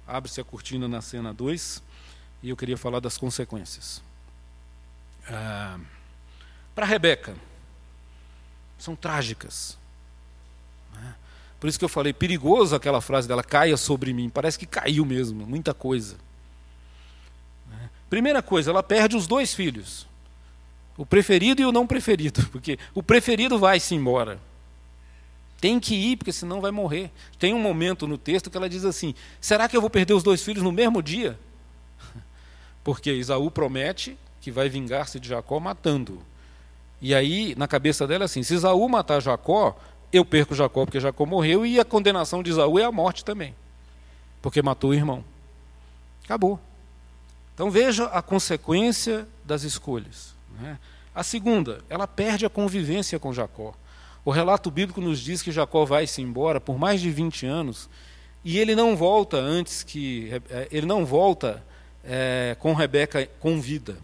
abre-se 0.08 0.40
a 0.40 0.46
cortina 0.46 0.88
na 0.88 1.02
cena 1.02 1.34
2, 1.34 1.84
e 2.42 2.48
eu 2.48 2.56
queria 2.56 2.78
falar 2.78 3.02
das 3.02 3.18
consequências. 3.18 4.02
Ah, 5.28 5.78
Para 6.74 6.86
Rebeca, 6.86 7.36
são 8.80 8.96
trágicas. 8.96 9.78
Né? 10.94 11.14
Por 11.60 11.68
isso 11.68 11.78
que 11.78 11.84
eu 11.84 11.90
falei, 11.90 12.14
perigoso 12.14 12.78
aquela 12.78 13.02
frase 13.02 13.28
dela, 13.28 13.44
caia 13.44 13.76
sobre 13.76 14.14
mim. 14.14 14.30
Parece 14.30 14.58
que 14.58 14.66
caiu 14.66 15.06
mesmo, 15.06 15.46
muita 15.46 15.74
coisa. 15.74 16.16
Né? 17.68 17.90
Primeira 18.10 18.42
coisa, 18.42 18.72
ela 18.72 18.82
perde 18.82 19.18
os 19.18 19.28
dois 19.28 19.54
filhos. 19.54 20.07
O 20.98 21.06
preferido 21.06 21.62
e 21.62 21.66
o 21.66 21.72
não 21.72 21.86
preferido. 21.86 22.46
Porque 22.52 22.80
o 22.94 23.04
preferido 23.04 23.60
vai-se 23.60 23.94
embora. 23.94 24.40
Tem 25.60 25.80
que 25.80 25.96
ir, 25.96 26.18
porque 26.18 26.32
senão 26.32 26.62
vai 26.62 26.72
morrer. 26.72 27.12
Tem 27.40 27.54
um 27.54 27.60
momento 27.60 28.08
no 28.08 28.18
texto 28.18 28.50
que 28.50 28.58
ela 28.58 28.70
diz 28.70 28.86
assim: 28.86 29.14
será 29.40 29.68
que 29.68 29.76
eu 29.76 29.82
vou 29.82 29.90
perder 29.90 30.14
os 30.14 30.24
dois 30.24 30.42
filhos 30.42 30.64
no 30.64 30.72
mesmo 30.72 31.02
dia? 31.02 31.40
Porque 32.84 33.12
Isaú 33.12 33.50
promete 33.50 34.18
que 34.40 34.52
vai 34.52 34.70
vingar-se 34.70 35.20
de 35.20 35.30
Jacó 35.30 35.60
matando. 35.60 36.22
E 37.02 37.14
aí, 37.14 37.56
na 37.58 37.68
cabeça 37.68 38.06
dela, 38.08 38.24
é 38.24 38.26
assim: 38.26 38.44
se 38.44 38.54
Isaú 38.54 38.88
matar 38.88 39.20
Jacó, 39.20 39.76
eu 40.12 40.24
perco 40.24 40.56
Jacó 40.56 40.86
porque 40.86 41.00
Jacó 41.00 41.26
morreu 41.26 41.66
e 41.66 41.80
a 41.80 41.86
condenação 41.86 42.42
de 42.42 42.52
Isaú 42.52 42.80
é 42.80 42.84
a 42.84 42.92
morte 42.92 43.26
também, 43.26 43.54
porque 44.42 44.62
matou 44.62 44.92
o 44.92 44.94
irmão. 44.94 45.24
Acabou. 46.24 46.60
Então 47.54 47.72
veja 47.72 48.06
a 48.06 48.22
consequência 48.22 49.28
das 49.44 49.64
escolhas. 49.64 50.37
Né? 50.60 50.78
A 51.14 51.24
segunda, 51.24 51.82
ela 51.90 52.08
perde 52.08 52.46
a 52.46 52.50
convivência 52.50 53.20
com 53.20 53.34
Jacó. 53.34 53.74
O 54.24 54.32
relato 54.32 54.70
bíblico 54.70 55.02
nos 55.02 55.20
diz 55.20 55.42
que 55.42 55.52
Jacó 55.52 55.86
vai-se 55.86 56.22
embora 56.22 56.60
por 56.60 56.78
mais 56.78 57.02
de 57.02 57.10
20 57.10 57.46
anos 57.46 57.90
e 58.44 58.58
ele 58.58 58.76
não 58.76 58.96
volta 58.96 59.38
antes 59.38 59.84
que 59.84 60.30
eh, 60.50 60.68
ele 60.72 60.86
não 60.86 61.06
volta 61.06 61.64
é, 62.04 62.56
com 62.60 62.74
Rebeca 62.74 63.26
com 63.40 63.60
vida. 63.60 63.98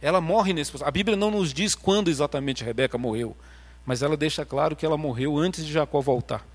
Ela 0.00 0.20
morre 0.20 0.52
nesse 0.52 0.72
A 0.84 0.90
Bíblia 0.90 1.16
não 1.16 1.30
nos 1.30 1.52
diz 1.52 1.74
quando 1.74 2.08
exatamente 2.08 2.62
Rebeca 2.62 2.96
morreu, 2.96 3.36
mas 3.84 4.02
ela 4.02 4.16
deixa 4.16 4.44
claro 4.44 4.76
que 4.76 4.86
ela 4.86 4.96
morreu 4.96 5.36
antes 5.36 5.66
de 5.66 5.72
Jacó 5.72 6.00
voltar. 6.00 6.46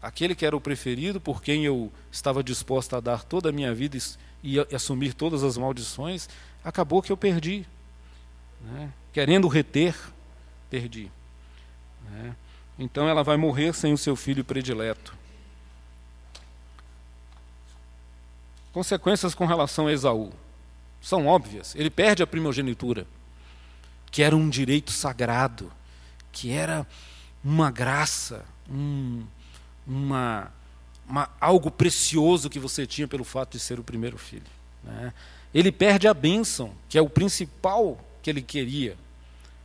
Aquele 0.00 0.34
que 0.34 0.46
era 0.46 0.56
o 0.56 0.60
preferido, 0.60 1.20
por 1.20 1.42
quem 1.42 1.64
eu 1.64 1.90
estava 2.12 2.42
disposto 2.42 2.94
a 2.94 3.00
dar 3.00 3.24
toda 3.24 3.48
a 3.48 3.52
minha 3.52 3.74
vida 3.74 3.96
e 4.42 4.58
assumir 4.74 5.14
todas 5.14 5.42
as 5.42 5.56
maldições, 5.56 6.28
acabou 6.64 7.02
que 7.02 7.10
eu 7.10 7.16
perdi. 7.16 7.66
Né? 8.60 8.92
Querendo 9.12 9.48
reter, 9.48 9.94
perdi. 10.70 11.10
Né? 12.10 12.36
Então 12.78 13.08
ela 13.08 13.24
vai 13.24 13.36
morrer 13.36 13.74
sem 13.74 13.92
o 13.92 13.98
seu 13.98 14.14
filho 14.14 14.44
predileto. 14.44 15.16
Consequências 18.72 19.34
com 19.34 19.46
relação 19.46 19.86
a 19.86 19.92
Esaú 19.92 20.32
são 21.00 21.26
óbvias. 21.26 21.74
Ele 21.74 21.90
perde 21.90 22.22
a 22.22 22.26
primogenitura, 22.26 23.06
que 24.10 24.22
era 24.22 24.36
um 24.36 24.48
direito 24.48 24.92
sagrado, 24.92 25.72
que 26.30 26.52
era 26.52 26.86
uma 27.42 27.70
graça, 27.70 28.44
um, 28.70 29.24
uma, 29.86 30.52
uma, 31.08 31.30
algo 31.40 31.70
precioso 31.70 32.50
que 32.50 32.58
você 32.58 32.86
tinha 32.86 33.08
pelo 33.08 33.24
fato 33.24 33.52
de 33.52 33.58
ser 33.58 33.80
o 33.80 33.84
primeiro 33.84 34.18
filho. 34.18 34.46
Né? 34.84 35.12
Ele 35.54 35.72
perde 35.72 36.06
a 36.06 36.14
bênção, 36.14 36.72
que 36.88 36.98
é 36.98 37.02
o 37.02 37.08
principal 37.08 37.98
que 38.22 38.28
ele 38.28 38.42
queria. 38.42 38.96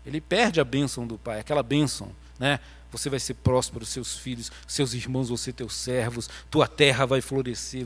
Ele 0.06 0.22
perde 0.22 0.60
a 0.60 0.64
bênção 0.64 1.06
do 1.06 1.18
pai, 1.18 1.40
aquela 1.40 1.62
bênção. 1.62 2.12
Né? 2.40 2.60
Você 2.92 3.10
vai 3.10 3.20
ser 3.20 3.34
próspero, 3.36 3.86
seus 3.86 4.18
filhos, 4.18 4.52
seus 4.68 4.94
irmãos 4.94 5.28
vão 5.28 5.38
ser 5.38 5.54
teus 5.54 5.76
servos, 5.76 6.30
tua 6.50 6.68
terra 6.68 7.06
vai 7.06 7.22
florescer. 7.22 7.86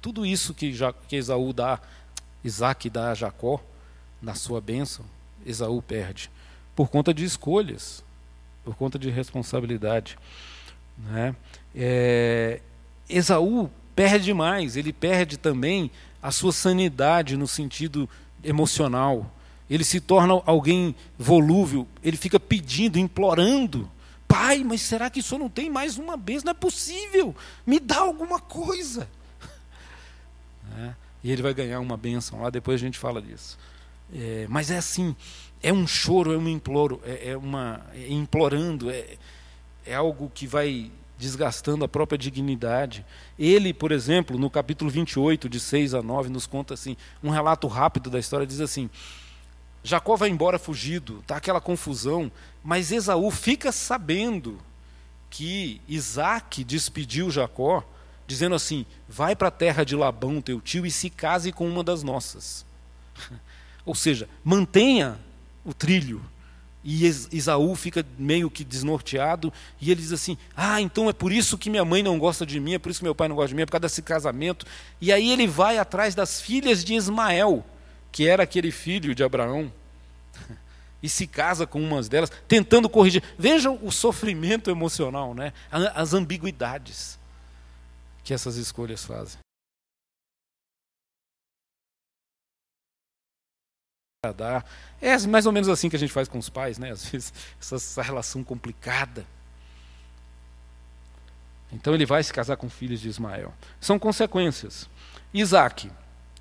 Tudo 0.00 0.24
isso 0.24 0.54
que, 0.54 0.72
Já, 0.72 0.92
que 0.92 1.16
Esaú 1.16 1.52
dá, 1.52 1.80
Isaac 2.42 2.88
dá 2.88 3.10
a 3.10 3.14
Jacó, 3.14 3.62
na 4.20 4.34
sua 4.34 4.60
bênção, 4.60 5.04
Esaú 5.44 5.82
perde. 5.82 6.30
Por 6.74 6.88
conta 6.88 7.12
de 7.12 7.24
escolhas, 7.24 8.02
por 8.64 8.76
conta 8.76 8.98
de 8.98 9.10
responsabilidade. 9.10 10.18
Né? 10.96 11.34
É, 11.74 12.60
Esaú 13.08 13.70
perde 13.94 14.32
mais, 14.32 14.76
ele 14.76 14.92
perde 14.92 15.36
também 15.36 15.90
a 16.22 16.30
sua 16.30 16.52
sanidade 16.52 17.36
no 17.36 17.46
sentido 17.46 18.08
emocional. 18.42 19.32
Ele 19.68 19.84
se 19.84 20.00
torna 20.00 20.40
alguém 20.46 20.94
volúvel, 21.18 21.86
ele 22.02 22.16
fica 22.16 22.38
pedindo, 22.40 22.98
implorando. 22.98 23.90
Pai, 24.26 24.62
mas 24.62 24.82
será 24.82 25.08
que 25.08 25.20
isso 25.20 25.38
não 25.38 25.48
tem 25.48 25.70
mais 25.70 25.96
uma 25.96 26.16
vez? 26.16 26.44
Não 26.44 26.50
é 26.50 26.54
possível. 26.54 27.34
Me 27.66 27.80
dá 27.80 27.98
alguma 27.98 28.40
coisa. 28.40 29.08
É, 30.76 30.92
e 31.24 31.32
ele 31.32 31.40
vai 31.40 31.54
ganhar 31.54 31.80
uma 31.80 31.96
bênção 31.96 32.42
lá, 32.42 32.50
depois 32.50 32.74
a 32.74 32.84
gente 32.84 32.98
fala 32.98 33.22
disso. 33.22 33.58
É, 34.14 34.46
mas 34.50 34.70
é 34.70 34.76
assim, 34.76 35.16
é 35.62 35.72
um 35.72 35.86
choro, 35.86 36.32
é 36.32 36.36
um 36.36 36.46
imploro, 36.46 37.00
é, 37.04 37.30
é 37.30 37.36
uma 37.36 37.80
é 37.94 38.12
implorando, 38.12 38.90
é, 38.90 39.16
é 39.86 39.94
algo 39.94 40.30
que 40.34 40.46
vai 40.46 40.90
desgastando 41.18 41.84
a 41.84 41.88
própria 41.88 42.16
dignidade. 42.16 43.04
Ele, 43.38 43.74
por 43.74 43.90
exemplo, 43.90 44.38
no 44.38 44.48
capítulo 44.48 44.90
28, 44.90 45.48
de 45.48 45.58
6 45.58 45.94
a 45.94 46.02
9, 46.02 46.28
nos 46.30 46.46
conta 46.46 46.74
assim, 46.74 46.96
um 47.22 47.30
relato 47.30 47.66
rápido 47.66 48.08
da 48.08 48.18
história, 48.18 48.46
diz 48.46 48.60
assim: 48.60 48.88
Jacó 49.82 50.16
vai 50.16 50.28
embora 50.28 50.58
fugido, 50.58 51.18
está 51.20 51.36
aquela 51.36 51.60
confusão, 51.60 52.30
mas 52.62 52.92
Esaú 52.92 53.30
fica 53.30 53.72
sabendo 53.72 54.58
que 55.28 55.80
Isaac 55.88 56.62
despediu 56.64 57.30
Jacó, 57.30 57.84
dizendo 58.26 58.54
assim: 58.54 58.86
vai 59.08 59.34
para 59.34 59.48
a 59.48 59.52
terra 59.52 59.84
de 59.84 59.96
Labão, 59.96 60.40
teu 60.40 60.60
tio, 60.60 60.86
e 60.86 60.90
se 60.90 61.10
case 61.10 61.52
com 61.52 61.68
uma 61.68 61.82
das 61.82 62.02
nossas. 62.02 62.64
Ou 63.84 63.94
seja, 63.94 64.28
mantenha 64.44 65.18
o 65.64 65.74
trilho. 65.74 66.22
E 66.82 67.04
Esaú 67.06 67.74
fica 67.74 68.06
meio 68.16 68.48
que 68.48 68.62
desnorteado, 68.62 69.52
e 69.80 69.90
ele 69.90 70.00
diz 70.00 70.12
assim: 70.12 70.38
Ah, 70.56 70.80
então 70.80 71.08
é 71.08 71.12
por 71.12 71.32
isso 71.32 71.58
que 71.58 71.68
minha 71.68 71.84
mãe 71.84 72.02
não 72.02 72.18
gosta 72.18 72.46
de 72.46 72.60
mim, 72.60 72.74
é 72.74 72.78
por 72.78 72.90
isso 72.90 73.00
que 73.00 73.04
meu 73.04 73.14
pai 73.14 73.28
não 73.28 73.36
gosta 73.36 73.48
de 73.48 73.54
mim, 73.54 73.62
é 73.62 73.66
por 73.66 73.72
causa 73.72 73.82
desse 73.82 74.00
casamento. 74.00 74.64
E 75.00 75.12
aí 75.12 75.30
ele 75.30 75.46
vai 75.46 75.78
atrás 75.78 76.14
das 76.14 76.40
filhas 76.40 76.84
de 76.84 76.94
Ismael, 76.94 77.64
que 78.12 78.28
era 78.28 78.44
aquele 78.44 78.70
filho 78.70 79.14
de 79.14 79.24
Abraão, 79.24 79.72
e 81.02 81.08
se 81.08 81.26
casa 81.26 81.66
com 81.66 81.82
umas 81.82 82.08
delas, 82.08 82.30
tentando 82.46 82.88
corrigir. 82.88 83.22
Vejam 83.36 83.78
o 83.82 83.90
sofrimento 83.90 84.70
emocional, 84.70 85.34
né? 85.34 85.52
as 85.94 86.14
ambiguidades 86.14 87.18
que 88.22 88.32
essas 88.32 88.56
escolhas 88.56 89.04
fazem. 89.04 89.38
É 95.00 95.16
mais 95.28 95.46
ou 95.46 95.52
menos 95.52 95.68
assim 95.68 95.88
que 95.88 95.94
a 95.94 95.98
gente 95.98 96.12
faz 96.12 96.26
com 96.26 96.38
os 96.38 96.48
pais, 96.48 96.76
né? 96.76 96.90
Às 96.90 97.04
vezes, 97.04 97.32
essa, 97.60 97.76
essa 97.76 98.02
relação 98.02 98.42
complicada. 98.42 99.24
Então 101.72 101.94
ele 101.94 102.04
vai 102.04 102.20
se 102.24 102.32
casar 102.32 102.56
com 102.56 102.68
filhos 102.68 103.00
de 103.00 103.08
Ismael. 103.08 103.54
São 103.80 103.96
consequências. 103.96 104.90
Isaac, 105.32 105.88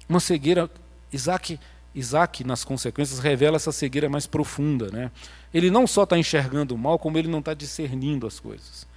uma 0.10 0.20
cegueira. 0.20 0.68
Isaac, 1.14 1.60
Isaac, 1.94 2.44
nas 2.44 2.64
consequências, 2.64 3.20
revela 3.20 3.58
essa 3.58 3.72
cegueira 3.72 4.10
mais 4.10 4.26
profunda. 4.26 4.90
Né? 4.90 5.12
Ele 5.54 5.70
não 5.70 5.86
só 5.86 6.02
está 6.02 6.18
enxergando 6.18 6.74
o 6.74 6.80
mal, 6.80 6.98
como 6.98 7.20
ele 7.20 7.28
não 7.28 7.40
está 7.40 7.54
discernindo 7.54 8.26
as 8.26 8.40
coisas. 8.40 8.88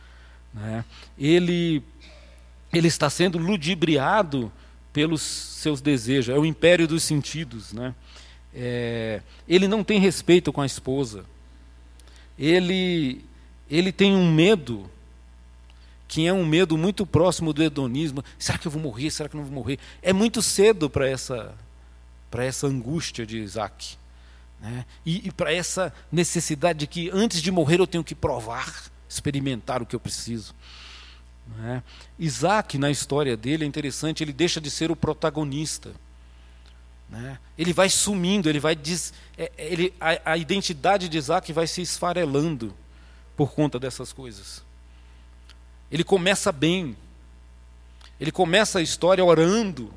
Né? 0.55 0.87
Ele, 1.19 1.83
ele 2.73 2.89
está 2.89 3.11
sendo 3.11 3.37
ludibriado 3.37 4.51
pelos 4.91 5.21
seus 5.21 5.83
desejos. 5.83 6.35
É 6.35 6.39
o 6.39 6.47
império 6.47 6.89
dos 6.89 7.03
sentidos. 7.03 7.75
Né? 7.75 7.95
É, 8.55 9.23
ele 9.49 9.69
não 9.69 9.85
tem 9.85 10.01
respeito 10.01 10.53
com 10.53 10.61
a 10.61 10.67
esposa. 10.67 11.25
Ele, 12.39 13.25
ele 13.71 13.93
tem 13.93 14.15
um 14.15 14.33
medo, 14.33 14.91
que 16.09 16.27
é 16.27 16.33
um 16.33 16.45
medo 16.45 16.77
muito 16.77 17.07
próximo 17.07 17.53
do 17.53 17.63
hedonismo. 17.63 18.25
Será 18.39 18.59
que 18.59 18.67
eu 18.67 18.73
vou 18.73 18.81
morrer? 18.81 19.11
Será 19.11 19.29
que 19.29 19.37
eu 19.37 19.39
não 19.39 19.47
vou 19.47 19.55
morrer? 19.55 19.79
É 20.03 20.13
muito 20.13 20.43
cedo 20.43 20.89
para 20.89 21.09
essa, 21.09 21.55
essa 22.33 22.67
angústia 22.67 23.27
de 23.27 23.39
Isaac. 23.39 23.97
Né? 24.61 24.85
E, 25.05 25.29
e 25.29 25.33
para 25.33 25.53
essa 25.53 25.93
necessidade 26.11 26.81
de 26.81 26.87
que 26.87 27.11
antes 27.11 27.41
de 27.41 27.51
morrer 27.51 27.81
eu 27.81 27.87
tenho 27.87 28.05
que 28.05 28.15
provar, 28.15 28.91
experimentar 29.09 29.83
o 29.83 29.87
que 29.87 29.97
eu 29.97 30.01
preciso. 30.01 30.55
Né? 31.59 31.83
Isaac, 32.19 32.79
na 32.79 32.91
história 32.91 33.37
dele, 33.37 33.65
é 33.65 33.67
interessante, 33.67 34.23
ele 34.23 34.33
deixa 34.33 34.61
de 34.61 34.71
ser 34.71 34.91
o 34.91 34.97
protagonista. 34.97 35.93
Né? 37.11 37.39
Ele 37.59 37.73
vai 37.73 37.89
sumindo, 37.89 38.49
ele 38.49 38.61
vai 38.61 38.77
des, 38.77 39.13
é, 39.37 39.51
é, 39.59 39.73
ele, 39.73 39.93
a, 40.01 40.33
a 40.33 40.37
identidade 40.37 41.09
de 41.09 41.19
Isaac 41.19 41.53
vai 41.53 41.67
se 41.67 41.83
esfarelando 41.83 42.73
por 43.37 43.53
conta 43.53 43.79
dessas 43.79 44.13
coisas. 44.13 44.63
Ele 45.91 46.05
começa 46.05 46.53
bem, 46.53 46.97
ele 48.21 48.31
começa 48.31 48.79
a 48.79 48.83
história 48.83 49.25
orando 49.25 49.93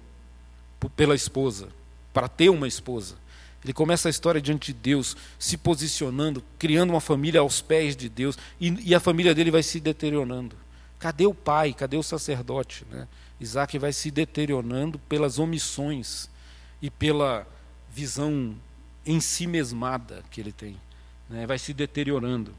pela 0.96 1.14
esposa, 1.14 1.70
para 2.12 2.28
ter 2.28 2.50
uma 2.50 2.68
esposa. 2.68 3.16
Ele 3.64 3.74
começa 3.74 4.10
a 4.10 4.12
história 4.12 4.42
diante 4.42 4.74
de 4.74 4.80
Deus, 4.80 5.16
se 5.38 5.56
posicionando, 5.56 6.44
criando 6.58 6.90
uma 6.90 7.00
família 7.00 7.42
aos 7.42 7.62
pés 7.62 7.96
de 7.96 8.10
Deus, 8.10 8.38
e, 8.60 8.90
e 8.90 8.96
a 8.96 9.00
família 9.00 9.36
dele 9.36 9.52
vai 9.52 9.64
se 9.64 9.80
deteriorando. 9.80 10.56
Cadê 11.00 11.26
o 11.28 11.34
pai? 11.34 11.74
Cadê 11.74 11.96
o 11.96 12.04
sacerdote? 12.04 12.86
Né? 12.90 13.08
Isaac 13.40 13.78
vai 13.78 13.94
se 13.94 14.10
deteriorando 14.10 14.98
pelas 15.00 15.38
omissões 15.38 16.30
e 16.84 16.90
pela 16.90 17.48
visão 17.90 18.54
em 19.06 19.22
si 19.22 19.48
mesmada 19.48 20.22
que 20.30 20.42
ele 20.42 20.52
tem. 20.52 20.76
Né? 21.30 21.48
Vai 21.48 21.58
se 21.58 21.74
deteriorando. 21.74 22.54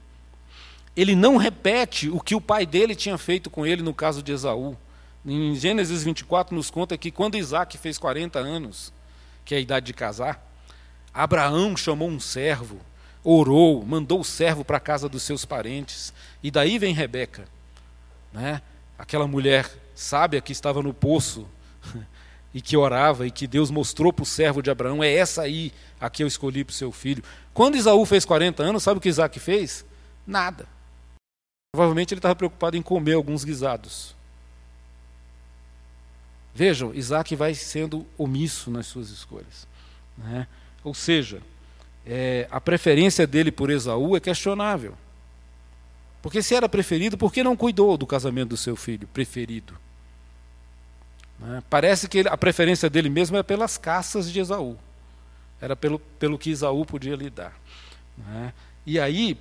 Ele 0.97 1.15
não 1.15 1.37
repete 1.37 2.09
o 2.09 2.19
que 2.19 2.33
o 2.33 2.41
pai 2.41 2.65
dele 2.65 2.95
tinha 2.95 3.19
feito 3.19 3.51
com 3.51 3.67
ele 3.67 3.83
no 3.83 3.93
caso 3.93 4.23
de 4.23 4.31
Esaú. 4.31 4.75
Em 5.23 5.53
Gênesis 5.53 6.03
24 6.03 6.55
nos 6.55 6.71
conta 6.71 6.97
que 6.97 7.11
quando 7.11 7.37
Isaac 7.37 7.77
fez 7.77 7.99
40 7.99 8.39
anos, 8.39 8.91
que 9.45 9.53
é 9.53 9.59
a 9.59 9.61
idade 9.61 9.85
de 9.85 9.93
casar, 9.93 10.43
Abraão 11.13 11.77
chamou 11.77 12.09
um 12.09 12.19
servo, 12.19 12.79
orou, 13.23 13.85
mandou 13.85 14.21
o 14.21 14.25
servo 14.25 14.65
para 14.65 14.77
a 14.77 14.79
casa 14.81 15.07
dos 15.07 15.21
seus 15.21 15.45
parentes. 15.45 16.11
E 16.41 16.49
daí 16.49 16.79
vem 16.79 16.95
Rebeca, 16.95 17.47
né? 18.33 18.59
aquela 18.97 19.27
mulher 19.27 19.69
sábia 19.93 20.41
que 20.41 20.51
estava 20.51 20.81
no 20.81 20.95
poço 20.95 21.47
e 22.55 22.61
que 22.61 22.77
orava 22.77 23.27
e 23.27 23.31
que 23.31 23.45
Deus 23.47 23.69
mostrou 23.69 24.13
para 24.13 24.23
o 24.23 24.25
servo 24.25 24.61
de 24.61 24.71
Abraão, 24.71 25.03
é 25.03 25.13
essa 25.13 25.41
aí 25.41 25.73
a 25.99 26.09
que 26.09 26.23
eu 26.23 26.27
escolhi 26.27 26.63
para 26.63 26.71
o 26.71 26.75
seu 26.75 26.89
filho. 26.89 27.21
Quando 27.53 27.75
Isaú 27.75 28.05
fez 28.05 28.23
40 28.23 28.63
anos, 28.63 28.81
sabe 28.81 28.97
o 28.97 29.01
que 29.01 29.09
Isaac 29.09 29.37
fez? 29.41 29.83
Nada. 30.25 30.65
Provavelmente 31.75 32.13
ele 32.13 32.19
estava 32.19 32.33
preocupado 32.33 32.77
em 32.77 32.81
comer 32.81 33.15
alguns 33.15 33.43
guisados. 33.43 34.15
Vejam, 36.53 36.93
Isaac 36.93 37.35
vai 37.35 37.53
sendo 37.53 38.07
omisso 38.17 38.71
nas 38.71 38.87
suas 38.87 39.09
escolhas. 39.09 39.67
Né? 40.17 40.47
Ou 40.81 40.93
seja, 40.93 41.41
é, 42.05 42.47
a 42.49 42.61
preferência 42.61 43.27
dele 43.27 43.51
por 43.51 43.69
Esaú 43.69 44.15
é 44.15 44.21
questionável. 44.21 44.95
Porque 46.21 46.41
se 46.41 46.55
era 46.55 46.69
preferido, 46.69 47.17
por 47.17 47.33
que 47.33 47.43
não 47.43 47.57
cuidou 47.57 47.97
do 47.97 48.07
casamento 48.07 48.49
do 48.51 48.57
seu 48.57 48.77
filho 48.77 49.09
preferido? 49.09 49.77
Né? 51.39 51.63
Parece 51.69 52.07
que 52.07 52.21
a 52.21 52.37
preferência 52.37 52.89
dele 52.89 53.09
mesmo 53.09 53.37
é 53.37 53.43
pelas 53.43 53.77
caças 53.77 54.31
de 54.31 54.39
Esaú. 54.39 54.77
Era 55.59 55.75
pelo, 55.75 55.99
pelo 55.99 56.37
que 56.37 56.49
Esaú 56.49 56.85
podia 56.85 57.15
lhe 57.15 57.29
dar. 57.29 57.57
Né? 58.17 58.53
E 58.85 58.99
aí, 58.99 59.37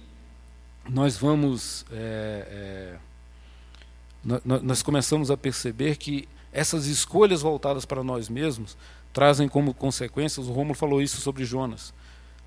nós 0.89 1.17
vamos. 1.17 1.85
É, 1.91 2.99
é, 3.01 4.41
nós 4.45 4.83
começamos 4.83 5.31
a 5.31 5.37
perceber 5.37 5.97
que 5.97 6.27
essas 6.51 6.87
escolhas 6.87 7.43
voltadas 7.43 7.85
para 7.85 8.03
nós 8.03 8.29
mesmos 8.29 8.77
trazem 9.13 9.49
como 9.49 9.75
consequências, 9.75 10.47
o 10.47 10.53
Rômulo 10.53 10.75
falou 10.75 11.03
isso 11.03 11.21
sobre 11.21 11.45
Jonas, 11.45 11.93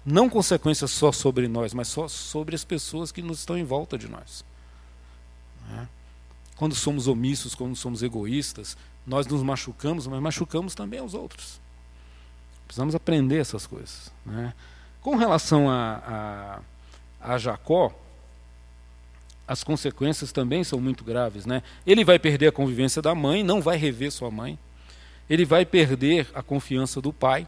não 0.04 0.30
consequências 0.30 0.90
só 0.92 1.12
sobre 1.12 1.48
nós, 1.48 1.74
mas 1.74 1.88
só 1.88 2.08
sobre 2.08 2.56
as 2.56 2.64
pessoas 2.64 3.12
que 3.12 3.22
nos 3.22 3.40
estão 3.40 3.58
em 3.58 3.64
volta 3.64 3.98
de 3.98 4.08
nós. 4.08 4.44
Né? 5.70 5.88
Quando 6.56 6.74
somos 6.74 7.08
omissos, 7.08 7.54
quando 7.54 7.76
somos 7.76 8.02
egoístas, 8.02 8.76
nós 9.08 9.26
nos 9.26 9.42
machucamos, 9.42 10.06
mas 10.06 10.20
machucamos 10.20 10.76
também 10.76 11.00
aos 11.00 11.14
outros. 11.14 11.62
Precisamos 12.68 12.94
aprender 12.94 13.38
essas 13.38 13.66
coisas. 13.66 14.12
Né? 14.26 14.54
Com 15.02 15.16
relação 15.16 15.70
a, 15.70 16.62
a, 17.22 17.34
a 17.34 17.38
Jacó, 17.38 17.98
as 19.48 19.64
consequências 19.64 20.34
também 20.34 20.64
são 20.66 20.82
muito 20.82 21.06
graves. 21.06 21.46
Né? 21.46 21.64
Ele 21.86 22.04
vai 22.04 22.20
perder 22.20 22.48
a 22.48 22.52
convivência 22.52 23.02
da 23.02 23.16
mãe, 23.16 23.42
não 23.42 23.62
vai 23.62 23.78
rever 23.78 24.12
sua 24.12 24.30
mãe. 24.30 24.60
Ele 25.30 25.46
vai 25.46 25.66
perder 25.66 26.28
a 26.36 26.44
confiança 26.44 27.00
do 27.02 27.14
pai. 27.14 27.48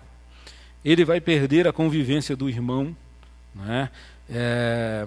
Ele 0.84 1.04
vai 1.04 1.20
perder 1.20 1.68
a 1.68 1.74
convivência 1.74 2.38
do 2.38 2.50
irmão. 2.50 2.96
Né? 3.54 3.90
É, 4.30 5.06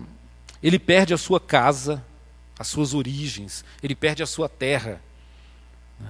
ele 0.62 0.78
perde 0.78 1.14
a 1.14 1.18
sua 1.18 1.40
casa, 1.40 2.04
as 2.58 2.68
suas 2.68 2.92
origens. 2.92 3.64
Ele 3.82 3.94
perde 3.94 4.22
a 4.22 4.26
sua 4.26 4.48
terra. 4.50 5.00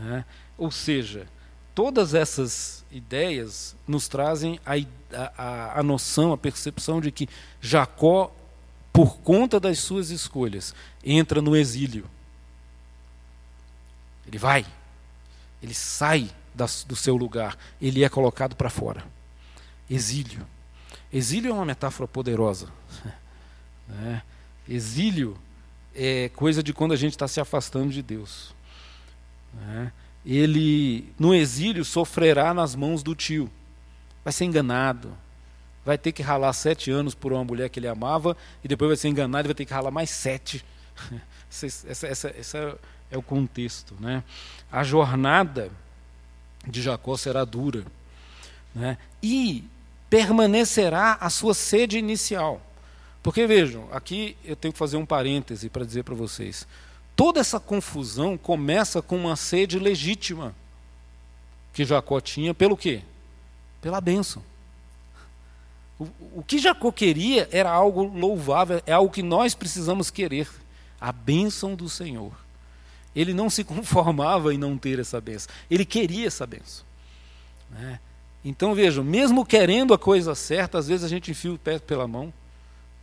Né? 0.01 0.25
Ou 0.59 0.71
seja, 0.71 1.27
todas 1.75 2.15
essas 2.15 2.85
ideias 2.91 3.77
nos 3.87 4.09
trazem 4.09 4.59
a, 4.65 4.75
a, 5.37 5.81
a 5.81 5.83
noção, 5.83 6.33
a 6.33 6.39
percepção 6.39 7.01
de 7.01 7.11
que 7.11 7.29
Jacó 7.61 8.33
por 8.93 9.17
conta 9.19 9.59
das 9.59 9.79
suas 9.79 10.11
escolhas, 10.11 10.75
entra 11.03 11.41
no 11.41 11.57
exílio. 11.57 12.05
Ele 14.27 14.39
vai, 14.39 14.67
ele 15.63 15.75
sai 15.75 16.31
do 16.87 16.95
seu 16.95 17.17
lugar, 17.17 17.57
ele 17.81 18.05
é 18.05 18.09
colocado 18.09 18.55
para 18.55 18.69
fora. 18.69 19.03
Exílio. 19.89 20.47
Exílio 21.11 21.51
é 21.51 21.55
uma 21.55 21.65
metáfora 21.65 22.07
poderosa. 22.07 22.69
Né? 23.89 24.23
Exílio 24.67 25.37
é 25.95 26.31
coisa 26.31 26.63
de 26.63 26.73
quando 26.73 26.93
a 26.93 26.97
gente 26.97 27.11
está 27.11 27.27
se 27.29 27.41
afastando 27.41 27.91
de 27.91 28.01
Deus. 28.01 28.55
Né? 29.55 29.93
Ele, 30.25 31.13
no 31.19 31.35
exílio, 31.35 31.85
sofrerá 31.85 32.55
nas 32.55 32.75
mãos 32.75 33.03
do 33.03 33.15
tio. 33.15 33.51
Vai 34.25 34.33
ser 34.33 34.45
enganado, 34.45 35.13
vai 35.85 35.99
ter 35.99 36.13
que 36.13 36.23
ralar 36.23 36.53
sete 36.53 36.91
anos 36.91 37.15
por 37.15 37.33
uma 37.33 37.43
mulher 37.43 37.69
que 37.69 37.81
ele 37.81 37.89
amava, 37.89 38.37
e 38.63 38.69
depois 38.69 38.89
vai 38.89 38.97
ser 38.97 39.09
enganado 39.09 39.47
e 39.47 39.51
vai 39.51 39.55
ter 39.55 39.65
que 39.65 39.75
ralar 39.75 39.91
mais 39.91 40.11
sete. 40.11 40.65
essa, 41.51 42.07
essa, 42.07 42.29
essa 42.29 42.79
é 43.11 43.19
o 43.19 43.23
contexto. 43.23 43.95
Né? 44.01 44.23
A 44.71 44.85
jornada 44.85 45.71
de 46.67 46.81
Jacó 46.81 47.17
será 47.17 47.45
dura. 47.45 47.85
Né? 48.75 48.97
E 49.23 49.65
permanecerá 50.09 51.19
a 51.21 51.29
sua 51.29 51.55
sede 51.55 51.99
inicial. 51.99 52.61
Porque 53.23 53.47
vejam, 53.47 53.89
aqui 53.93 54.37
eu 54.45 54.57
tenho 54.57 54.73
que 54.73 54.79
fazer 54.79 54.97
um 54.97 55.07
parêntese 55.07 55.69
para 55.69 55.85
dizer 55.85 56.03
para 56.03 56.15
vocês. 56.15 56.67
Toda 57.15 57.41
essa 57.41 57.61
confusão 57.61 58.39
começa 58.39 59.03
com 59.03 59.17
uma 59.17 59.37
sede 59.37 59.79
legítima 59.79 60.55
que 61.73 61.85
Jacó 61.85 62.21
tinha 62.21 62.55
pelo 62.55 62.77
quê? 62.77 63.03
Pela 63.81 64.01
bênção. 64.01 64.43
O, 66.35 66.43
que 66.43 66.59
Jacó 66.59 66.91
queria 66.91 67.49
era 67.53 67.71
algo 67.71 68.03
louvável, 68.03 68.83
é 68.87 68.93
algo 68.93 69.13
que 69.13 69.23
nós 69.23 69.55
precisamos 69.55 70.11
querer 70.11 70.49
a 71.01 71.13
bênção 71.13 71.75
do 71.75 71.89
Senhor. 71.89 72.33
Ele 73.15 73.33
não 73.33 73.49
se 73.49 73.63
conformava 73.65 74.53
em 74.53 74.59
não 74.59 74.77
ter 74.77 74.99
essa 74.99 75.21
bênção, 75.21 75.53
ele 75.71 75.85
queria 75.85 76.27
essa 76.27 76.47
bênção. 76.47 76.85
Né? 77.71 78.01
Então 78.45 78.75
vejam, 78.75 79.05
mesmo 79.05 79.47
querendo 79.47 79.95
a 79.95 79.99
coisa 79.99 80.35
certa, 80.35 80.79
às 80.79 80.89
vezes 80.89 81.05
a 81.05 81.09
gente 81.09 81.31
enfia 81.31 81.53
o 81.53 81.59
pé 81.59 81.79
pela 81.79 82.09
mão, 82.09 82.33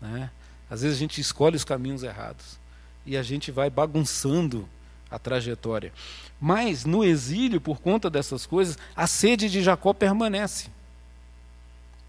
né? 0.01 0.29
às 0.69 0.81
vezes 0.81 0.97
a 0.97 0.99
gente 0.99 1.21
escolhe 1.21 1.55
os 1.55 1.63
caminhos 1.63 2.03
errados 2.03 2.59
e 3.05 3.17
a 3.17 3.23
gente 3.23 3.51
vai 3.51 3.69
bagunçando 3.69 4.67
a 5.09 5.17
trajetória. 5.17 5.91
Mas 6.39 6.85
no 6.85 7.03
exílio, 7.03 7.59
por 7.59 7.79
conta 7.79 8.09
dessas 8.09 8.45
coisas, 8.45 8.77
a 8.95 9.07
sede 9.07 9.49
de 9.49 9.61
Jacó 9.61 9.93
permanece. 9.93 10.69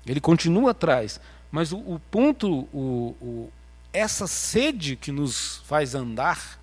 Ele 0.07 0.21
continua 0.21 0.71
atrás. 0.73 1.21
Mas 1.51 1.73
o, 1.73 1.79
o 1.79 2.01
ponto, 2.11 2.69
o, 2.73 3.17
o, 3.21 3.53
essa 3.93 4.27
sede 4.27 4.97
que 4.97 5.11
nos 5.11 5.59
faz 5.65 5.95
andar 5.95 6.61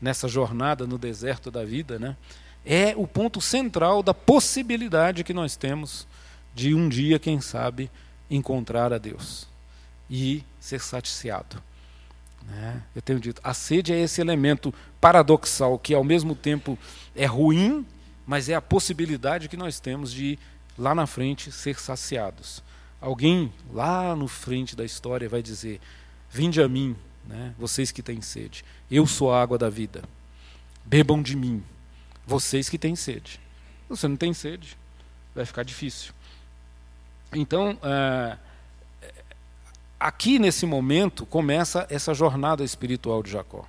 nessa 0.00 0.28
jornada 0.28 0.86
no 0.86 0.98
deserto 0.98 1.50
da 1.50 1.64
vida, 1.64 1.98
né, 1.98 2.16
é 2.64 2.94
o 2.96 3.06
ponto 3.06 3.40
central 3.40 4.02
da 4.02 4.12
possibilidade 4.12 5.24
que 5.24 5.32
nós 5.32 5.56
temos 5.56 6.06
de 6.54 6.74
um 6.74 6.88
dia, 6.88 7.18
quem 7.18 7.40
sabe, 7.40 7.90
encontrar 8.30 8.92
a 8.92 8.98
Deus 8.98 9.46
e 10.08 10.44
ser 10.58 10.80
satisfiado. 10.80 11.62
Né? 12.46 12.82
Eu 12.94 13.02
tenho 13.02 13.20
dito, 13.20 13.40
a 13.44 13.54
sede 13.54 13.92
é 13.92 14.00
esse 14.00 14.20
elemento 14.20 14.74
paradoxal 15.00 15.78
que 15.78 15.94
ao 15.94 16.04
mesmo 16.04 16.34
tempo 16.34 16.78
é 17.14 17.26
ruim, 17.26 17.86
mas 18.26 18.48
é 18.48 18.54
a 18.54 18.62
possibilidade 18.62 19.48
que 19.48 19.56
nós 19.56 19.80
temos 19.80 20.12
de 20.12 20.38
lá 20.76 20.94
na 20.94 21.06
frente 21.06 21.52
ser 21.52 21.78
saciados. 21.78 22.62
Alguém 23.00 23.52
lá 23.72 24.14
no 24.14 24.28
frente 24.28 24.76
da 24.76 24.84
história 24.84 25.28
vai 25.28 25.42
dizer: 25.42 25.80
Vinde 26.30 26.60
a 26.60 26.68
mim, 26.68 26.96
né, 27.26 27.54
vocês 27.58 27.90
que 27.90 28.02
têm 28.02 28.20
sede, 28.20 28.64
eu 28.90 29.06
sou 29.06 29.32
a 29.32 29.40
água 29.40 29.56
da 29.56 29.70
vida. 29.70 30.02
Bebam 30.84 31.22
de 31.22 31.36
mim, 31.36 31.62
vocês 32.26 32.68
que 32.68 32.78
têm 32.78 32.96
sede. 32.96 33.40
Você 33.88 34.06
não 34.06 34.16
tem 34.16 34.32
sede, 34.32 34.76
vai 35.34 35.44
ficar 35.44 35.64
difícil. 35.64 36.12
Então, 37.32 37.78
é, 37.82 38.36
aqui 40.00 40.38
nesse 40.38 40.64
momento 40.64 41.26
começa 41.26 41.86
essa 41.90 42.14
jornada 42.14 42.64
espiritual 42.64 43.22
de 43.22 43.30
Jacó. 43.30 43.68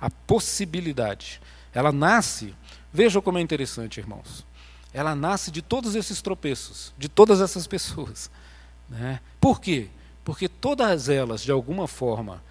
A 0.00 0.08
possibilidade. 0.08 1.40
Ela 1.74 1.92
nasce, 1.92 2.54
veja 2.92 3.20
como 3.20 3.38
é 3.38 3.40
interessante, 3.40 3.98
irmãos 4.00 4.46
ela 4.92 5.14
nasce 5.14 5.50
de 5.50 5.62
todos 5.62 5.94
esses 5.94 6.20
tropeços, 6.20 6.92
de 6.98 7.08
todas 7.08 7.40
essas 7.40 7.66
pessoas. 7.66 8.30
Né? 8.88 9.20
Por 9.40 9.60
quê? 9.60 9.88
Porque 10.24 10.48
todas 10.48 11.08
elas, 11.08 11.42
de 11.42 11.50
alguma 11.50 11.88
forma, 11.88 12.42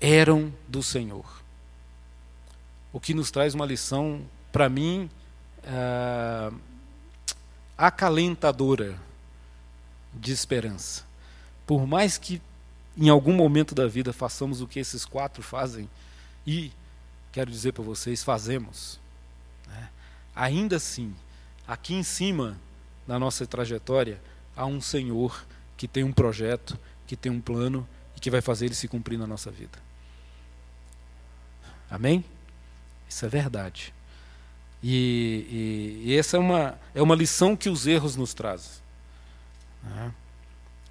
eram 0.00 0.52
do 0.68 0.82
Senhor. 0.82 1.42
O 2.92 3.00
que 3.00 3.12
nos 3.12 3.30
traz 3.30 3.54
uma 3.54 3.66
lição, 3.66 4.22
para 4.52 4.68
mim, 4.68 5.10
ah, 5.66 6.52
acalentadora 7.76 8.96
de 10.14 10.32
esperança. 10.32 11.04
Por 11.66 11.86
mais 11.86 12.16
que 12.16 12.40
em 12.98 13.08
algum 13.08 13.32
momento 13.32 13.74
da 13.74 13.86
vida 13.86 14.12
façamos 14.12 14.60
o 14.60 14.66
que 14.66 14.80
esses 14.80 15.04
quatro 15.04 15.42
fazem, 15.42 15.88
e 16.46 16.72
quero 17.30 17.50
dizer 17.50 17.72
para 17.72 17.84
vocês, 17.84 18.24
fazemos, 18.24 18.98
né? 19.66 19.88
ainda 20.34 20.76
assim, 20.76 21.14
aqui 21.66 21.94
em 21.94 22.02
cima 22.02 22.58
na 23.06 23.18
nossa 23.18 23.46
trajetória 23.46 24.20
há 24.56 24.66
um 24.66 24.80
Senhor 24.80 25.46
que 25.76 25.86
tem 25.86 26.02
um 26.02 26.12
projeto, 26.12 26.78
que 27.06 27.16
tem 27.16 27.30
um 27.30 27.40
plano 27.40 27.88
e 28.16 28.20
que 28.20 28.30
vai 28.30 28.40
fazer 28.40 28.66
ele 28.66 28.74
se 28.74 28.88
cumprir 28.88 29.16
na 29.16 29.26
nossa 29.26 29.50
vida. 29.50 29.78
Amém? 31.88 32.24
Isso 33.08 33.24
é 33.24 33.28
verdade. 33.28 33.94
E, 34.82 36.02
e, 36.04 36.08
e 36.10 36.16
essa 36.16 36.36
é 36.36 36.40
uma, 36.40 36.78
é 36.94 37.00
uma 37.00 37.14
lição 37.14 37.56
que 37.56 37.68
os 37.68 37.86
erros 37.86 38.16
nos 38.16 38.34
trazem. 38.34 38.72
Né? 39.82 40.12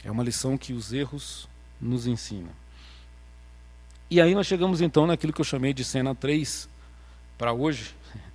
É 0.03 0.11
uma 0.11 0.23
lição 0.23 0.57
que 0.57 0.73
os 0.73 0.93
erros 0.93 1.47
nos 1.79 2.07
ensinam. 2.07 2.49
E 4.09 4.21
aí 4.21 4.33
nós 4.33 4.47
chegamos 4.47 4.81
então 4.81 5.05
naquilo 5.05 5.33
que 5.33 5.41
eu 5.41 5.45
chamei 5.45 5.73
de 5.73 5.83
cena 5.83 6.15
3 6.15 6.67
para 7.37 7.53
hoje. 7.53 7.95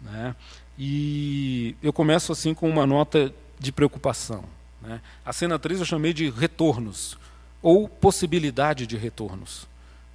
Né? 0.00 0.36
E 0.78 1.74
eu 1.82 1.90
começo 1.90 2.30
assim 2.30 2.52
com 2.52 2.68
uma 2.68 2.86
nota 2.86 3.32
de 3.58 3.72
preocupação. 3.72 4.44
Né? 4.82 5.00
A 5.24 5.32
cena 5.32 5.58
3 5.58 5.80
eu 5.80 5.86
chamei 5.86 6.12
de 6.12 6.28
retornos, 6.28 7.16
ou 7.62 7.88
possibilidade 7.88 8.86
de 8.86 8.98
retornos. 8.98 9.66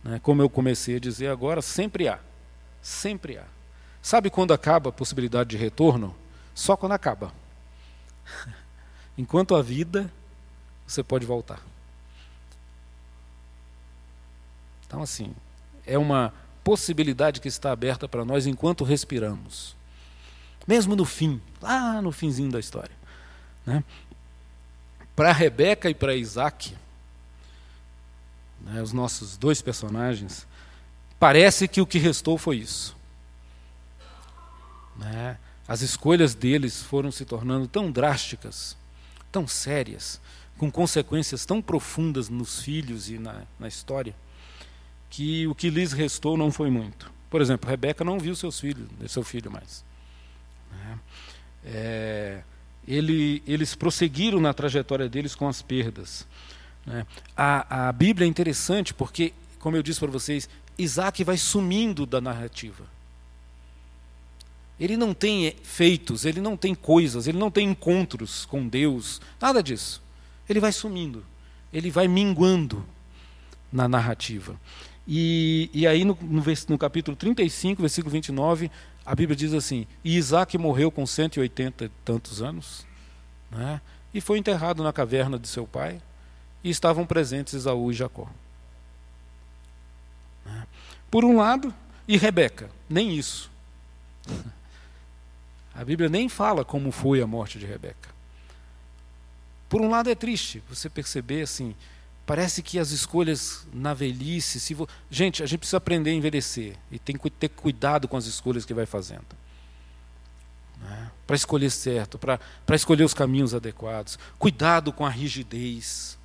Né? 0.03 0.19
Como 0.21 0.43
eu 0.43 0.49
comecei 0.49 0.97
a 0.97 0.99
dizer 0.99 1.29
agora, 1.29 1.59
sempre 1.59 2.07
há. 2.07 2.19
Sempre 2.83 3.39
há. 3.39 3.45
Sabe 3.99 4.29
quando 4.29 4.53
acaba 4.53 4.89
a 4.89 4.93
possibilidade 4.93 5.49
de 5.49 5.57
retorno? 5.57 6.15
Só 6.53 6.77
quando 6.77 6.91
acaba. 6.91 7.33
Enquanto 9.17 9.55
a 9.55 9.61
vida, 9.63 10.11
você 10.85 11.01
pode 11.01 11.25
voltar. 11.25 11.61
Então, 14.89 15.01
assim, 15.01 15.33
é 15.87 15.97
uma 15.97 16.33
possibilidade 16.65 17.39
que 17.39 17.47
está 17.47 17.71
aberta 17.71 18.09
para 18.09 18.25
nós 18.25 18.45
enquanto 18.45 18.83
respiramos 18.83 19.79
mesmo 20.69 20.95
no 20.95 21.03
fim, 21.03 21.41
lá 21.59 21.99
no 21.99 22.11
finzinho 22.11 22.51
da 22.51 22.59
história. 22.59 22.95
Né? 23.65 23.83
Para 25.15 25.31
Rebeca 25.31 25.89
e 25.89 25.95
para 25.95 26.13
Isaac, 26.13 26.77
né, 28.61 28.79
os 28.79 28.93
nossos 28.93 29.35
dois 29.35 29.63
personagens, 29.63 30.45
parece 31.19 31.67
que 31.67 31.81
o 31.81 31.87
que 31.87 31.97
restou 31.97 32.37
foi 32.37 32.57
isso. 32.57 32.95
Né? 34.95 35.39
As 35.67 35.81
escolhas 35.81 36.35
deles 36.35 36.83
foram 36.83 37.11
se 37.11 37.25
tornando 37.25 37.67
tão 37.67 37.91
drásticas, 37.91 38.77
tão 39.31 39.47
sérias, 39.47 40.21
com 40.55 40.69
consequências 40.69 41.47
tão 41.47 41.63
profundas 41.63 42.29
nos 42.29 42.61
filhos 42.61 43.09
e 43.09 43.17
na, 43.17 43.41
na 43.59 43.67
história, 43.67 44.15
que 45.09 45.47
o 45.47 45.55
que 45.55 45.69
lhes 45.69 45.91
restou 45.91 46.37
não 46.37 46.51
foi 46.51 46.69
muito. 46.69 47.11
Por 47.29 47.41
exemplo, 47.41 47.69
Rebeca 47.69 48.03
não 48.03 48.19
viu 48.19 48.35
seus 48.35 48.59
filhos, 48.59 48.87
seu 49.07 49.23
filho 49.23 49.51
mais. 49.51 49.83
Né? 50.71 50.99
É, 51.65 52.41
ele, 52.87 53.43
eles 53.45 53.75
prosseguiram 53.75 54.39
na 54.39 54.53
trajetória 54.53 55.07
deles 55.07 55.35
com 55.35 55.47
as 55.47 55.61
perdas. 55.61 56.25
Né? 56.85 57.05
A, 57.35 57.89
a 57.89 57.91
Bíblia 57.91 58.25
é 58.25 58.29
interessante 58.29 58.93
porque, 58.93 59.33
como 59.59 59.75
eu 59.75 59.83
disse 59.83 59.99
para 59.99 60.09
vocês, 60.09 60.49
Isaac 60.77 61.23
vai 61.23 61.37
sumindo 61.37 62.05
da 62.05 62.19
narrativa. 62.19 62.85
Ele 64.79 64.95
não 64.95 65.13
tem 65.13 65.53
feitos, 65.61 66.23
ele 66.23 66.39
não 66.39 66.55
tem 66.55 66.73
coisas, 66.73 67.27
ele 67.27 67.37
não 67.37 67.51
tem 67.51 67.69
encontros 67.69 68.45
com 68.45 68.67
Deus, 68.67 69.21
nada 69.39 69.61
disso. 69.61 70.01
Ele 70.47 70.59
vai 70.59 70.71
sumindo, 70.71 71.23
ele 71.71 71.91
vai 71.91 72.07
minguando 72.07 72.83
na 73.71 73.87
narrativa. 73.87 74.59
E, 75.11 75.71
e 75.73 75.87
aí, 75.87 76.05
no, 76.05 76.15
no, 76.21 76.43
no 76.67 76.77
capítulo 76.77 77.17
35, 77.17 77.81
versículo 77.81 78.11
29, 78.11 78.69
a 79.03 79.15
Bíblia 79.15 79.35
diz 79.35 79.55
assim: 79.55 79.87
E 80.03 80.15
Isaac 80.15 80.55
morreu 80.55 80.91
com 80.91 81.03
180 81.03 81.85
e 81.85 81.89
tantos 82.05 82.43
anos, 82.43 82.85
né? 83.49 83.81
e 84.13 84.21
foi 84.21 84.37
enterrado 84.37 84.83
na 84.83 84.93
caverna 84.93 85.39
de 85.39 85.47
seu 85.47 85.65
pai, 85.65 85.99
e 86.63 86.69
estavam 86.69 87.07
presentes 87.07 87.55
Esaú 87.55 87.91
e 87.91 87.95
Jacó. 87.95 88.27
Né? 90.45 90.67
Por 91.09 91.25
um 91.25 91.37
lado, 91.37 91.73
e 92.07 92.15
Rebeca, 92.15 92.69
nem 92.87 93.17
isso. 93.17 93.49
A 95.73 95.83
Bíblia 95.83 96.07
nem 96.07 96.29
fala 96.29 96.63
como 96.63 96.91
foi 96.91 97.21
a 97.21 97.25
morte 97.25 97.57
de 97.57 97.65
Rebeca. 97.65 98.09
Por 99.69 99.81
um 99.81 99.89
lado 99.89 100.09
é 100.09 100.15
triste 100.15 100.61
você 100.69 100.89
perceber 100.89 101.43
assim, 101.43 101.73
parece 102.29 102.61
que 102.61 102.77
as 102.77 102.91
escolhas 102.91 103.65
na 103.73 103.91
velhice, 103.91 104.59
se 104.59 104.75
vo... 104.75 104.87
gente, 105.09 105.41
a 105.41 105.47
gente 105.47 105.61
precisa 105.61 105.77
aprender 105.77 106.11
a 106.11 106.13
envelhecer 106.13 106.77
e 106.91 106.99
tem 106.99 107.17
que 107.17 107.27
ter 107.27 107.49
cuidado 107.49 108.07
com 108.07 108.15
as 108.15 108.27
escolhas 108.27 108.65
que 108.65 108.73
vai 108.73 108.85
fazendo. 108.85 109.25
Né? 110.79 111.09
Para 111.25 111.35
escolher 111.35 111.71
certo, 111.71 112.19
para 112.19 112.75
escolher 112.75 113.03
os 113.03 113.15
caminhos 113.15 113.55
adequados. 113.55 114.19
Cuidado 114.37 114.93
com 114.93 115.03
a 115.07 115.09
rigidez. 115.09 116.19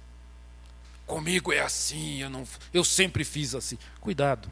Comigo 1.06 1.50
é 1.54 1.60
assim, 1.60 2.20
eu, 2.20 2.28
não, 2.28 2.44
eu 2.70 2.84
sempre 2.84 3.24
fiz 3.24 3.54
assim. 3.54 3.78
Cuidado. 3.98 4.50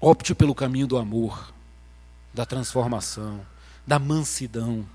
Opte 0.00 0.34
pelo 0.34 0.54
caminho 0.54 0.86
do 0.86 0.96
amor, 0.96 1.52
da 2.32 2.46
transformação 2.46 3.44
da 3.86 3.98
mansidão? 3.98 4.88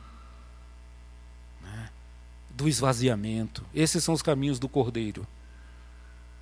Do 2.55 2.67
esvaziamento. 2.67 3.63
Esses 3.73 4.03
são 4.03 4.13
os 4.13 4.21
caminhos 4.21 4.59
do 4.59 4.69
cordeiro. 4.69 5.25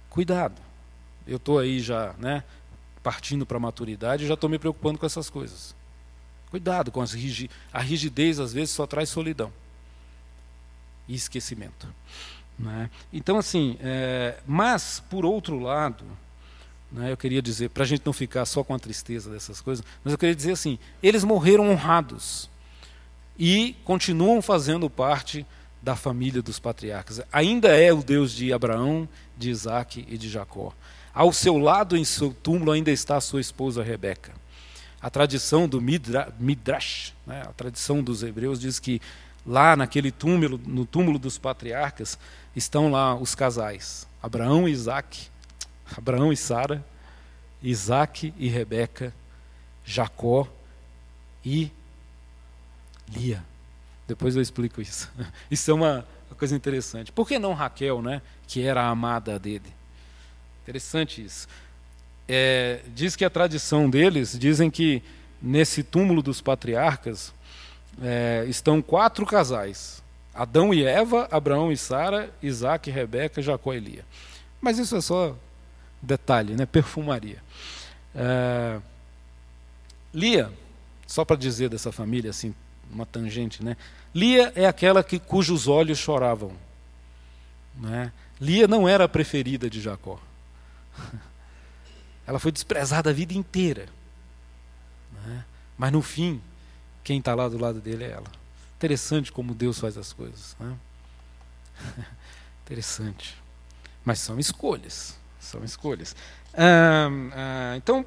Cuidado. 0.09 0.61
Eu 1.27 1.37
estou 1.37 1.59
aí 1.59 1.79
já, 1.79 2.13
né, 2.17 2.43
partindo 3.03 3.45
para 3.45 3.57
a 3.57 3.59
maturidade 3.59 4.27
já 4.27 4.33
estou 4.33 4.49
me 4.49 4.59
preocupando 4.59 4.97
com 4.97 5.05
essas 5.05 5.29
coisas. 5.29 5.75
Cuidado 6.49 6.91
com 6.91 7.01
as 7.01 7.13
rig... 7.13 7.49
a 7.71 7.79
rigidez, 7.79 8.39
às 8.39 8.51
vezes, 8.51 8.71
só 8.71 8.87
traz 8.87 9.09
solidão 9.09 9.51
e 11.07 11.13
esquecimento. 11.13 11.87
Né? 12.57 12.89
Então, 13.13 13.37
assim, 13.37 13.77
é... 13.81 14.39
mas, 14.47 15.03
por 15.09 15.25
outro 15.25 15.59
lado, 15.59 16.03
né, 16.91 17.11
eu 17.11 17.17
queria 17.17 17.41
dizer, 17.41 17.69
para 17.69 17.83
a 17.83 17.85
gente 17.85 18.03
não 18.03 18.13
ficar 18.13 18.45
só 18.45 18.63
com 18.63 18.73
a 18.73 18.79
tristeza 18.79 19.29
dessas 19.29 19.61
coisas, 19.61 19.85
mas 20.03 20.11
eu 20.11 20.17
queria 20.17 20.35
dizer 20.35 20.53
assim: 20.53 20.79
eles 21.03 21.23
morreram 21.23 21.69
honrados 21.69 22.49
e 23.37 23.75
continuam 23.85 24.41
fazendo 24.41 24.89
parte 24.89 25.45
da 25.81 25.95
família 25.95 26.41
dos 26.41 26.59
patriarcas. 26.59 27.21
Ainda 27.31 27.69
é 27.69 27.91
o 27.93 28.03
Deus 28.03 28.31
de 28.33 28.51
Abraão, 28.51 29.07
de 29.37 29.49
Isaac 29.49 30.05
e 30.07 30.17
de 30.17 30.29
Jacó. 30.29 30.73
Ao 31.13 31.33
seu 31.33 31.57
lado, 31.57 31.97
em 31.97 32.03
seu 32.03 32.33
túmulo, 32.33 32.71
ainda 32.71 32.91
está 32.91 33.17
a 33.17 33.21
sua 33.21 33.41
esposa 33.41 33.83
Rebeca. 33.83 34.33
A 35.01 35.09
tradição 35.09 35.67
do 35.67 35.81
Midra, 35.81 36.33
Midrash, 36.39 37.13
né, 37.25 37.41
a 37.41 37.53
tradição 37.53 38.03
dos 38.03 38.21
hebreus, 38.21 38.59
diz 38.59 38.79
que 38.79 39.01
lá 39.45 39.75
naquele 39.75 40.11
túmulo, 40.11 40.59
no 40.65 40.85
túmulo 40.85 41.17
dos 41.17 41.37
patriarcas, 41.37 42.19
estão 42.55 42.91
lá 42.91 43.15
os 43.15 43.33
casais, 43.33 44.05
Abraão 44.21 44.67
e 44.67 44.71
Isaac, 44.71 45.27
Abraão 45.97 46.31
e 46.33 46.37
Sara, 46.37 46.85
Isaac 47.63 48.33
e 48.37 48.47
Rebeca, 48.47 49.13
Jacó 49.85 50.47
e 51.43 51.71
Lia. 53.07 53.43
Depois 54.09 54.35
eu 54.35 54.41
explico 54.41 54.81
isso. 54.81 55.07
Isso 55.51 55.69
é 55.69 55.73
uma, 55.73 56.05
coisa 56.35 56.55
interessante. 56.55 57.11
Por 57.11 57.27
que 57.27 57.37
não 57.37 57.53
Raquel, 57.53 58.01
né, 58.01 58.21
que 58.47 58.63
era 58.63 58.81
a 58.81 58.89
amada 58.89 59.37
dele? 59.37 59.71
Interessante 60.63 61.23
isso. 61.23 61.47
É, 62.27 62.79
diz 62.95 63.15
que 63.15 63.25
a 63.25 63.29
tradição 63.29 63.89
deles, 63.89 64.37
dizem 64.37 64.71
que 64.71 65.03
nesse 65.41 65.83
túmulo 65.83 66.21
dos 66.21 66.41
patriarcas 66.41 67.33
é, 68.01 68.45
estão 68.47 68.81
quatro 68.81 69.25
casais: 69.25 70.01
Adão 70.33 70.73
e 70.73 70.83
Eva, 70.83 71.27
Abraão 71.29 71.71
e 71.71 71.77
Sara, 71.77 72.31
Isaac 72.41 72.89
e 72.89 72.93
Rebeca, 72.93 73.41
Jacó 73.41 73.73
e 73.73 73.79
Lia. 73.79 74.05
Mas 74.61 74.77
isso 74.77 74.95
é 74.95 75.01
só 75.01 75.35
detalhe, 76.01 76.55
né? 76.55 76.65
perfumaria. 76.65 77.43
É, 78.15 78.79
Lia, 80.13 80.51
só 81.05 81.25
para 81.25 81.35
dizer 81.35 81.69
dessa 81.69 81.91
família, 81.91 82.29
assim, 82.29 82.53
uma 82.91 83.05
tangente, 83.05 83.63
né? 83.63 83.77
Lia 84.13 84.51
é 84.55 84.65
aquela 84.65 85.03
que, 85.03 85.19
cujos 85.19 85.67
olhos 85.67 85.97
choravam. 85.97 86.51
Né? 87.75 88.11
Lia 88.39 88.67
não 88.67 88.87
era 88.87 89.05
a 89.05 89.09
preferida 89.09 89.69
de 89.69 89.79
Jacó. 89.81 90.19
Ela 92.25 92.39
foi 92.39 92.51
desprezada 92.51 93.09
a 93.09 93.13
vida 93.13 93.33
inteira. 93.33 93.87
Né? 95.25 95.43
Mas 95.77 95.91
no 95.91 96.01
fim, 96.01 96.41
quem 97.03 97.19
está 97.19 97.33
lá 97.33 97.47
do 97.47 97.57
lado 97.57 97.79
dele 97.79 98.03
é 98.03 98.11
ela. 98.11 98.31
Interessante 98.77 99.31
como 99.31 99.55
Deus 99.55 99.79
faz 99.79 99.97
as 99.97 100.13
coisas. 100.13 100.55
Né? 100.59 100.77
Interessante. 102.65 103.35
Mas 104.05 104.19
são 104.19 104.39
escolhas. 104.39 105.17
São 105.39 105.63
escolhas. 105.63 106.15
Ah, 106.53 107.09
ah, 107.33 107.77
então, 107.77 108.05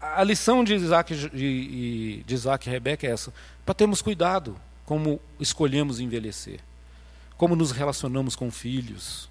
a, 0.00 0.22
lição 0.22 0.62
de 0.62 0.74
Isaac, 0.74 1.14
de, 1.14 2.22
de 2.24 2.34
Isaac 2.34 2.68
e 2.68 2.70
Rebeca 2.70 3.06
é 3.06 3.10
essa: 3.10 3.32
para 3.64 3.74
termos 3.74 4.02
cuidado 4.02 4.56
como 4.84 5.20
escolhemos 5.38 6.00
envelhecer, 6.00 6.60
como 7.36 7.56
nos 7.56 7.70
relacionamos 7.70 8.36
com 8.36 8.50
filhos, 8.50 9.28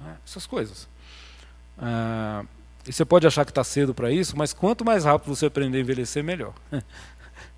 né? 0.00 0.16
essas 0.26 0.46
coisas. 0.46 0.88
Ah, 1.78 2.44
e 2.86 2.92
você 2.92 3.04
pode 3.04 3.26
achar 3.26 3.44
que 3.44 3.50
está 3.50 3.62
cedo 3.62 3.94
para 3.94 4.10
isso, 4.10 4.36
mas 4.36 4.52
quanto 4.52 4.84
mais 4.84 5.04
rápido 5.04 5.34
você 5.34 5.46
aprender 5.46 5.78
a 5.78 5.80
envelhecer, 5.82 6.24
melhor. 6.24 6.54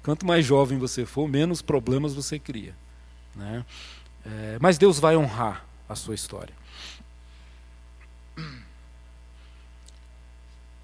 Quanto 0.02 0.24
mais 0.24 0.46
jovem 0.46 0.78
você 0.78 1.04
for, 1.04 1.28
menos 1.28 1.60
problemas 1.60 2.14
você 2.14 2.38
cria. 2.38 2.74
Né? 3.36 3.64
É, 4.24 4.58
mas 4.58 4.78
Deus 4.78 4.98
vai 4.98 5.14
honrar 5.14 5.64
a 5.88 5.94
sua 5.94 6.14
história. 6.14 6.54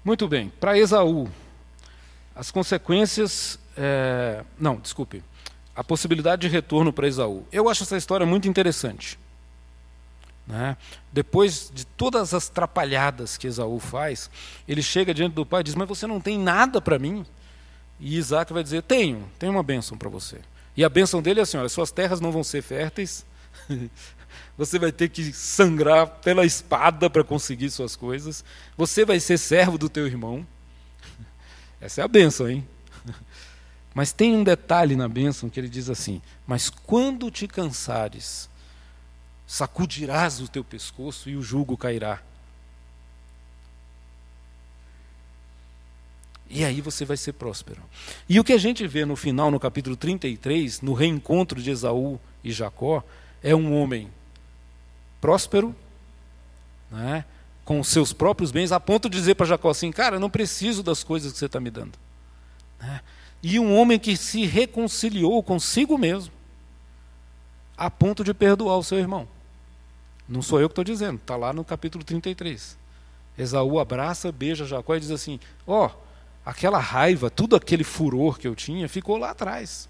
Muito 0.07 0.25
bem, 0.25 0.49
para 0.57 0.79
Esaú, 0.79 1.29
as 2.33 2.49
consequências. 2.49 3.59
É, 3.75 4.41
não, 4.57 4.77
desculpe. 4.77 5.21
A 5.75 5.83
possibilidade 5.83 6.43
de 6.43 6.47
retorno 6.47 6.93
para 6.93 7.09
Esaú. 7.09 7.45
Eu 7.51 7.67
acho 7.67 7.83
essa 7.83 7.97
história 7.97 8.25
muito 8.25 8.47
interessante. 8.47 9.19
Né? 10.47 10.77
Depois 11.11 11.69
de 11.75 11.85
todas 11.85 12.33
as 12.33 12.47
trapalhadas 12.47 13.35
que 13.35 13.47
Esaú 13.47 13.81
faz, 13.81 14.29
ele 14.65 14.81
chega 14.81 15.13
diante 15.13 15.33
do 15.33 15.45
pai 15.45 15.59
e 15.59 15.63
diz: 15.65 15.75
Mas 15.75 15.89
você 15.89 16.07
não 16.07 16.21
tem 16.21 16.39
nada 16.39 16.79
para 16.79 16.97
mim? 16.97 17.25
E 17.99 18.15
Isaac 18.15 18.53
vai 18.53 18.63
dizer: 18.63 18.83
Tenho, 18.83 19.29
tenho 19.37 19.51
uma 19.51 19.61
bênção 19.61 19.97
para 19.97 20.07
você. 20.07 20.39
E 20.77 20.85
a 20.85 20.89
bênção 20.89 21.21
dele 21.21 21.41
é 21.41 21.43
assim: 21.43 21.57
olha, 21.57 21.67
suas 21.67 21.91
terras 21.91 22.21
não 22.21 22.31
vão 22.31 22.45
ser 22.45 22.61
férteis, 22.61 23.25
você 24.57 24.79
vai 24.79 24.91
ter 24.91 25.09
que 25.09 25.31
sangrar 25.33 26.07
pela 26.07 26.45
espada 26.45 27.09
para 27.09 27.23
conseguir 27.23 27.69
suas 27.69 27.95
coisas, 27.95 28.43
você 28.75 29.05
vai 29.05 29.19
ser 29.19 29.37
servo 29.37 29.77
do 29.77 29.89
teu 29.89 30.07
irmão. 30.07 30.45
Essa 31.79 32.01
é 32.01 32.03
a 32.03 32.07
bênção, 32.07 32.49
hein? 32.49 32.67
Mas 33.93 34.11
tem 34.11 34.35
um 34.35 34.43
detalhe 34.43 34.95
na 34.95 35.07
bênção 35.07 35.49
que 35.49 35.59
ele 35.59 35.69
diz 35.69 35.89
assim: 35.89 36.21
Mas 36.45 36.69
quando 36.69 37.31
te 37.31 37.47
cansares, 37.47 38.49
sacudirás 39.47 40.39
o 40.39 40.47
teu 40.47 40.63
pescoço 40.63 41.29
e 41.29 41.35
o 41.35 41.41
jugo 41.41 41.77
cairá. 41.77 42.21
E 46.49 46.63
aí 46.63 46.81
você 46.81 47.03
vai 47.03 47.17
ser 47.17 47.33
próspero. 47.33 47.81
E 48.27 48.39
o 48.39 48.43
que 48.43 48.53
a 48.53 48.57
gente 48.57 48.87
vê 48.87 49.05
no 49.05 49.15
final, 49.15 49.51
no 49.51 49.59
capítulo 49.59 49.95
33, 49.95 50.81
no 50.81 50.93
reencontro 50.93 51.61
de 51.61 51.71
Esaú 51.71 52.19
e 52.43 52.51
Jacó, 52.51 53.03
é 53.43 53.55
um 53.55 53.73
homem 53.73 54.09
próspero, 55.19 55.75
né, 56.91 57.25
com 57.65 57.79
os 57.79 57.87
seus 57.89 58.13
próprios 58.13 58.51
bens, 58.51 58.71
a 58.71 58.79
ponto 58.79 59.09
de 59.09 59.17
dizer 59.17 59.35
para 59.35 59.45
Jacó 59.45 59.69
assim: 59.69 59.91
Cara, 59.91 60.15
eu 60.15 60.19
não 60.19 60.29
preciso 60.29 60.81
das 60.81 61.03
coisas 61.03 61.31
que 61.31 61.37
você 61.37 61.47
está 61.47 61.59
me 61.59 61.69
dando. 61.69 61.93
Né? 62.79 63.01
E 63.43 63.59
um 63.59 63.75
homem 63.75 63.99
que 63.99 64.15
se 64.15 64.45
reconciliou 64.45 65.41
consigo 65.43 65.97
mesmo, 65.97 66.31
a 67.77 67.91
ponto 67.91 68.23
de 68.23 68.33
perdoar 68.33 68.77
o 68.77 68.83
seu 68.83 68.97
irmão. 68.97 69.27
Não 70.27 70.41
sou 70.41 70.59
eu 70.59 70.67
que 70.67 70.73
estou 70.73 70.83
dizendo, 70.83 71.17
está 71.17 71.35
lá 71.35 71.53
no 71.53 71.63
capítulo 71.63 72.03
33. 72.03 72.77
Esaú 73.37 73.79
abraça, 73.79 74.31
beija 74.31 74.65
Jacó 74.65 74.95
e 74.95 74.99
diz 74.99 75.11
assim: 75.11 75.39
Ó, 75.65 75.85
oh, 75.85 75.91
aquela 76.45 76.79
raiva, 76.79 77.29
tudo 77.29 77.55
aquele 77.55 77.83
furor 77.83 78.39
que 78.39 78.47
eu 78.47 78.55
tinha, 78.55 78.89
ficou 78.89 79.17
lá 79.17 79.31
atrás. 79.31 79.87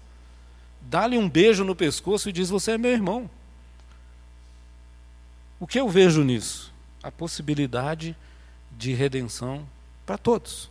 Dá-lhe 0.82 1.16
um 1.16 1.28
beijo 1.28 1.64
no 1.64 1.74
pescoço 1.74 2.28
e 2.28 2.32
diz: 2.32 2.50
Você 2.50 2.72
é 2.72 2.78
meu 2.78 2.92
irmão. 2.92 3.30
O 5.60 5.66
que 5.66 5.80
eu 5.80 5.88
vejo 5.88 6.22
nisso? 6.22 6.72
A 7.02 7.10
possibilidade 7.10 8.16
de 8.76 8.92
redenção 8.94 9.66
para 10.06 10.16
todos, 10.16 10.70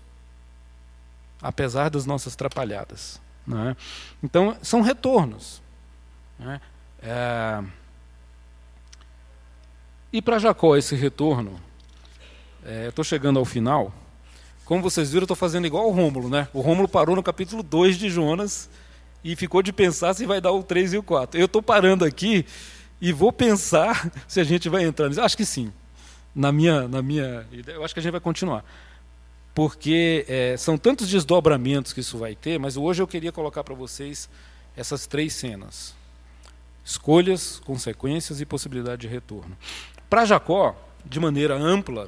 apesar 1.41 1.89
das 1.89 2.05
nossas 2.05 2.35
trapalhadas. 2.35 3.19
É? 3.49 3.75
Então, 4.21 4.57
são 4.61 4.81
retornos. 4.81 5.61
É? 6.39 6.59
É... 7.01 7.63
E 10.11 10.21
para 10.21 10.39
Jacó, 10.39 10.75
esse 10.75 10.95
retorno, 10.95 11.59
é, 12.65 12.87
estou 12.87 13.03
chegando 13.03 13.39
ao 13.39 13.45
final. 13.45 13.93
Como 14.65 14.81
vocês 14.81 15.11
viram, 15.11 15.23
estou 15.23 15.37
fazendo 15.37 15.67
igual 15.67 15.87
o 15.87 15.91
Rômulo. 15.91 16.29
Né? 16.29 16.47
O 16.53 16.61
Rômulo 16.61 16.87
parou 16.87 17.15
no 17.15 17.23
capítulo 17.23 17.63
2 17.63 17.97
de 17.97 18.09
Jonas 18.09 18.69
e 19.23 19.35
ficou 19.35 19.61
de 19.61 19.71
pensar 19.71 20.13
se 20.13 20.25
vai 20.25 20.41
dar 20.41 20.51
o 20.51 20.63
3 20.63 20.93
e 20.93 20.97
o 20.97 21.03
4. 21.03 21.39
Eu 21.39 21.45
estou 21.45 21.61
parando 21.61 22.03
aqui 22.03 22.45
e 22.99 23.11
vou 23.11 23.31
pensar 23.31 24.11
se 24.27 24.39
a 24.39 24.43
gente 24.43 24.69
vai 24.69 24.83
entrar 24.83 25.07
nisso. 25.07 25.21
Acho 25.21 25.37
que 25.37 25.45
sim. 25.45 25.71
Na 26.33 26.51
minha, 26.51 26.87
na 26.87 27.01
minha 27.01 27.45
ideia, 27.51 27.75
eu 27.75 27.83
acho 27.83 27.93
que 27.93 27.99
a 27.99 28.03
gente 28.03 28.11
vai 28.11 28.21
continuar. 28.21 28.63
Porque 29.53 30.23
é, 30.27 30.55
são 30.55 30.77
tantos 30.77 31.07
desdobramentos 31.09 31.93
que 31.93 31.99
isso 31.99 32.17
vai 32.17 32.35
ter, 32.35 32.59
mas 32.59 32.77
hoje 32.77 33.01
eu 33.01 33.07
queria 33.07 33.31
colocar 33.31 33.63
para 33.63 33.73
vocês 33.73 34.29
essas 34.75 35.07
três 35.07 35.33
cenas: 35.33 35.95
escolhas, 36.85 37.59
consequências 37.65 38.39
e 38.39 38.45
possibilidade 38.45 39.01
de 39.01 39.07
retorno. 39.07 39.57
Para 40.07 40.25
Jacó, 40.25 40.75
de 41.03 41.19
maneira 41.19 41.55
ampla, 41.55 42.07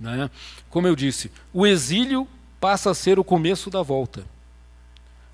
né, 0.00 0.28
como 0.68 0.88
eu 0.88 0.96
disse, 0.96 1.30
o 1.52 1.64
exílio 1.66 2.26
passa 2.60 2.90
a 2.90 2.94
ser 2.94 3.18
o 3.18 3.24
começo 3.24 3.70
da 3.70 3.82
volta. 3.82 4.24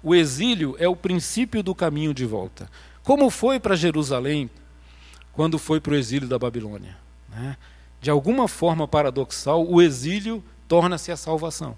O 0.02 0.14
exílio 0.14 0.76
é 0.78 0.88
o 0.88 0.96
princípio 0.96 1.62
do 1.62 1.74
caminho 1.74 2.12
de 2.12 2.26
volta. 2.26 2.68
Como 3.03 3.30
foi 3.30 3.59
para 3.59 3.74
Jerusalém 3.74 4.48
quando 5.32 5.59
foi 5.59 5.80
para 5.80 5.92
o 5.92 5.96
exílio 5.96 6.28
da 6.28 6.38
Babilônia? 6.38 6.96
Né? 7.28 7.57
De 8.00 8.11
alguma 8.11 8.46
forma 8.46 8.86
paradoxal, 8.86 9.66
o 9.66 9.80
exílio 9.80 10.42
torna-se 10.68 11.11
a 11.11 11.16
salvação. 11.16 11.76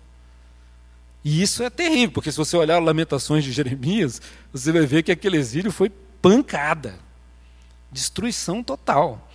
E 1.24 1.40
isso 1.40 1.62
é 1.62 1.70
terrível, 1.70 2.12
porque 2.12 2.30
se 2.30 2.36
você 2.36 2.56
olhar 2.56 2.78
Lamentações 2.78 3.44
de 3.44 3.52
Jeremias, 3.52 4.20
você 4.52 4.70
vai 4.70 4.84
ver 4.84 5.02
que 5.02 5.10
aquele 5.10 5.38
exílio 5.38 5.72
foi 5.72 5.90
pancada, 6.20 6.98
destruição 7.90 8.62
total. 8.62 9.26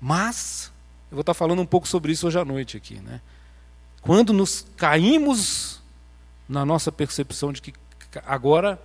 Mas, 0.00 0.70
eu 1.10 1.16
vou 1.16 1.22
estar 1.22 1.34
falando 1.34 1.60
um 1.60 1.66
pouco 1.66 1.88
sobre 1.88 2.12
isso 2.12 2.28
hoje 2.28 2.38
à 2.38 2.44
noite 2.44 2.76
aqui. 2.76 3.00
Né? 3.00 3.20
Quando 4.00 4.32
nos 4.32 4.66
caímos 4.76 5.80
na 6.48 6.64
nossa 6.64 6.92
percepção 6.92 7.52
de 7.52 7.60
que 7.60 7.72
agora, 8.24 8.80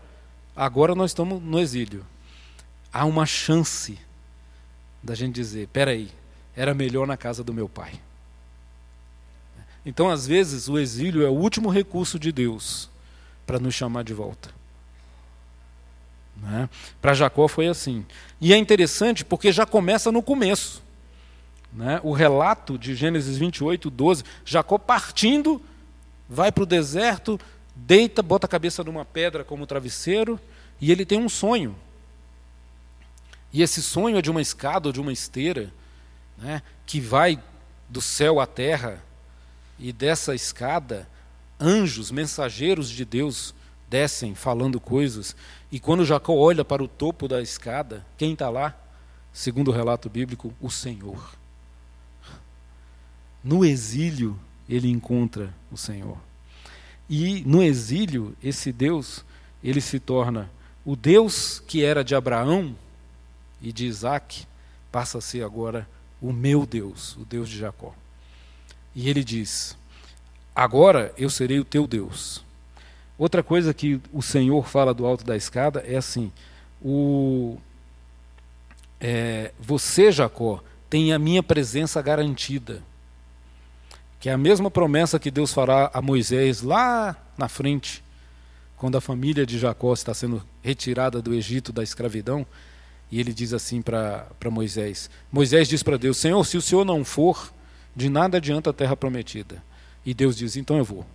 agora 0.55 0.95
nós 0.95 1.11
estamos 1.11 1.41
no 1.41 1.59
exílio 1.59 2.05
há 2.91 3.05
uma 3.05 3.25
chance 3.25 3.97
da 5.03 5.15
gente 5.15 5.35
dizer: 5.35 5.67
peraí, 5.67 6.09
era 6.55 6.73
melhor 6.73 7.05
na 7.07 7.17
casa 7.17 7.43
do 7.43 7.53
meu 7.53 7.69
pai. 7.69 7.99
Então, 9.85 10.09
às 10.09 10.27
vezes, 10.27 10.67
o 10.67 10.77
exílio 10.77 11.25
é 11.25 11.29
o 11.29 11.33
último 11.33 11.69
recurso 11.69 12.19
de 12.19 12.31
Deus 12.31 12.89
para 13.45 13.59
nos 13.59 13.73
chamar 13.73 14.03
de 14.03 14.13
volta. 14.13 14.49
Né? 16.35 16.69
Para 17.01 17.13
Jacó 17.13 17.47
foi 17.47 17.67
assim. 17.67 18.05
E 18.39 18.53
é 18.53 18.57
interessante 18.57 19.23
porque 19.23 19.51
já 19.51 19.65
começa 19.65 20.11
no 20.11 20.21
começo. 20.21 20.83
Né? 21.71 21.99
O 22.03 22.11
relato 22.11 22.77
de 22.77 22.95
Gênesis 22.95 23.37
28, 23.37 23.89
12, 23.89 24.23
Jacó 24.43 24.77
partindo, 24.77 25.61
vai 26.27 26.51
para 26.51 26.63
o 26.63 26.65
deserto, 26.65 27.39
deita, 27.75 28.21
bota 28.21 28.45
a 28.45 28.49
cabeça 28.49 28.83
numa 28.83 29.05
pedra 29.05 29.43
como 29.43 29.65
travesseiro, 29.65 30.39
e 30.81 30.91
ele 30.91 31.05
tem 31.05 31.19
um 31.19 31.29
sonho. 31.29 31.75
E 33.51 33.61
esse 33.61 33.81
sonho 33.81 34.17
é 34.17 34.21
de 34.21 34.31
uma 34.31 34.41
escada 34.41 34.89
ou 34.89 34.93
de 34.93 35.01
uma 35.01 35.11
esteira 35.11 35.73
né, 36.37 36.61
que 36.85 36.99
vai 36.99 37.41
do 37.89 38.01
céu 38.01 38.39
à 38.39 38.45
terra, 38.45 39.01
e 39.79 39.93
dessa 39.93 40.33
escada, 40.33 41.07
anjos, 41.59 42.11
mensageiros 42.11 42.89
de 42.89 43.05
Deus, 43.05 43.53
descem 43.89 44.35
falando 44.35 44.79
coisas. 44.79 45.35
E 45.71 45.79
quando 45.79 46.05
Jacó 46.05 46.33
olha 46.33 46.65
para 46.65 46.83
o 46.83 46.87
topo 46.87 47.27
da 47.27 47.41
escada, 47.41 48.05
quem 48.17 48.33
está 48.33 48.49
lá? 48.49 48.75
Segundo 49.31 49.69
o 49.69 49.73
relato 49.73 50.09
bíblico, 50.09 50.53
o 50.59 50.69
Senhor. 50.69 51.35
No 53.43 53.63
exílio, 53.63 54.37
ele 54.67 54.89
encontra 54.89 55.53
o 55.71 55.77
Senhor. 55.77 56.17
E 57.09 57.43
no 57.45 57.63
exílio, 57.63 58.35
esse 58.43 58.71
Deus, 58.71 59.23
ele 59.63 59.79
se 59.79 59.99
torna 59.99 60.49
o 60.83 60.95
Deus 60.95 61.61
que 61.65 61.83
era 61.83 62.03
de 62.03 62.15
Abraão, 62.15 62.75
e 63.61 63.71
de 63.71 63.85
Isaac 63.85 64.45
passa 64.91 65.17
a 65.17 65.21
ser 65.21 65.43
agora 65.43 65.87
o 66.21 66.31
meu 66.33 66.65
Deus, 66.65 67.15
o 67.17 67.25
Deus 67.25 67.49
de 67.49 67.57
Jacó. 67.57 67.93
E 68.95 69.09
ele 69.09 69.23
diz: 69.23 69.77
Agora 70.55 71.13
eu 71.17 71.29
serei 71.29 71.59
o 71.59 71.65
teu 71.65 71.85
Deus. 71.85 72.43
Outra 73.17 73.41
coisa 73.41 73.73
que 73.73 73.99
o 74.13 74.21
Senhor 74.21 74.67
fala 74.67 74.93
do 74.93 75.05
alto 75.05 75.23
da 75.23 75.35
escada 75.35 75.83
é 75.87 75.95
assim: 75.95 76.31
o, 76.81 77.57
é, 78.99 79.51
você, 79.59 80.11
Jacó, 80.11 80.63
tem 80.89 81.13
a 81.13 81.19
minha 81.19 81.43
presença 81.43 82.01
garantida. 82.01 82.81
Que 84.19 84.29
é 84.29 84.33
a 84.33 84.37
mesma 84.37 84.71
promessa 84.71 85.19
que 85.19 85.29
Deus 85.29 85.53
fará 85.53 85.91
a 85.93 86.01
Moisés 86.01 86.61
lá 86.61 87.15
na 87.37 87.47
frente, 87.47 88.03
quando 88.75 88.97
a 88.97 89.01
família 89.01 89.45
de 89.45 89.59
Jacó 89.59 89.93
está 89.93 90.13
sendo 90.13 90.43
retirada 90.63 91.21
do 91.21 91.33
Egito 91.33 91.71
da 91.71 91.83
escravidão. 91.83 92.45
E 93.11 93.19
ele 93.19 93.33
diz 93.33 93.53
assim 93.53 93.81
para 93.81 94.27
Moisés: 94.51 95.09
Moisés 95.31 95.67
diz 95.67 95.83
para 95.83 95.97
Deus: 95.97 96.17
Senhor, 96.17 96.43
se 96.45 96.57
o 96.57 96.61
Senhor 96.61 96.85
não 96.85 97.05
for, 97.05 97.51
de 97.95 98.09
nada 98.09 98.37
adianta 98.37 98.69
a 98.69 98.73
terra 98.73 98.95
prometida. 98.95 99.63
E 100.05 100.13
Deus 100.13 100.35
diz: 100.35 100.55
Então 100.55 100.77
eu 100.77 100.83
vou. 100.83 101.05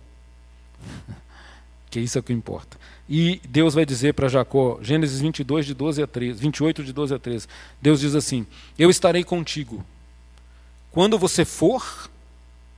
que 1.89 1.99
isso 1.99 2.17
é 2.17 2.21
o 2.21 2.23
que 2.23 2.33
importa. 2.33 2.77
E 3.07 3.39
Deus 3.47 3.75
vai 3.75 3.85
dizer 3.85 4.13
para 4.13 4.27
Jacó, 4.27 4.79
Gênesis 4.81 5.19
22, 5.19 5.65
de 5.65 5.73
12 5.73 6.01
a 6.01 6.07
13, 6.07 6.39
28, 6.39 6.83
de 6.83 6.93
12 6.93 7.13
a 7.13 7.19
13: 7.19 7.47
Deus 7.81 7.99
diz 7.99 8.15
assim: 8.15 8.47
Eu 8.77 8.89
estarei 8.89 9.23
contigo. 9.23 9.85
Quando 10.91 11.17
você 11.17 11.45
for, 11.45 12.09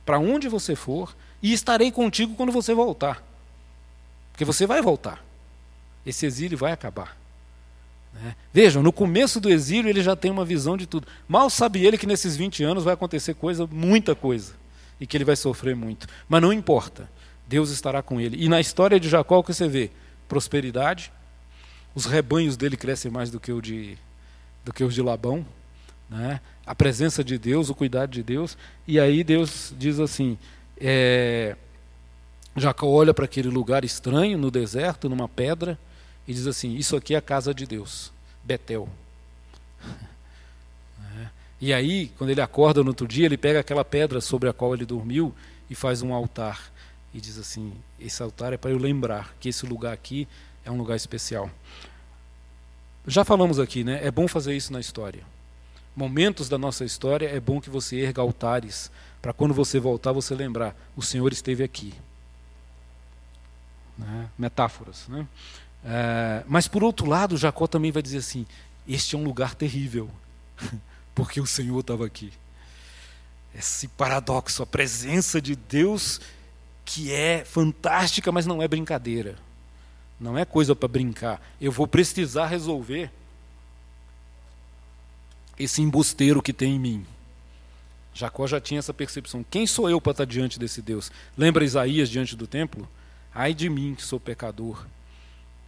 para 0.04 0.18
onde 0.18 0.48
você 0.48 0.74
for, 0.74 1.14
e 1.42 1.52
estarei 1.52 1.90
contigo 1.90 2.34
quando 2.34 2.52
você 2.52 2.74
voltar. 2.74 3.22
Porque 4.32 4.44
você 4.44 4.66
vai 4.66 4.82
voltar. 4.82 5.24
Esse 6.04 6.26
exílio 6.26 6.56
vai 6.56 6.72
acabar. 6.72 7.16
Né? 8.22 8.34
Vejam, 8.52 8.82
no 8.82 8.92
começo 8.92 9.40
do 9.40 9.50
exílio 9.50 9.88
ele 9.88 10.02
já 10.02 10.16
tem 10.16 10.30
uma 10.30 10.44
visão 10.44 10.76
de 10.76 10.86
tudo. 10.86 11.06
Mal 11.28 11.50
sabe 11.50 11.84
ele 11.84 11.98
que 11.98 12.06
nesses 12.06 12.36
20 12.36 12.64
anos 12.64 12.84
vai 12.84 12.94
acontecer 12.94 13.34
coisa, 13.34 13.66
muita 13.66 14.14
coisa, 14.14 14.54
e 15.00 15.06
que 15.06 15.16
ele 15.16 15.24
vai 15.24 15.36
sofrer 15.36 15.76
muito. 15.76 16.06
Mas 16.28 16.42
não 16.42 16.52
importa, 16.52 17.08
Deus 17.46 17.70
estará 17.70 18.02
com 18.02 18.20
ele. 18.20 18.42
E 18.42 18.48
na 18.48 18.60
história 18.60 18.98
de 18.98 19.08
Jacó, 19.08 19.38
o 19.38 19.44
que 19.44 19.52
você 19.52 19.68
vê? 19.68 19.90
Prosperidade, 20.28 21.12
os 21.94 22.06
rebanhos 22.06 22.56
dele 22.56 22.76
crescem 22.76 23.10
mais 23.10 23.30
do 23.30 23.38
que, 23.38 23.52
o 23.52 23.60
de, 23.60 23.96
do 24.64 24.72
que 24.72 24.82
os 24.82 24.94
de 24.94 25.02
Labão, 25.02 25.46
né? 26.08 26.40
a 26.66 26.74
presença 26.74 27.22
de 27.22 27.38
Deus, 27.38 27.70
o 27.70 27.74
cuidado 27.74 28.10
de 28.10 28.22
Deus, 28.22 28.56
e 28.86 28.98
aí 28.98 29.22
Deus 29.22 29.72
diz 29.78 30.00
assim: 30.00 30.36
é, 30.78 31.56
Jacó 32.56 32.86
olha 32.86 33.14
para 33.14 33.24
aquele 33.24 33.48
lugar 33.48 33.84
estranho, 33.84 34.36
no 34.36 34.50
deserto, 34.50 35.08
numa 35.08 35.28
pedra, 35.28 35.78
e 36.26 36.34
diz 36.34 36.46
assim: 36.46 36.74
Isso 36.74 36.96
aqui 36.96 37.14
é 37.14 37.18
a 37.18 37.22
casa 37.22 37.54
de 37.54 37.66
Deus, 37.66 38.12
Betel. 38.42 38.88
É. 41.18 41.28
E 41.60 41.72
aí, 41.72 42.08
quando 42.18 42.30
ele 42.30 42.40
acorda 42.40 42.82
no 42.82 42.88
outro 42.88 43.06
dia, 43.06 43.26
ele 43.26 43.36
pega 43.36 43.60
aquela 43.60 43.84
pedra 43.84 44.20
sobre 44.20 44.48
a 44.48 44.52
qual 44.52 44.74
ele 44.74 44.84
dormiu 44.84 45.34
e 45.70 45.74
faz 45.74 46.02
um 46.02 46.12
altar. 46.12 46.70
E 47.14 47.20
diz 47.20 47.38
assim: 47.38 47.72
Esse 47.98 48.22
altar 48.22 48.52
é 48.52 48.56
para 48.56 48.70
eu 48.70 48.78
lembrar 48.78 49.34
que 49.40 49.48
esse 49.48 49.64
lugar 49.64 49.92
aqui 49.92 50.26
é 50.64 50.70
um 50.70 50.76
lugar 50.76 50.96
especial. 50.96 51.50
Já 53.06 53.24
falamos 53.24 53.58
aqui, 53.60 53.84
né? 53.84 54.00
É 54.04 54.10
bom 54.10 54.26
fazer 54.26 54.54
isso 54.56 54.72
na 54.72 54.80
história. 54.80 55.22
Momentos 55.94 56.48
da 56.48 56.58
nossa 56.58 56.84
história 56.84 57.26
é 57.28 57.40
bom 57.40 57.60
que 57.60 57.70
você 57.70 58.00
erga 58.00 58.20
altares, 58.20 58.90
para 59.22 59.32
quando 59.32 59.54
você 59.54 59.78
voltar 59.78 60.12
você 60.12 60.34
lembrar: 60.34 60.74
o 60.96 61.02
Senhor 61.02 61.32
esteve 61.32 61.62
aqui. 61.62 61.94
Né? 63.96 64.28
Metáforas. 64.36 65.06
Né? 65.08 65.26
É, 65.84 66.42
mas 66.46 66.66
por 66.66 66.82
outro 66.82 67.06
lado, 67.06 67.36
Jacó 67.36 67.66
também 67.66 67.92
vai 67.92 68.02
dizer 68.02 68.18
assim: 68.18 68.46
Este 68.86 69.14
é 69.14 69.18
um 69.18 69.24
lugar 69.24 69.54
terrível, 69.54 70.10
porque 71.14 71.40
o 71.40 71.46
Senhor 71.46 71.80
estava 71.80 72.04
aqui. 72.04 72.32
Esse 73.54 73.88
paradoxo, 73.88 74.62
a 74.62 74.66
presença 74.66 75.40
de 75.40 75.56
Deus 75.56 76.20
que 76.84 77.12
é 77.12 77.44
fantástica, 77.44 78.30
mas 78.30 78.46
não 78.46 78.62
é 78.62 78.68
brincadeira. 78.68 79.36
Não 80.20 80.38
é 80.38 80.44
coisa 80.44 80.74
para 80.74 80.88
brincar. 80.88 81.42
Eu 81.60 81.72
vou 81.72 81.86
precisar 81.86 82.46
resolver 82.46 83.10
esse 85.58 85.82
embusteiro 85.82 86.40
que 86.40 86.52
tem 86.52 86.76
em 86.76 86.78
mim. 86.78 87.06
Jacó 88.14 88.46
já 88.46 88.60
tinha 88.60 88.78
essa 88.78 88.94
percepção. 88.94 89.44
Quem 89.50 89.66
sou 89.66 89.90
eu 89.90 90.00
para 90.00 90.12
estar 90.12 90.24
diante 90.24 90.58
desse 90.58 90.80
Deus? 90.80 91.10
Lembra 91.36 91.64
Isaías 91.64 92.08
diante 92.08 92.34
do 92.34 92.46
templo? 92.46 92.88
Ai 93.34 93.52
de 93.52 93.68
mim 93.68 93.94
que 93.94 94.02
sou 94.02 94.18
pecador 94.18 94.86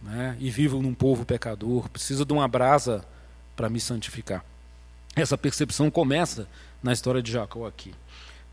né, 0.01 0.35
e 0.39 0.49
vivo 0.49 0.81
num 0.81 0.93
povo 0.93 1.25
pecador, 1.25 1.89
preciso 1.89 2.25
de 2.25 2.33
uma 2.33 2.47
brasa 2.47 3.03
para 3.55 3.69
me 3.69 3.79
santificar. 3.79 4.43
Essa 5.15 5.37
percepção 5.37 5.91
começa 5.91 6.47
na 6.81 6.93
história 6.93 7.21
de 7.21 7.31
Jacó 7.31 7.67
aqui. 7.67 7.93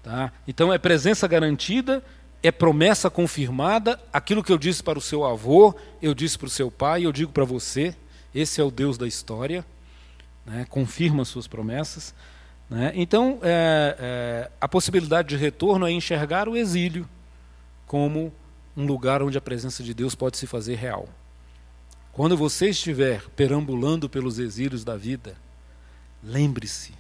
Tá? 0.02 0.32
Então 0.46 0.72
é 0.72 0.78
presença 0.78 1.26
garantida, 1.28 2.02
é 2.42 2.50
promessa 2.50 3.10
confirmada. 3.10 4.00
Aquilo 4.12 4.42
que 4.42 4.52
eu 4.52 4.58
disse 4.58 4.82
para 4.82 4.98
o 4.98 5.02
seu 5.02 5.24
avô, 5.24 5.74
eu 6.00 6.14
disse 6.14 6.38
para 6.38 6.46
o 6.46 6.50
seu 6.50 6.70
pai, 6.70 7.04
eu 7.04 7.12
digo 7.12 7.32
para 7.32 7.44
você. 7.44 7.94
Esse 8.34 8.60
é 8.60 8.64
o 8.64 8.70
Deus 8.70 8.98
da 8.98 9.06
história. 9.06 9.64
Né? 10.44 10.66
Confirma 10.68 11.24
suas 11.24 11.46
promessas. 11.46 12.14
Né? 12.68 12.92
Então, 12.94 13.38
é, 13.42 13.96
é, 13.98 14.50
a 14.60 14.68
possibilidade 14.68 15.28
de 15.28 15.36
retorno 15.36 15.86
é 15.86 15.92
enxergar 15.92 16.48
o 16.48 16.56
exílio 16.56 17.08
como 17.86 18.32
um 18.76 18.86
lugar 18.86 19.22
onde 19.22 19.38
a 19.38 19.40
presença 19.40 19.82
de 19.82 19.94
Deus 19.94 20.14
pode 20.14 20.36
se 20.36 20.46
fazer 20.46 20.74
real. 20.74 21.08
Quando 22.16 22.34
você 22.34 22.70
estiver 22.70 23.20
perambulando 23.36 24.08
pelos 24.08 24.38
exílios 24.38 24.82
da 24.82 24.96
vida, 24.96 25.36
lembre-se, 26.24 26.94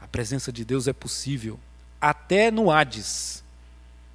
a 0.00 0.06
presença 0.06 0.52
de 0.52 0.64
Deus 0.64 0.86
é 0.86 0.92
possível, 0.92 1.58
até 2.00 2.48
no 2.48 2.70
Hades. 2.70 3.42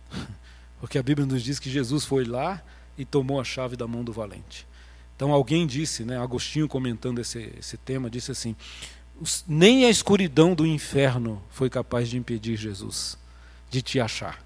Porque 0.79 0.97
a 0.97 1.03
Bíblia 1.03 1.27
nos 1.27 1.43
diz 1.43 1.59
que 1.59 1.69
Jesus 1.69 2.05
foi 2.05 2.23
lá 2.23 2.61
e 2.97 3.03
tomou 3.03 3.41
a 3.41 3.43
chave 3.43 3.75
da 3.75 3.85
mão 3.85 4.05
do 4.05 4.13
valente. 4.13 4.65
Então 5.17 5.33
alguém 5.33 5.67
disse, 5.67 6.05
né, 6.05 6.17
Agostinho 6.17 6.65
comentando 6.65 7.19
esse, 7.19 7.53
esse 7.59 7.75
tema, 7.75 8.09
disse 8.09 8.31
assim: 8.31 8.55
nem 9.45 9.83
a 9.83 9.89
escuridão 9.89 10.55
do 10.55 10.65
inferno 10.65 11.43
foi 11.51 11.69
capaz 11.69 12.07
de 12.07 12.15
impedir 12.15 12.55
Jesus 12.55 13.17
de 13.69 13.81
te 13.81 13.99
achar. 13.99 14.41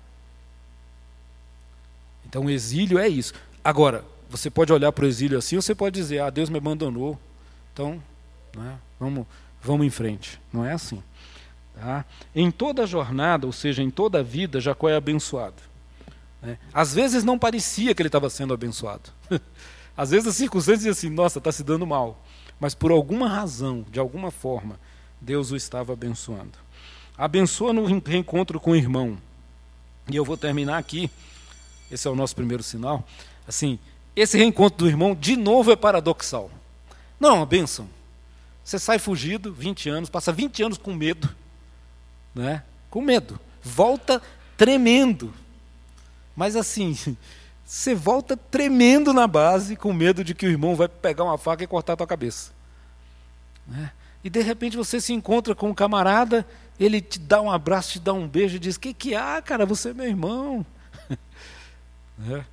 Então 2.25 2.45
o 2.45 2.49
exílio 2.49 2.97
é 2.97 3.07
isso. 3.07 3.35
Agora, 3.63 4.03
você 4.29 4.49
pode 4.49 4.71
olhar 4.71 4.91
para 4.91 5.05
o 5.05 5.07
exílio 5.07 5.37
assim, 5.37 5.55
ou 5.55 5.61
você 5.61 5.75
pode 5.75 5.95
dizer, 5.95 6.21
ah, 6.21 6.29
Deus 6.29 6.49
me 6.49 6.57
abandonou, 6.57 7.19
então 7.73 8.01
né, 8.55 8.77
vamos, 8.99 9.25
vamos 9.61 9.85
em 9.85 9.89
frente. 9.89 10.39
Não 10.51 10.65
é 10.65 10.73
assim. 10.73 11.01
Tá? 11.75 12.05
Em 12.33 12.49
toda 12.49 12.83
a 12.83 12.85
jornada, 12.85 13.45
ou 13.45 13.53
seja, 13.53 13.83
em 13.83 13.89
toda 13.89 14.19
a 14.19 14.23
vida, 14.23 14.61
Jacó 14.61 14.89
é 14.89 14.95
abençoado. 14.95 15.55
Né? 16.41 16.57
Às 16.73 16.93
vezes 16.93 17.23
não 17.23 17.37
parecia 17.37 17.93
que 17.93 18.01
ele 18.01 18.07
estava 18.07 18.29
sendo 18.29 18.53
abençoado. 18.53 19.09
Às 19.97 20.11
vezes 20.11 20.27
as 20.27 20.35
circunstâncias 20.35 20.79
diziam 20.79 20.91
assim, 20.91 21.09
nossa, 21.09 21.39
está 21.39 21.51
se 21.51 21.63
dando 21.63 21.85
mal. 21.85 22.21
Mas 22.59 22.73
por 22.73 22.91
alguma 22.91 23.27
razão, 23.27 23.85
de 23.91 23.99
alguma 23.99 24.31
forma, 24.31 24.79
Deus 25.19 25.51
o 25.51 25.55
estava 25.55 25.93
abençoando. 25.93 26.53
Abençoa 27.17 27.73
no 27.73 27.85
reencontro 27.85 28.59
com 28.59 28.71
o 28.71 28.75
irmão. 28.75 29.17
E 30.09 30.15
eu 30.15 30.25
vou 30.25 30.37
terminar 30.37 30.77
aqui. 30.77 31.09
Esse 31.89 32.07
é 32.07 32.11
o 32.11 32.15
nosso 32.15 32.35
primeiro 32.35 32.61
sinal. 32.61 33.05
Assim, 33.47 33.79
esse 34.15 34.37
reencontro 34.37 34.79
do 34.79 34.87
irmão, 34.87 35.13
de 35.13 35.35
novo, 35.35 35.71
é 35.71 35.75
paradoxal. 35.75 36.49
Não 37.19 37.29
é 37.29 37.33
uma 37.33 37.45
bênção. 37.45 37.87
Você 38.63 38.79
sai 38.79 38.97
fugido, 38.97 39.53
20 39.53 39.89
anos, 39.89 40.09
passa 40.09 40.31
20 40.31 40.63
anos 40.63 40.77
com 40.77 40.93
medo, 40.93 41.29
né? 42.33 42.63
com 42.89 43.01
medo. 43.01 43.39
Volta 43.61 44.21
tremendo. 44.57 45.33
Mas 46.35 46.55
assim, 46.55 46.97
você 47.65 47.93
volta 47.93 48.35
tremendo 48.35 49.13
na 49.13 49.27
base, 49.27 49.75
com 49.75 49.93
medo 49.93 50.23
de 50.23 50.33
que 50.33 50.45
o 50.45 50.49
irmão 50.49 50.75
vai 50.75 50.87
pegar 50.87 51.23
uma 51.23 51.37
faca 51.37 51.63
e 51.63 51.67
cortar 51.67 51.93
a 51.93 51.97
tua 51.97 52.07
cabeça. 52.07 52.51
Né? 53.67 53.91
E 54.23 54.29
de 54.29 54.41
repente 54.41 54.77
você 54.77 54.99
se 54.99 55.13
encontra 55.13 55.53
com 55.53 55.69
um 55.69 55.73
camarada, 55.73 56.45
ele 56.79 56.99
te 57.01 57.19
dá 57.19 57.41
um 57.41 57.51
abraço, 57.51 57.91
te 57.91 57.99
dá 57.99 58.13
um 58.13 58.27
beijo 58.27 58.55
e 58.55 58.59
diz: 58.59 58.77
Que 58.77 58.93
que 58.93 59.13
há, 59.13 59.41
cara? 59.41 59.65
Você 59.65 59.89
é 59.89 59.93
meu 59.93 60.07
irmão. 60.07 60.65
né? 62.17 62.45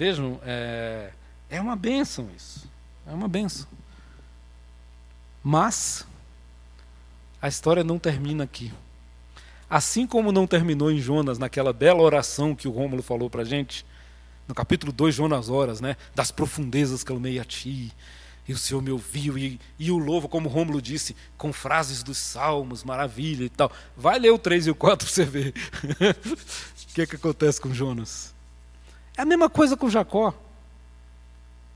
Vejam, 0.00 0.40
é, 0.46 1.10
é 1.50 1.60
uma 1.60 1.76
benção 1.76 2.26
isso. 2.34 2.66
É 3.06 3.12
uma 3.12 3.28
benção. 3.28 3.66
Mas 5.44 6.06
a 7.42 7.48
história 7.48 7.84
não 7.84 7.98
termina 7.98 8.44
aqui. 8.44 8.72
Assim 9.68 10.06
como 10.06 10.32
não 10.32 10.46
terminou 10.46 10.90
em 10.90 10.98
Jonas, 10.98 11.38
naquela 11.38 11.70
bela 11.70 12.00
oração 12.00 12.54
que 12.54 12.66
o 12.66 12.70
Rômulo 12.70 13.02
falou 13.02 13.28
para 13.28 13.42
a 13.42 13.44
gente, 13.44 13.84
no 14.48 14.54
capítulo 14.54 14.90
2, 14.90 15.14
Jonas 15.14 15.50
Horas, 15.50 15.82
né? 15.82 15.98
das 16.14 16.30
profundezas 16.30 17.04
clamei 17.04 17.38
a 17.38 17.44
ti, 17.44 17.92
e 18.48 18.54
o 18.54 18.58
Senhor 18.58 18.80
me 18.80 18.90
ouviu, 18.90 19.36
e, 19.36 19.60
e 19.78 19.90
o 19.90 19.98
louvo, 19.98 20.30
como 20.30 20.48
o 20.48 20.50
Rômulo 20.50 20.80
disse, 20.80 21.14
com 21.36 21.52
frases 21.52 22.02
dos 22.02 22.16
salmos, 22.16 22.84
maravilha 22.84 23.44
e 23.44 23.50
tal. 23.50 23.70
Vai 23.94 24.18
ler 24.18 24.30
o 24.30 24.38
3 24.38 24.68
e 24.68 24.70
o 24.70 24.74
4 24.74 25.06
para 25.06 25.14
você 25.14 25.26
ver 25.26 25.52
o 26.88 26.94
que, 26.94 27.02
é 27.02 27.06
que 27.06 27.16
acontece 27.16 27.60
com 27.60 27.74
Jonas. 27.74 28.39
É 29.16 29.22
a 29.22 29.24
mesma 29.24 29.50
coisa 29.50 29.76
com 29.76 29.90
Jacó. 29.90 30.34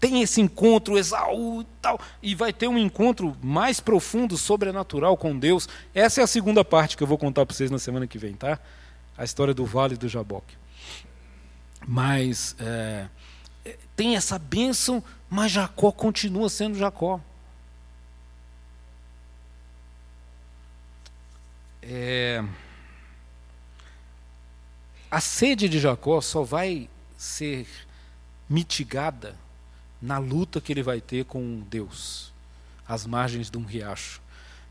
Tem 0.01 0.21
esse 0.21 0.41
encontro, 0.41 0.99
Esaú 0.99 1.63
e 1.63 1.67
tal, 1.81 1.99
e 2.23 2.35
vai 2.35 2.53
ter 2.53 2.69
um 2.69 2.77
encontro 2.77 3.37
mais 3.43 3.81
profundo, 3.81 4.37
sobrenatural 4.37 5.17
com 5.17 5.39
Deus. 5.39 5.69
Essa 5.95 6.21
é 6.21 6.25
a 6.25 6.27
segunda 6.27 6.65
parte 6.65 6.97
que 6.97 7.03
eu 7.03 7.07
vou 7.07 7.17
contar 7.17 7.47
para 7.47 7.55
vocês 7.55 7.71
na 7.71 7.79
semana 7.79 8.07
que 8.07 8.19
vem, 8.19 8.35
tá? 8.35 8.59
A 9.17 9.25
história 9.25 9.55
do 9.55 9.65
Vale 9.65 9.97
do 9.97 10.09
Jaboque. 10.09 10.57
Mas 11.87 12.55
é, 12.59 13.07
tem 13.97 14.17
essa 14.17 14.39
bênção, 14.39 15.03
mas 15.31 15.53
Jacó 15.53 15.93
continua 15.93 16.49
sendo 16.49 16.77
Jacó. 16.77 17.21
É, 21.83 22.43
a 25.11 25.21
sede 25.21 25.69
de 25.69 25.79
Jacó 25.79 26.21
só 26.21 26.43
vai 26.43 26.89
ser 27.17 27.67
mitigada 28.49 29.37
na 30.01 30.19
luta 30.19 30.61
que 30.61 30.73
ele 30.73 30.83
vai 30.83 31.01
ter 31.01 31.25
com 31.25 31.61
Deus, 31.71 32.33
às 32.87 33.07
margens 33.07 33.51
de 33.51 33.57
um 33.57 33.65
riacho. 33.65 34.21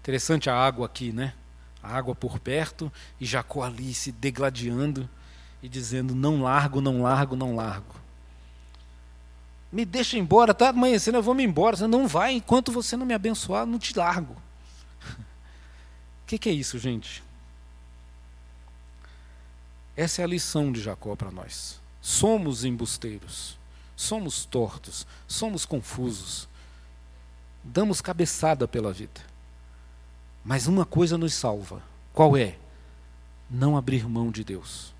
Interessante 0.01 0.49
a 0.49 0.55
água 0.55 0.85
aqui, 0.85 1.11
né? 1.11 1.33
A 1.81 1.95
água 1.95 2.13
por 2.13 2.39
perto 2.39 2.91
e 3.19 3.25
Jacó 3.25 3.63
ali 3.63 3.93
se 3.93 4.11
degladiando 4.11 5.09
e 5.61 5.67
dizendo: 5.67 6.13
Não 6.13 6.41
largo, 6.41 6.81
não 6.81 7.01
largo, 7.01 7.35
não 7.35 7.55
largo. 7.55 7.95
Me 9.71 9.85
deixa 9.85 10.19
embora, 10.19 10.51
está 10.51 10.69
amanhecendo, 10.69 11.17
eu 11.17 11.23
vou 11.23 11.33
me 11.33 11.43
embora. 11.43 11.75
Você 11.75 11.87
não 11.87 12.07
vai 12.07 12.33
enquanto 12.33 12.71
você 12.71 12.95
não 12.95 13.05
me 13.05 13.13
abençoar, 13.13 13.65
não 13.65 13.79
te 13.79 13.97
largo. 13.97 14.33
O 14.33 15.15
que, 16.27 16.37
que 16.37 16.49
é 16.49 16.51
isso, 16.51 16.77
gente? 16.77 17.23
Essa 19.97 20.21
é 20.21 20.25
a 20.25 20.27
lição 20.27 20.71
de 20.71 20.79
Jacó 20.79 21.15
para 21.15 21.31
nós. 21.31 21.81
Somos 22.05 22.65
embusteiros, 22.65 23.57
somos 23.95 24.43
tortos, 24.43 25.07
somos 25.25 25.65
confusos, 25.65 26.49
damos 27.63 28.01
cabeçada 28.01 28.67
pela 28.67 28.91
vida. 28.91 29.21
Mas 30.43 30.67
uma 30.67 30.85
coisa 30.85 31.17
nos 31.17 31.33
salva: 31.33 31.81
qual 32.11 32.35
é? 32.35 32.57
Não 33.49 33.77
abrir 33.77 34.05
mão 34.05 34.31
de 34.31 34.43
Deus, 34.43 34.93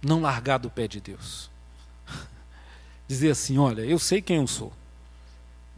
não 0.00 0.22
largar 0.22 0.56
do 0.56 0.70
pé 0.70 0.88
de 0.88 1.02
Deus. 1.02 1.50
Dizer 3.06 3.32
assim: 3.32 3.58
olha, 3.58 3.82
eu 3.82 3.98
sei 3.98 4.22
quem 4.22 4.36
eu 4.38 4.46
sou. 4.46 4.72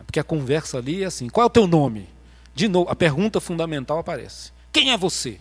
Porque 0.06 0.20
a 0.20 0.24
conversa 0.24 0.78
ali 0.78 1.02
é 1.02 1.06
assim: 1.06 1.28
qual 1.28 1.42
é 1.42 1.46
o 1.48 1.50
teu 1.50 1.66
nome? 1.66 2.08
De 2.54 2.68
novo, 2.68 2.88
a 2.88 2.94
pergunta 2.94 3.40
fundamental 3.40 3.98
aparece: 3.98 4.52
quem 4.72 4.92
é 4.92 4.96
você? 4.96 5.40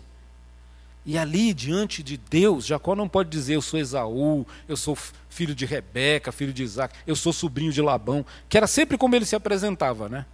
E 1.08 1.18
ali, 1.18 1.54
diante 1.54 2.04
de 2.04 2.18
Deus, 2.18 2.66
Jacó 2.66 2.94
não 2.94 3.08
pode 3.08 3.30
dizer 3.30 3.56
eu 3.56 3.62
sou 3.62 3.80
Esaú, 3.80 4.46
eu 4.68 4.76
sou 4.76 4.94
filho 5.30 5.56
de 5.56 5.66
Rebeca, 5.66 6.34
filho 6.34 6.52
de 6.52 6.64
Isaac, 6.64 6.94
eu 7.08 7.16
sou 7.16 7.32
sobrinho 7.32 7.72
de 7.72 7.82
Labão, 7.82 8.26
que 8.50 8.58
era 8.58 8.68
sempre 8.68 8.98
como 8.98 9.16
ele 9.16 9.26
se 9.26 9.34
apresentava, 9.34 10.10
né? 10.10 10.26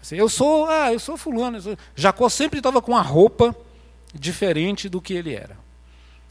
Assim, 0.00 0.16
eu 0.16 0.30
sou, 0.30 0.66
ah, 0.66 0.90
eu 0.90 0.98
sou 0.98 1.18
fulano. 1.18 1.58
Eu 1.58 1.60
sou... 1.60 1.78
Jacó 1.94 2.26
sempre 2.30 2.58
estava 2.58 2.80
com 2.80 2.96
a 2.96 3.02
roupa 3.02 3.54
diferente 4.14 4.88
do 4.88 4.98
que 4.98 5.12
ele 5.12 5.34
era. 5.34 5.58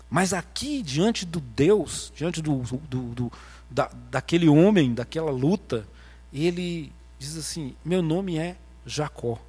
Mas 0.09 0.33
aqui, 0.33 0.81
diante 0.81 1.23
do 1.23 1.39
Deus, 1.39 2.11
diante 2.15 2.41
do, 2.41 2.55
do, 2.89 3.01
do 3.13 3.31
da, 3.69 3.91
daquele 4.09 4.49
homem, 4.49 4.91
daquela 4.95 5.29
luta, 5.29 5.85
ele 6.33 6.91
diz 7.19 7.37
assim: 7.37 7.75
meu 7.85 8.01
nome 8.01 8.39
é 8.39 8.55
Jacó. 8.87 9.39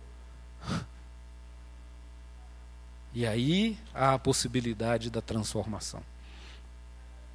E 3.19 3.27
aí 3.27 3.77
há 3.93 4.15
a 4.15 4.19
possibilidade 4.19 5.11
da 5.11 5.21
transformação. 5.21 6.01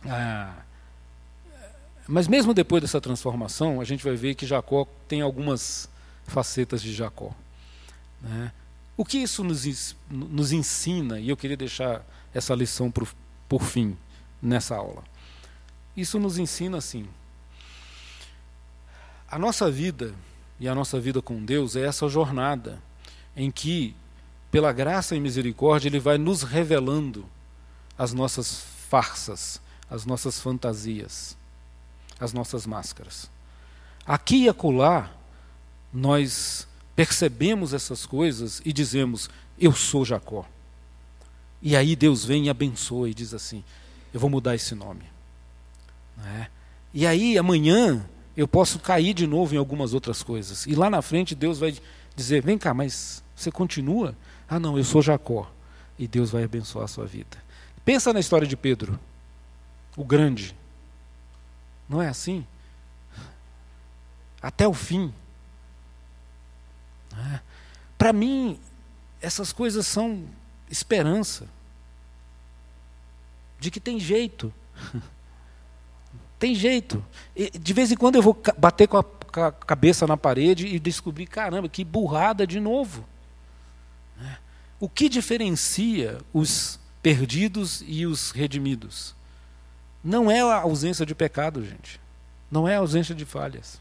Ah, 0.06 0.56
mas 2.08 2.26
mesmo 2.26 2.54
depois 2.54 2.82
dessa 2.82 3.02
transformação, 3.02 3.82
a 3.82 3.84
gente 3.84 4.02
vai 4.02 4.16
ver 4.16 4.34
que 4.34 4.46
Jacó 4.46 4.88
tem 5.10 5.20
algumas 5.20 5.90
facetas 6.26 6.82
de 6.82 6.94
Jacó. 6.94 7.36
Né? 8.22 8.54
O 8.96 9.04
que 9.04 9.18
isso 9.18 9.44
nos, 9.44 9.94
nos 10.10 10.54
ensina, 10.54 11.20
e 11.20 11.28
eu 11.28 11.36
queria 11.36 11.58
deixar 11.58 12.02
essa 12.34 12.56
lição 12.56 12.90
por, 12.90 13.14
por 13.50 13.62
fim 13.62 13.98
nessa 14.42 14.78
aula. 14.78 15.04
Isso 15.98 16.18
nos 16.18 16.38
ensina 16.38 16.78
assim: 16.78 17.06
a 19.30 19.38
nossa 19.38 19.70
vida 19.70 20.16
e 20.62 20.70
a 20.70 20.74
nossa 20.74 20.98
vida 20.98 21.22
com 21.22 21.44
Deus 21.44 21.76
é 21.76 21.86
essa 21.86 22.08
jornada 22.08 22.82
em 23.36 23.52
que 23.52 23.94
pela 24.54 24.72
graça 24.72 25.16
e 25.16 25.20
misericórdia, 25.20 25.90
Ele 25.90 26.00
vai 26.00 26.16
nos 26.16 26.44
revelando 26.44 27.26
as 27.98 28.14
nossas 28.14 28.64
farsas, 28.88 29.60
as 29.90 30.06
nossas 30.06 30.40
fantasias, 30.40 31.36
as 32.20 32.34
nossas 32.34 32.68
máscaras. 32.68 33.28
Aqui 34.06 34.44
e 34.44 34.50
acolá, 34.50 35.10
nós 35.92 36.68
percebemos 36.96 37.74
essas 37.74 38.06
coisas 38.06 38.62
e 38.64 38.72
dizemos: 38.72 39.28
Eu 39.58 39.74
sou 39.74 40.06
Jacó. 40.06 40.46
E 41.60 41.76
aí 41.76 41.96
Deus 41.96 42.24
vem 42.24 42.46
e 42.46 42.50
abençoa 42.52 43.10
e 43.10 43.14
diz 43.16 43.34
assim: 43.34 43.64
Eu 44.14 44.20
vou 44.20 44.30
mudar 44.30 44.54
esse 44.54 44.76
nome. 44.76 45.06
É? 46.28 46.46
E 46.94 47.08
aí 47.08 47.40
amanhã 47.40 48.06
eu 48.38 48.48
posso 48.48 48.78
cair 48.78 49.16
de 49.16 49.26
novo 49.26 49.56
em 49.56 49.58
algumas 49.58 49.96
outras 49.96 50.22
coisas. 50.22 50.68
E 50.68 50.76
lá 50.76 50.92
na 50.92 51.02
frente 51.02 51.34
Deus 51.34 51.58
vai 51.58 51.76
dizer: 52.16 52.44
Vem 52.44 52.60
cá, 52.60 52.72
mas 52.72 53.24
você 53.36 53.50
continua? 53.50 54.16
Ah, 54.48 54.60
não, 54.60 54.78
eu 54.78 54.84
sou 54.84 55.02
Jacó. 55.02 55.50
E 55.98 56.08
Deus 56.08 56.32
vai 56.32 56.44
abençoar 56.44 56.86
a 56.86 56.88
sua 56.88 57.06
vida. 57.06 57.38
Pensa 57.86 58.14
na 58.14 58.20
história 58.20 58.48
de 58.48 58.58
Pedro, 58.58 59.00
o 59.96 60.04
grande. 60.04 60.56
Não 61.88 62.02
é 62.02 62.08
assim? 62.08 62.46
Até 64.42 64.68
o 64.68 64.74
fim. 64.74 65.14
É? 67.16 67.40
Para 67.98 68.12
mim, 68.12 68.60
essas 69.22 69.54
coisas 69.54 69.86
são 69.88 70.26
esperança 70.70 71.48
de 73.60 73.72
que 73.72 73.80
tem 73.80 74.00
jeito. 74.00 74.54
tem 76.38 76.54
jeito. 76.54 77.04
De 77.54 77.74
vez 77.74 77.92
em 77.92 77.96
quando 77.96 78.16
eu 78.16 78.22
vou 78.22 78.38
bater 78.58 78.88
com 78.88 78.98
a, 78.98 79.52
cabeça 79.52 80.06
na 80.06 80.18
parede 80.18 80.68
e 80.68 80.78
descobrir, 80.78 81.26
caramba, 81.26 81.70
que 81.70 81.84
burrada 81.84 82.46
de 82.46 82.60
novo. 82.60 83.06
O 84.84 84.90
que 84.90 85.08
diferencia 85.08 86.20
os 86.34 86.78
perdidos 87.02 87.82
e 87.88 88.06
os 88.06 88.32
redimidos? 88.32 89.16
Não 90.04 90.30
é 90.30 90.42
a 90.42 90.58
ausência 90.58 91.06
de 91.06 91.16
pecado, 91.16 91.64
gente. 91.64 92.02
Não 92.52 92.68
é 92.68 92.76
a 92.76 92.80
ausência 92.80 93.16
de 93.16 93.24
falhas. 93.24 93.80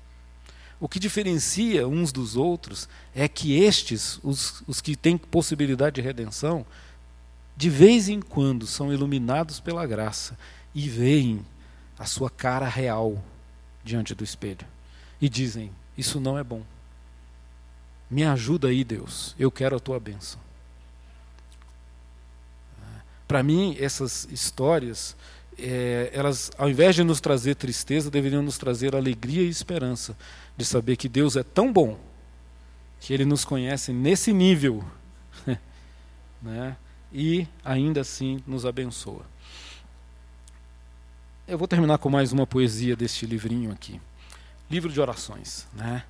O 0.78 0.88
que 0.88 1.00
diferencia 1.00 1.88
uns 1.88 2.12
dos 2.12 2.36
outros 2.36 2.88
é 3.16 3.26
que 3.26 3.52
estes, 3.52 4.20
os, 4.22 4.62
os 4.64 4.80
que 4.80 4.94
têm 4.94 5.18
possibilidade 5.18 5.96
de 5.96 6.00
redenção, 6.00 6.64
de 7.56 7.68
vez 7.68 8.08
em 8.08 8.20
quando 8.20 8.64
são 8.64 8.92
iluminados 8.92 9.58
pela 9.58 9.84
graça 9.84 10.38
e 10.72 10.88
veem 10.88 11.44
a 11.98 12.06
sua 12.06 12.30
cara 12.30 12.68
real 12.68 13.20
diante 13.82 14.14
do 14.14 14.22
espelho 14.22 14.64
e 15.20 15.28
dizem: 15.28 15.72
Isso 15.98 16.20
não 16.20 16.38
é 16.38 16.44
bom. 16.44 16.62
Me 18.08 18.22
ajuda 18.22 18.68
aí, 18.68 18.84
Deus, 18.84 19.34
eu 19.36 19.50
quero 19.50 19.74
a 19.74 19.80
tua 19.80 19.98
bênção. 19.98 20.40
Para 23.32 23.42
mim, 23.42 23.74
essas 23.80 24.28
histórias, 24.30 25.16
é, 25.58 26.10
elas, 26.12 26.50
ao 26.58 26.68
invés 26.68 26.94
de 26.94 27.02
nos 27.02 27.18
trazer 27.18 27.54
tristeza, 27.54 28.10
deveriam 28.10 28.42
nos 28.42 28.58
trazer 28.58 28.94
alegria 28.94 29.40
e 29.40 29.48
esperança, 29.48 30.14
de 30.54 30.66
saber 30.66 30.98
que 30.98 31.08
Deus 31.08 31.34
é 31.34 31.42
tão 31.42 31.72
bom 31.72 31.98
que 33.00 33.14
Ele 33.14 33.24
nos 33.24 33.42
conhece 33.42 33.90
nesse 33.90 34.34
nível, 34.34 34.84
né? 36.42 36.76
e 37.10 37.48
ainda 37.64 38.02
assim 38.02 38.42
nos 38.46 38.66
abençoa. 38.66 39.24
Eu 41.48 41.56
vou 41.56 41.66
terminar 41.66 41.96
com 41.96 42.10
mais 42.10 42.32
uma 42.32 42.46
poesia 42.46 42.94
deste 42.94 43.24
livrinho 43.24 43.72
aqui, 43.72 43.98
livro 44.70 44.92
de 44.92 45.00
orações, 45.00 45.66
né? 45.72 46.04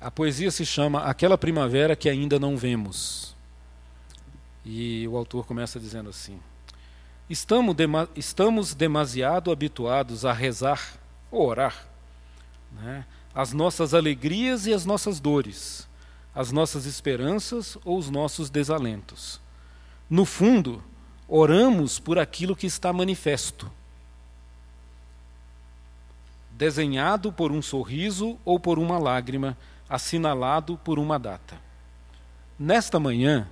A 0.00 0.12
poesia 0.12 0.52
se 0.52 0.64
chama 0.64 1.02
Aquela 1.02 1.36
Primavera 1.36 1.96
que 1.96 2.08
ainda 2.08 2.38
não 2.38 2.56
vemos. 2.56 3.36
E 4.70 5.08
o 5.08 5.16
autor 5.16 5.46
começa 5.46 5.80
dizendo 5.80 6.10
assim: 6.10 6.38
Estamos, 7.30 7.74
dema 7.74 8.06
estamos 8.14 8.74
demasiado 8.74 9.50
habituados 9.50 10.26
a 10.26 10.32
rezar 10.34 10.92
ou 11.30 11.48
orar 11.48 11.86
né? 12.72 13.06
as 13.34 13.54
nossas 13.54 13.94
alegrias 13.94 14.66
e 14.66 14.74
as 14.74 14.84
nossas 14.84 15.20
dores, 15.20 15.88
as 16.34 16.52
nossas 16.52 16.84
esperanças 16.84 17.78
ou 17.82 17.96
os 17.96 18.10
nossos 18.10 18.50
desalentos. 18.50 19.40
No 20.08 20.26
fundo, 20.26 20.82
oramos 21.26 21.98
por 21.98 22.18
aquilo 22.18 22.54
que 22.54 22.66
está 22.66 22.92
manifesto, 22.92 23.72
desenhado 26.50 27.32
por 27.32 27.50
um 27.50 27.62
sorriso 27.62 28.38
ou 28.44 28.60
por 28.60 28.78
uma 28.78 28.98
lágrima, 28.98 29.56
assinalado 29.88 30.76
por 30.84 30.98
uma 30.98 31.18
data. 31.18 31.56
Nesta 32.58 33.00
manhã, 33.00 33.48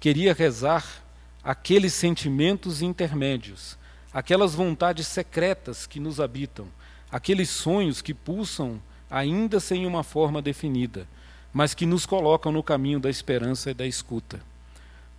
queria 0.00 0.32
rezar 0.32 1.02
aqueles 1.42 1.94
sentimentos 1.94 2.82
intermédios, 2.82 3.76
aquelas 4.12 4.54
vontades 4.54 5.06
secretas 5.06 5.86
que 5.86 6.00
nos 6.00 6.20
habitam, 6.20 6.66
aqueles 7.10 7.48
sonhos 7.50 8.02
que 8.02 8.14
pulsam 8.14 8.80
ainda 9.10 9.60
sem 9.60 9.86
uma 9.86 10.02
forma 10.02 10.42
definida, 10.42 11.06
mas 11.52 11.74
que 11.74 11.86
nos 11.86 12.04
colocam 12.04 12.52
no 12.52 12.62
caminho 12.62 13.00
da 13.00 13.08
esperança 13.08 13.70
e 13.70 13.74
da 13.74 13.86
escuta. 13.86 14.40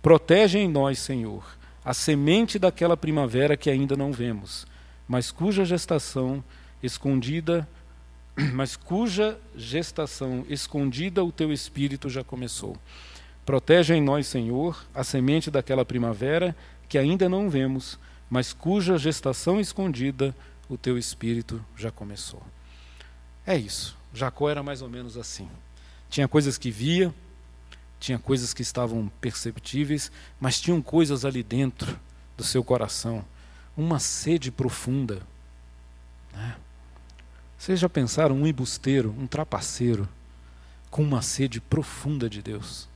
Protege 0.00 0.58
em 0.58 0.68
nós, 0.68 0.98
Senhor, 0.98 1.44
a 1.84 1.92
semente 1.92 2.58
daquela 2.58 2.96
primavera 2.96 3.56
que 3.56 3.68
ainda 3.68 3.96
não 3.96 4.12
vemos, 4.12 4.66
mas 5.08 5.30
cuja 5.30 5.64
gestação 5.64 6.42
escondida, 6.82 7.68
mas 8.54 8.76
cuja 8.76 9.38
gestação 9.56 10.46
escondida 10.48 11.24
o 11.24 11.32
teu 11.32 11.52
espírito 11.52 12.08
já 12.08 12.22
começou. 12.22 12.76
Protege 13.44 13.94
em 13.94 14.02
nós, 14.02 14.26
Senhor, 14.26 14.84
a 14.94 15.02
semente 15.02 15.50
daquela 15.50 15.84
primavera 15.84 16.54
que 16.88 16.98
ainda 16.98 17.28
não 17.28 17.48
vemos, 17.48 17.98
mas 18.28 18.52
cuja 18.52 18.98
gestação 18.98 19.60
escondida 19.60 20.34
o 20.68 20.76
teu 20.76 20.96
espírito 20.96 21.64
já 21.76 21.90
começou. 21.90 22.42
É 23.46 23.56
isso. 23.56 23.96
Jacó 24.14 24.48
era 24.48 24.62
mais 24.62 24.82
ou 24.82 24.88
menos 24.88 25.16
assim. 25.16 25.48
Tinha 26.08 26.28
coisas 26.28 26.58
que 26.58 26.70
via, 26.70 27.14
tinha 27.98 28.18
coisas 28.18 28.54
que 28.54 28.62
estavam 28.62 29.10
perceptíveis, 29.20 30.10
mas 30.40 30.60
tinham 30.60 30.80
coisas 30.80 31.24
ali 31.24 31.42
dentro 31.42 31.98
do 32.36 32.42
seu 32.42 32.64
coração, 32.64 33.24
uma 33.76 33.98
sede 33.98 34.50
profunda. 34.50 35.22
Né? 36.32 36.56
Vocês 37.58 37.78
já 37.78 37.88
pensaram 37.88 38.34
um 38.34 38.46
embusteiro, 38.46 39.14
um 39.18 39.26
trapaceiro, 39.26 40.08
com 40.90 41.02
uma 41.02 41.22
sede 41.22 41.60
profunda 41.60 42.28
de 42.28 42.42
Deus? 42.42 42.88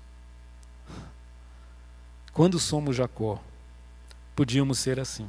Quando 2.35 2.59
somos 2.59 2.97
Jacó, 2.97 3.43
podíamos 4.37 4.79
ser 4.79 5.01
assim 5.01 5.27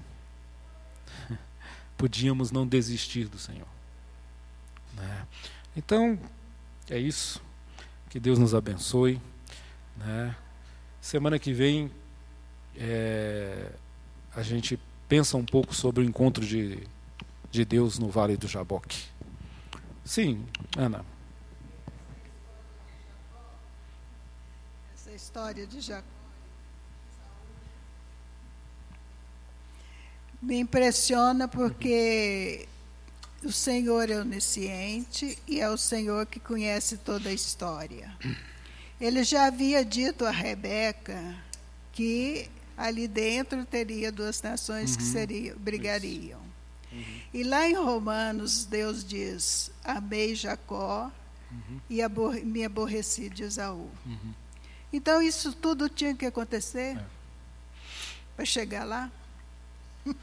podíamos 1.97 2.51
não 2.51 2.67
desistir 2.67 3.27
do 3.27 3.37
Senhor. 3.37 3.67
Né? 4.93 5.27
Então, 5.75 6.19
é 6.89 6.97
isso. 6.97 7.41
Que 8.09 8.19
Deus 8.19 8.39
nos 8.39 8.53
abençoe. 8.53 9.21
Né? 9.97 10.35
Semana 11.01 11.39
que 11.39 11.53
vem, 11.53 11.91
é, 12.75 13.71
a 14.35 14.41
gente 14.41 14.79
pensa 15.07 15.37
um 15.37 15.45
pouco 15.45 15.73
sobre 15.73 16.01
o 16.01 16.03
encontro 16.03 16.45
de, 16.45 16.79
de 17.51 17.65
Deus 17.65 17.97
no 17.99 18.09
Vale 18.09 18.37
do 18.37 18.47
Jaboque. 18.47 19.05
Sim, 20.03 20.45
Ana. 20.77 21.03
Essa 24.93 25.11
história 25.11 25.65
de 25.65 25.81
Jacó 25.81 26.14
me 30.45 30.59
impressiona 30.59 31.47
porque 31.47 32.67
o 33.43 33.51
Senhor 33.51 34.11
é 34.11 34.19
onisciente 34.19 35.37
e 35.47 35.59
é 35.59 35.67
o 35.69 35.77
Senhor 35.77 36.25
que 36.27 36.39
conhece 36.39 36.97
toda 36.97 37.29
a 37.29 37.33
história. 37.33 38.15
Ele 39.01 39.23
já 39.23 39.47
havia 39.47 39.83
dito 39.83 40.23
a 40.23 40.31
Rebeca 40.31 41.35
que 41.91 42.47
ali 42.77 43.07
dentro 43.07 43.65
teria 43.65 44.11
duas 44.11 44.41
nações 44.41 44.91
uhum. 44.91 44.97
que 44.97 45.03
seriam, 45.03 45.57
brigariam. 45.57 46.39
Uhum. 46.91 47.21
E 47.33 47.43
lá 47.43 47.67
em 47.67 47.73
Romanos, 47.73 48.65
Deus 48.65 49.03
diz: 49.03 49.71
Amei 49.83 50.35
Jacó 50.35 51.11
uhum. 51.51 51.79
e 51.89 52.03
abor 52.03 52.35
me 52.35 52.63
aborreci 52.63 53.29
de 53.29 53.43
Esaú. 53.43 53.89
Uhum. 54.05 54.33
Então, 54.93 55.21
isso 55.21 55.51
tudo 55.53 55.89
tinha 55.89 56.13
que 56.15 56.25
acontecer 56.25 56.95
é. 56.97 57.03
para 58.35 58.45
chegar 58.45 58.83
lá. 58.85 59.11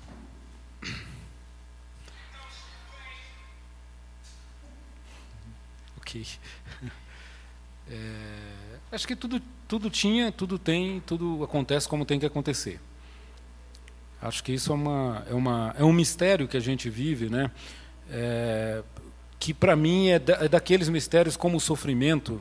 ok. 5.99 6.27
É, 7.91 8.77
acho 8.93 9.07
que 9.07 9.17
tudo, 9.17 9.43
tudo 9.69 9.91
tinha, 9.91 10.31
tudo 10.33 10.59
tem, 10.59 11.01
tudo 11.01 11.43
acontece 11.45 11.89
como 11.89 12.05
tem 12.05 12.19
que 12.19 12.27
acontecer. 12.27 12.81
Acho 14.21 14.45
que 14.45 14.53
isso 14.53 14.71
é, 14.71 14.75
uma, 14.75 15.27
é, 15.29 15.35
uma, 15.35 15.75
é 15.77 15.85
um 15.85 15.93
mistério 15.93 16.47
que 16.47 16.57
a 16.57 16.61
gente 16.61 16.89
vive, 16.89 17.29
né? 17.29 17.51
É, 18.09 18.83
que 19.39 19.53
para 19.53 19.75
mim 19.75 20.09
é, 20.11 20.21
da, 20.21 20.45
é, 20.45 20.49
daqueles 20.49 20.89
mistérios 20.89 21.37
como 21.37 21.57
o 21.57 21.61
sofrimento, 21.61 22.41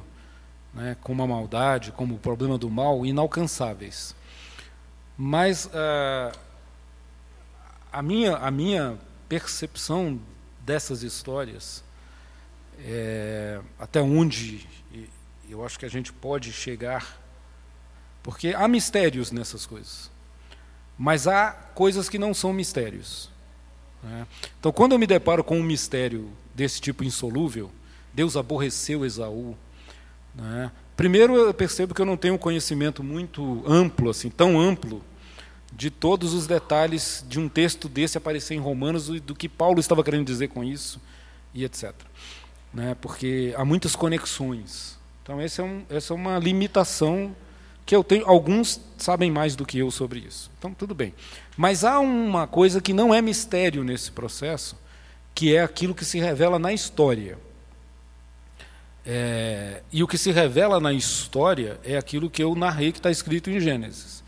né, 0.72 0.96
como 1.02 1.24
a 1.24 1.28
maldade, 1.28 1.92
como 1.92 2.14
o 2.16 2.20
problema 2.20 2.58
do 2.60 2.70
mal, 2.70 3.04
inalcançáveis. 3.04 4.16
Mas 5.18 5.66
uh, 5.66 6.38
a, 7.92 8.02
minha, 8.02 8.36
a 8.38 8.50
minha 8.50 8.98
percepção 9.28 10.20
dessas 10.66 11.04
histórias, 11.04 11.84
é, 12.80 13.60
até 13.80 14.02
onde 14.02 14.68
eu 15.50 15.66
acho 15.66 15.78
que 15.78 15.86
a 15.86 15.90
gente 15.90 16.14
pode 16.14 16.54
chegar, 16.54 17.20
porque 18.24 18.54
há 18.56 18.68
mistérios 18.68 19.32
nessas 19.32 19.66
coisas, 19.66 20.10
mas 20.98 21.28
há 21.28 21.52
coisas 21.52 22.08
que 22.08 22.18
não 22.18 22.34
são 22.34 22.54
mistérios. 22.54 23.30
Né? 24.02 24.26
Então, 24.60 24.72
quando 24.72 24.94
eu 24.94 25.00
me 25.00 25.06
deparo 25.06 25.44
com 25.44 25.60
um 25.60 25.64
mistério 25.64 26.30
desse 26.56 26.80
tipo 26.80 27.04
insolúvel, 27.04 27.70
Deus 28.14 28.38
aborreceu 28.38 29.06
Esaú. 29.06 29.58
Né? 30.34 30.72
Primeiro, 30.96 31.36
eu 31.36 31.54
percebo 31.54 31.94
que 31.94 32.02
eu 32.02 32.06
não 32.06 32.16
tenho 32.16 32.36
um 32.36 32.38
conhecimento 32.38 33.04
muito 33.04 33.64
amplo, 33.68 34.10
assim, 34.10 34.30
tão 34.30 34.60
amplo, 34.60 35.04
de 35.72 35.90
todos 35.90 36.34
os 36.34 36.48
detalhes 36.48 37.26
de 37.28 37.40
um 37.40 37.48
texto 37.48 37.88
desse 37.88 38.18
aparecer 38.18 38.56
em 38.56 38.60
Romanos 38.60 39.10
e 39.10 39.20
do 39.20 39.34
que 39.34 39.48
Paulo 39.48 39.80
estava 39.80 40.04
querendo 40.04 40.26
dizer 40.26 40.50
com 40.50 40.64
isso 40.64 41.00
e 41.54 41.64
etc. 41.64 41.94
Né? 42.74 42.96
Porque 43.00 43.54
há 43.58 43.64
muitas 43.64 43.96
conexões. 43.96 45.00
Então, 45.24 45.40
é, 45.40 45.46
um, 45.64 45.84
essa 45.90 46.14
é 46.14 46.16
uma 46.16 46.38
limitação 46.40 47.36
que 47.86 47.96
eu 47.96 48.04
tenho. 48.04 48.26
Alguns 48.26 48.80
sabem 48.98 49.32
mais 49.32 49.56
do 49.56 49.66
que 49.66 49.78
eu 49.78 49.92
sobre 49.92 50.20
isso. 50.20 50.52
Então, 50.58 50.74
tudo 50.74 50.94
bem. 50.94 51.14
Mas 51.56 51.84
há 51.84 52.00
uma 52.00 52.48
coisa 52.48 52.82
que 52.82 52.94
não 52.94 53.14
é 53.14 53.22
mistério 53.22 53.84
nesse 53.84 54.12
processo, 54.12 54.76
que 55.34 55.56
é 55.56 55.62
aquilo 55.62 55.96
que 55.96 56.06
se 56.06 56.20
revela 56.20 56.60
na 56.60 56.74
história. 56.74 57.38
É, 59.06 59.82
e 59.92 60.04
o 60.04 60.08
que 60.08 60.18
se 60.18 60.32
revela 60.32 60.80
na 60.80 60.94
história 60.94 61.80
é 61.84 61.98
aquilo 61.98 62.30
que 62.30 62.44
eu 62.44 62.56
narrei 62.56 62.92
que 62.92 63.00
está 63.00 63.10
escrito 63.10 63.50
em 63.50 63.60
Gênesis. 63.60 64.21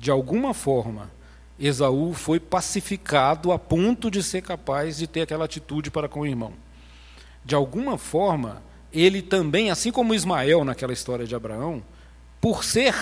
De 0.00 0.10
alguma 0.10 0.54
forma, 0.54 1.10
Esaú 1.58 2.14
foi 2.14 2.40
pacificado 2.40 3.52
a 3.52 3.58
ponto 3.58 4.10
de 4.10 4.22
ser 4.22 4.40
capaz 4.40 4.96
de 4.96 5.06
ter 5.06 5.20
aquela 5.20 5.44
atitude 5.44 5.90
para 5.90 6.08
com 6.08 6.20
o 6.20 6.26
irmão. 6.26 6.54
De 7.44 7.54
alguma 7.54 7.98
forma, 7.98 8.62
ele 8.90 9.20
também, 9.20 9.70
assim 9.70 9.92
como 9.92 10.14
Ismael 10.14 10.64
naquela 10.64 10.94
história 10.94 11.26
de 11.26 11.34
Abraão, 11.34 11.82
por 12.40 12.64
ser 12.64 12.94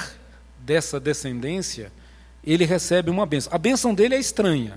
dessa 0.59 0.99
descendência, 0.99 1.93
ele 2.43 2.65
recebe 2.65 3.11
uma 3.11 3.25
benção. 3.25 3.55
A 3.55 3.59
benção 3.59 3.95
dele 3.95 4.17
é 4.17 4.19
estranha. 4.19 4.77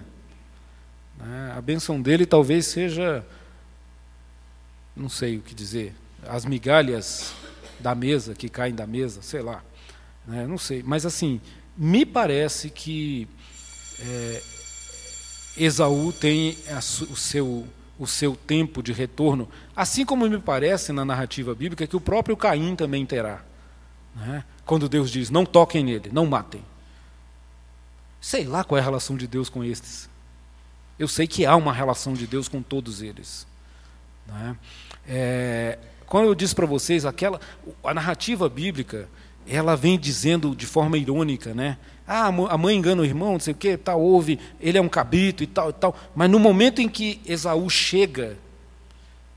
Né? 1.17 1.53
A 1.57 1.61
benção 1.61 1.99
dele 1.99 2.27
talvez 2.27 2.67
seja, 2.67 3.25
não 4.95 5.09
sei 5.09 5.37
o 5.37 5.41
que 5.41 5.55
dizer, 5.55 5.95
as 6.27 6.45
migalhas 6.45 7.33
da 7.79 7.95
mesa 7.95 8.35
que 8.35 8.47
caem 8.47 8.75
da 8.75 8.85
mesa, 8.85 9.23
sei 9.23 9.41
lá, 9.41 9.63
né? 10.27 10.45
não 10.45 10.59
sei. 10.59 10.83
Mas 10.85 11.03
assim, 11.03 11.41
me 11.83 12.05
parece 12.05 12.69
que 12.69 13.27
é, 13.99 14.43
Esaú 15.57 16.13
tem 16.13 16.55
a, 16.69 16.77
o 16.77 17.15
seu 17.15 17.67
o 17.97 18.07
seu 18.07 18.35
tempo 18.35 18.81
de 18.81 18.91
retorno, 18.91 19.47
assim 19.75 20.03
como 20.03 20.27
me 20.27 20.39
parece 20.39 20.91
na 20.91 21.05
narrativa 21.05 21.53
bíblica 21.53 21.85
que 21.85 21.95
o 21.95 22.01
próprio 22.01 22.35
Caim 22.35 22.75
também 22.75 23.05
terá. 23.05 23.43
Né? 24.15 24.43
Quando 24.63 24.87
Deus 24.87 25.09
diz: 25.09 25.31
não 25.31 25.43
toquem 25.43 25.83
nele, 25.83 26.11
não 26.13 26.27
matem. 26.27 26.63
Sei 28.19 28.43
lá 28.43 28.63
qual 28.63 28.77
é 28.77 28.81
a 28.81 28.83
relação 28.83 29.17
de 29.17 29.25
Deus 29.27 29.49
com 29.49 29.63
estes. 29.63 30.07
Eu 30.99 31.07
sei 31.07 31.27
que 31.27 31.47
há 31.47 31.55
uma 31.55 31.73
relação 31.73 32.13
de 32.13 32.27
Deus 32.27 32.47
com 32.47 32.61
todos 32.61 33.01
eles. 33.01 33.47
Né? 34.27 34.55
É, 35.07 35.79
quando 36.05 36.25
eu 36.25 36.35
disse 36.35 36.53
para 36.53 36.67
vocês, 36.67 37.05
aquela, 37.05 37.39
a 37.83 37.93
narrativa 37.93 38.47
bíblica, 38.47 39.09
ela 39.47 39.75
vem 39.75 39.97
dizendo 39.97 40.55
de 40.55 40.65
forma 40.65 40.97
irônica, 40.97 41.53
né? 41.53 41.77
Ah, 42.07 42.27
a 42.27 42.57
mãe 42.57 42.75
engana 42.75 43.01
o 43.01 43.05
irmão, 43.05 43.33
não 43.33 43.39
sei 43.39 43.53
o 43.53 43.57
quê, 43.57 43.77
tal, 43.77 44.01
ouve, 44.01 44.39
ele 44.59 44.77
é 44.77 44.81
um 44.81 44.89
cabrito 44.89 45.43
e 45.43 45.47
tal 45.47 45.69
e 45.69 45.73
tal. 45.73 45.95
Mas 46.13 46.29
no 46.29 46.39
momento 46.39 46.81
em 46.81 46.89
que 46.89 47.21
Esaú 47.25 47.69
chega, 47.69 48.37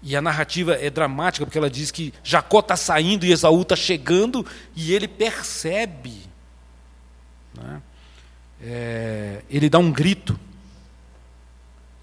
e 0.03 0.17
a 0.17 0.21
narrativa 0.21 0.75
é 0.75 0.91
dramática, 0.91 1.47
porque 1.47 1.57
ela 1.57 1.71
diz 1.71 1.91
que 1.91 2.13
Jacó 2.23 2.59
está 2.61 2.77
saindo 2.77 3.25
e 3.25 3.33
Esaú 3.33 3.63
está 3.63 3.77
chegando, 3.77 4.45
e 4.75 4.93
ele 4.93 5.07
percebe. 5.07 6.23
Né? 7.55 7.83
É, 8.61 9.43
ele 9.49 9.71
dá 9.71 9.79
um 9.79 9.93
grito 9.93 10.39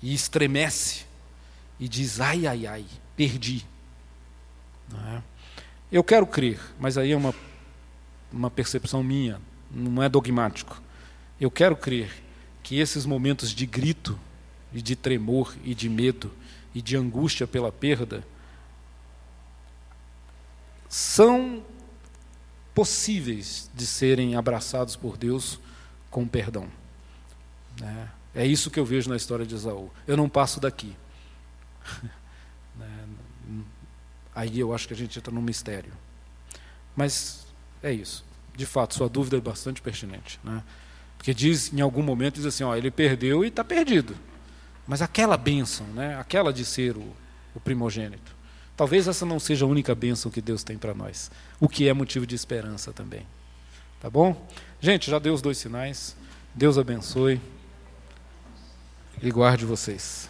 e 0.01 0.13
estremece 0.13 1.05
e 1.79 1.87
diz: 1.87 2.19
ai, 2.19 2.47
ai, 2.47 2.65
ai, 2.65 2.85
perdi. 3.15 3.65
É? 4.93 5.21
Eu 5.91 6.03
quero 6.03 6.25
crer, 6.25 6.59
mas 6.79 6.97
aí 6.97 7.11
é 7.11 7.17
uma, 7.17 7.35
uma 8.31 8.49
percepção 8.49 9.03
minha, 9.03 9.39
não 9.69 10.01
é 10.01 10.09
dogmático. 10.09 10.81
Eu 11.39 11.51
quero 11.51 11.75
crer 11.75 12.11
que 12.63 12.79
esses 12.79 13.05
momentos 13.05 13.51
de 13.51 13.65
grito, 13.65 14.17
e 14.73 14.81
de 14.81 14.95
tremor, 14.95 15.55
e 15.63 15.75
de 15.75 15.89
medo, 15.89 16.31
e 16.73 16.81
de 16.81 16.95
angústia 16.95 17.45
pela 17.45 17.71
perda, 17.71 18.23
são 20.87 21.63
possíveis 22.73 23.69
de 23.73 23.85
serem 23.85 24.35
abraçados 24.35 24.95
por 24.95 25.17
Deus 25.17 25.59
com 26.09 26.27
perdão. 26.27 26.67
É, 27.81 28.07
é 28.43 28.45
isso 28.45 28.69
que 28.69 28.79
eu 28.79 28.85
vejo 28.85 29.09
na 29.09 29.15
história 29.15 29.45
de 29.45 29.55
Esaú. 29.55 29.91
Eu 30.07 30.15
não 30.15 30.29
passo 30.29 30.59
daqui. 30.59 30.95
Aí 34.33 34.59
eu 34.59 34.73
acho 34.73 34.87
que 34.87 34.93
a 34.93 34.97
gente 34.97 35.19
entra 35.19 35.33
num 35.33 35.41
mistério. 35.41 35.91
Mas 36.95 37.40
é 37.81 37.91
isso. 37.91 38.23
De 38.55 38.65
fato, 38.65 38.95
sua 38.95 39.09
dúvida 39.09 39.37
é 39.37 39.41
bastante 39.41 39.81
pertinente. 39.81 40.39
Né? 40.43 40.61
Porque 41.17 41.33
diz, 41.33 41.71
em 41.73 41.81
algum 41.81 42.03
momento, 42.03 42.35
diz 42.35 42.45
assim, 42.45 42.63
ó, 42.63 42.75
ele 42.75 42.91
perdeu 42.91 43.43
e 43.43 43.47
está 43.47 43.63
perdido. 43.63 44.15
Mas 44.87 45.01
aquela 45.01 45.37
bênção, 45.37 45.85
né? 45.87 46.17
aquela 46.19 46.51
de 46.51 46.65
ser 46.65 46.97
o, 46.97 47.13
o 47.55 47.59
primogênito, 47.59 48.35
talvez 48.75 49.07
essa 49.07 49.25
não 49.25 49.39
seja 49.39 49.65
a 49.65 49.67
única 49.67 49.95
bênção 49.95 50.31
que 50.31 50.41
Deus 50.41 50.63
tem 50.63 50.77
para 50.77 50.93
nós. 50.93 51.31
O 51.59 51.69
que 51.69 51.87
é 51.87 51.93
motivo 51.93 52.25
de 52.25 52.35
esperança 52.35 52.91
também. 52.91 53.25
Tá 53.99 54.09
bom? 54.09 54.47
Gente, 54.79 55.09
já 55.09 55.19
deu 55.19 55.33
os 55.33 55.41
dois 55.41 55.57
sinais. 55.57 56.15
Deus 56.53 56.77
abençoe 56.77 57.39
e 59.21 59.31
guarde 59.31 59.65
vocês. 59.65 60.29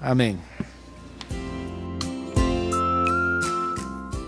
Amém. 0.00 0.38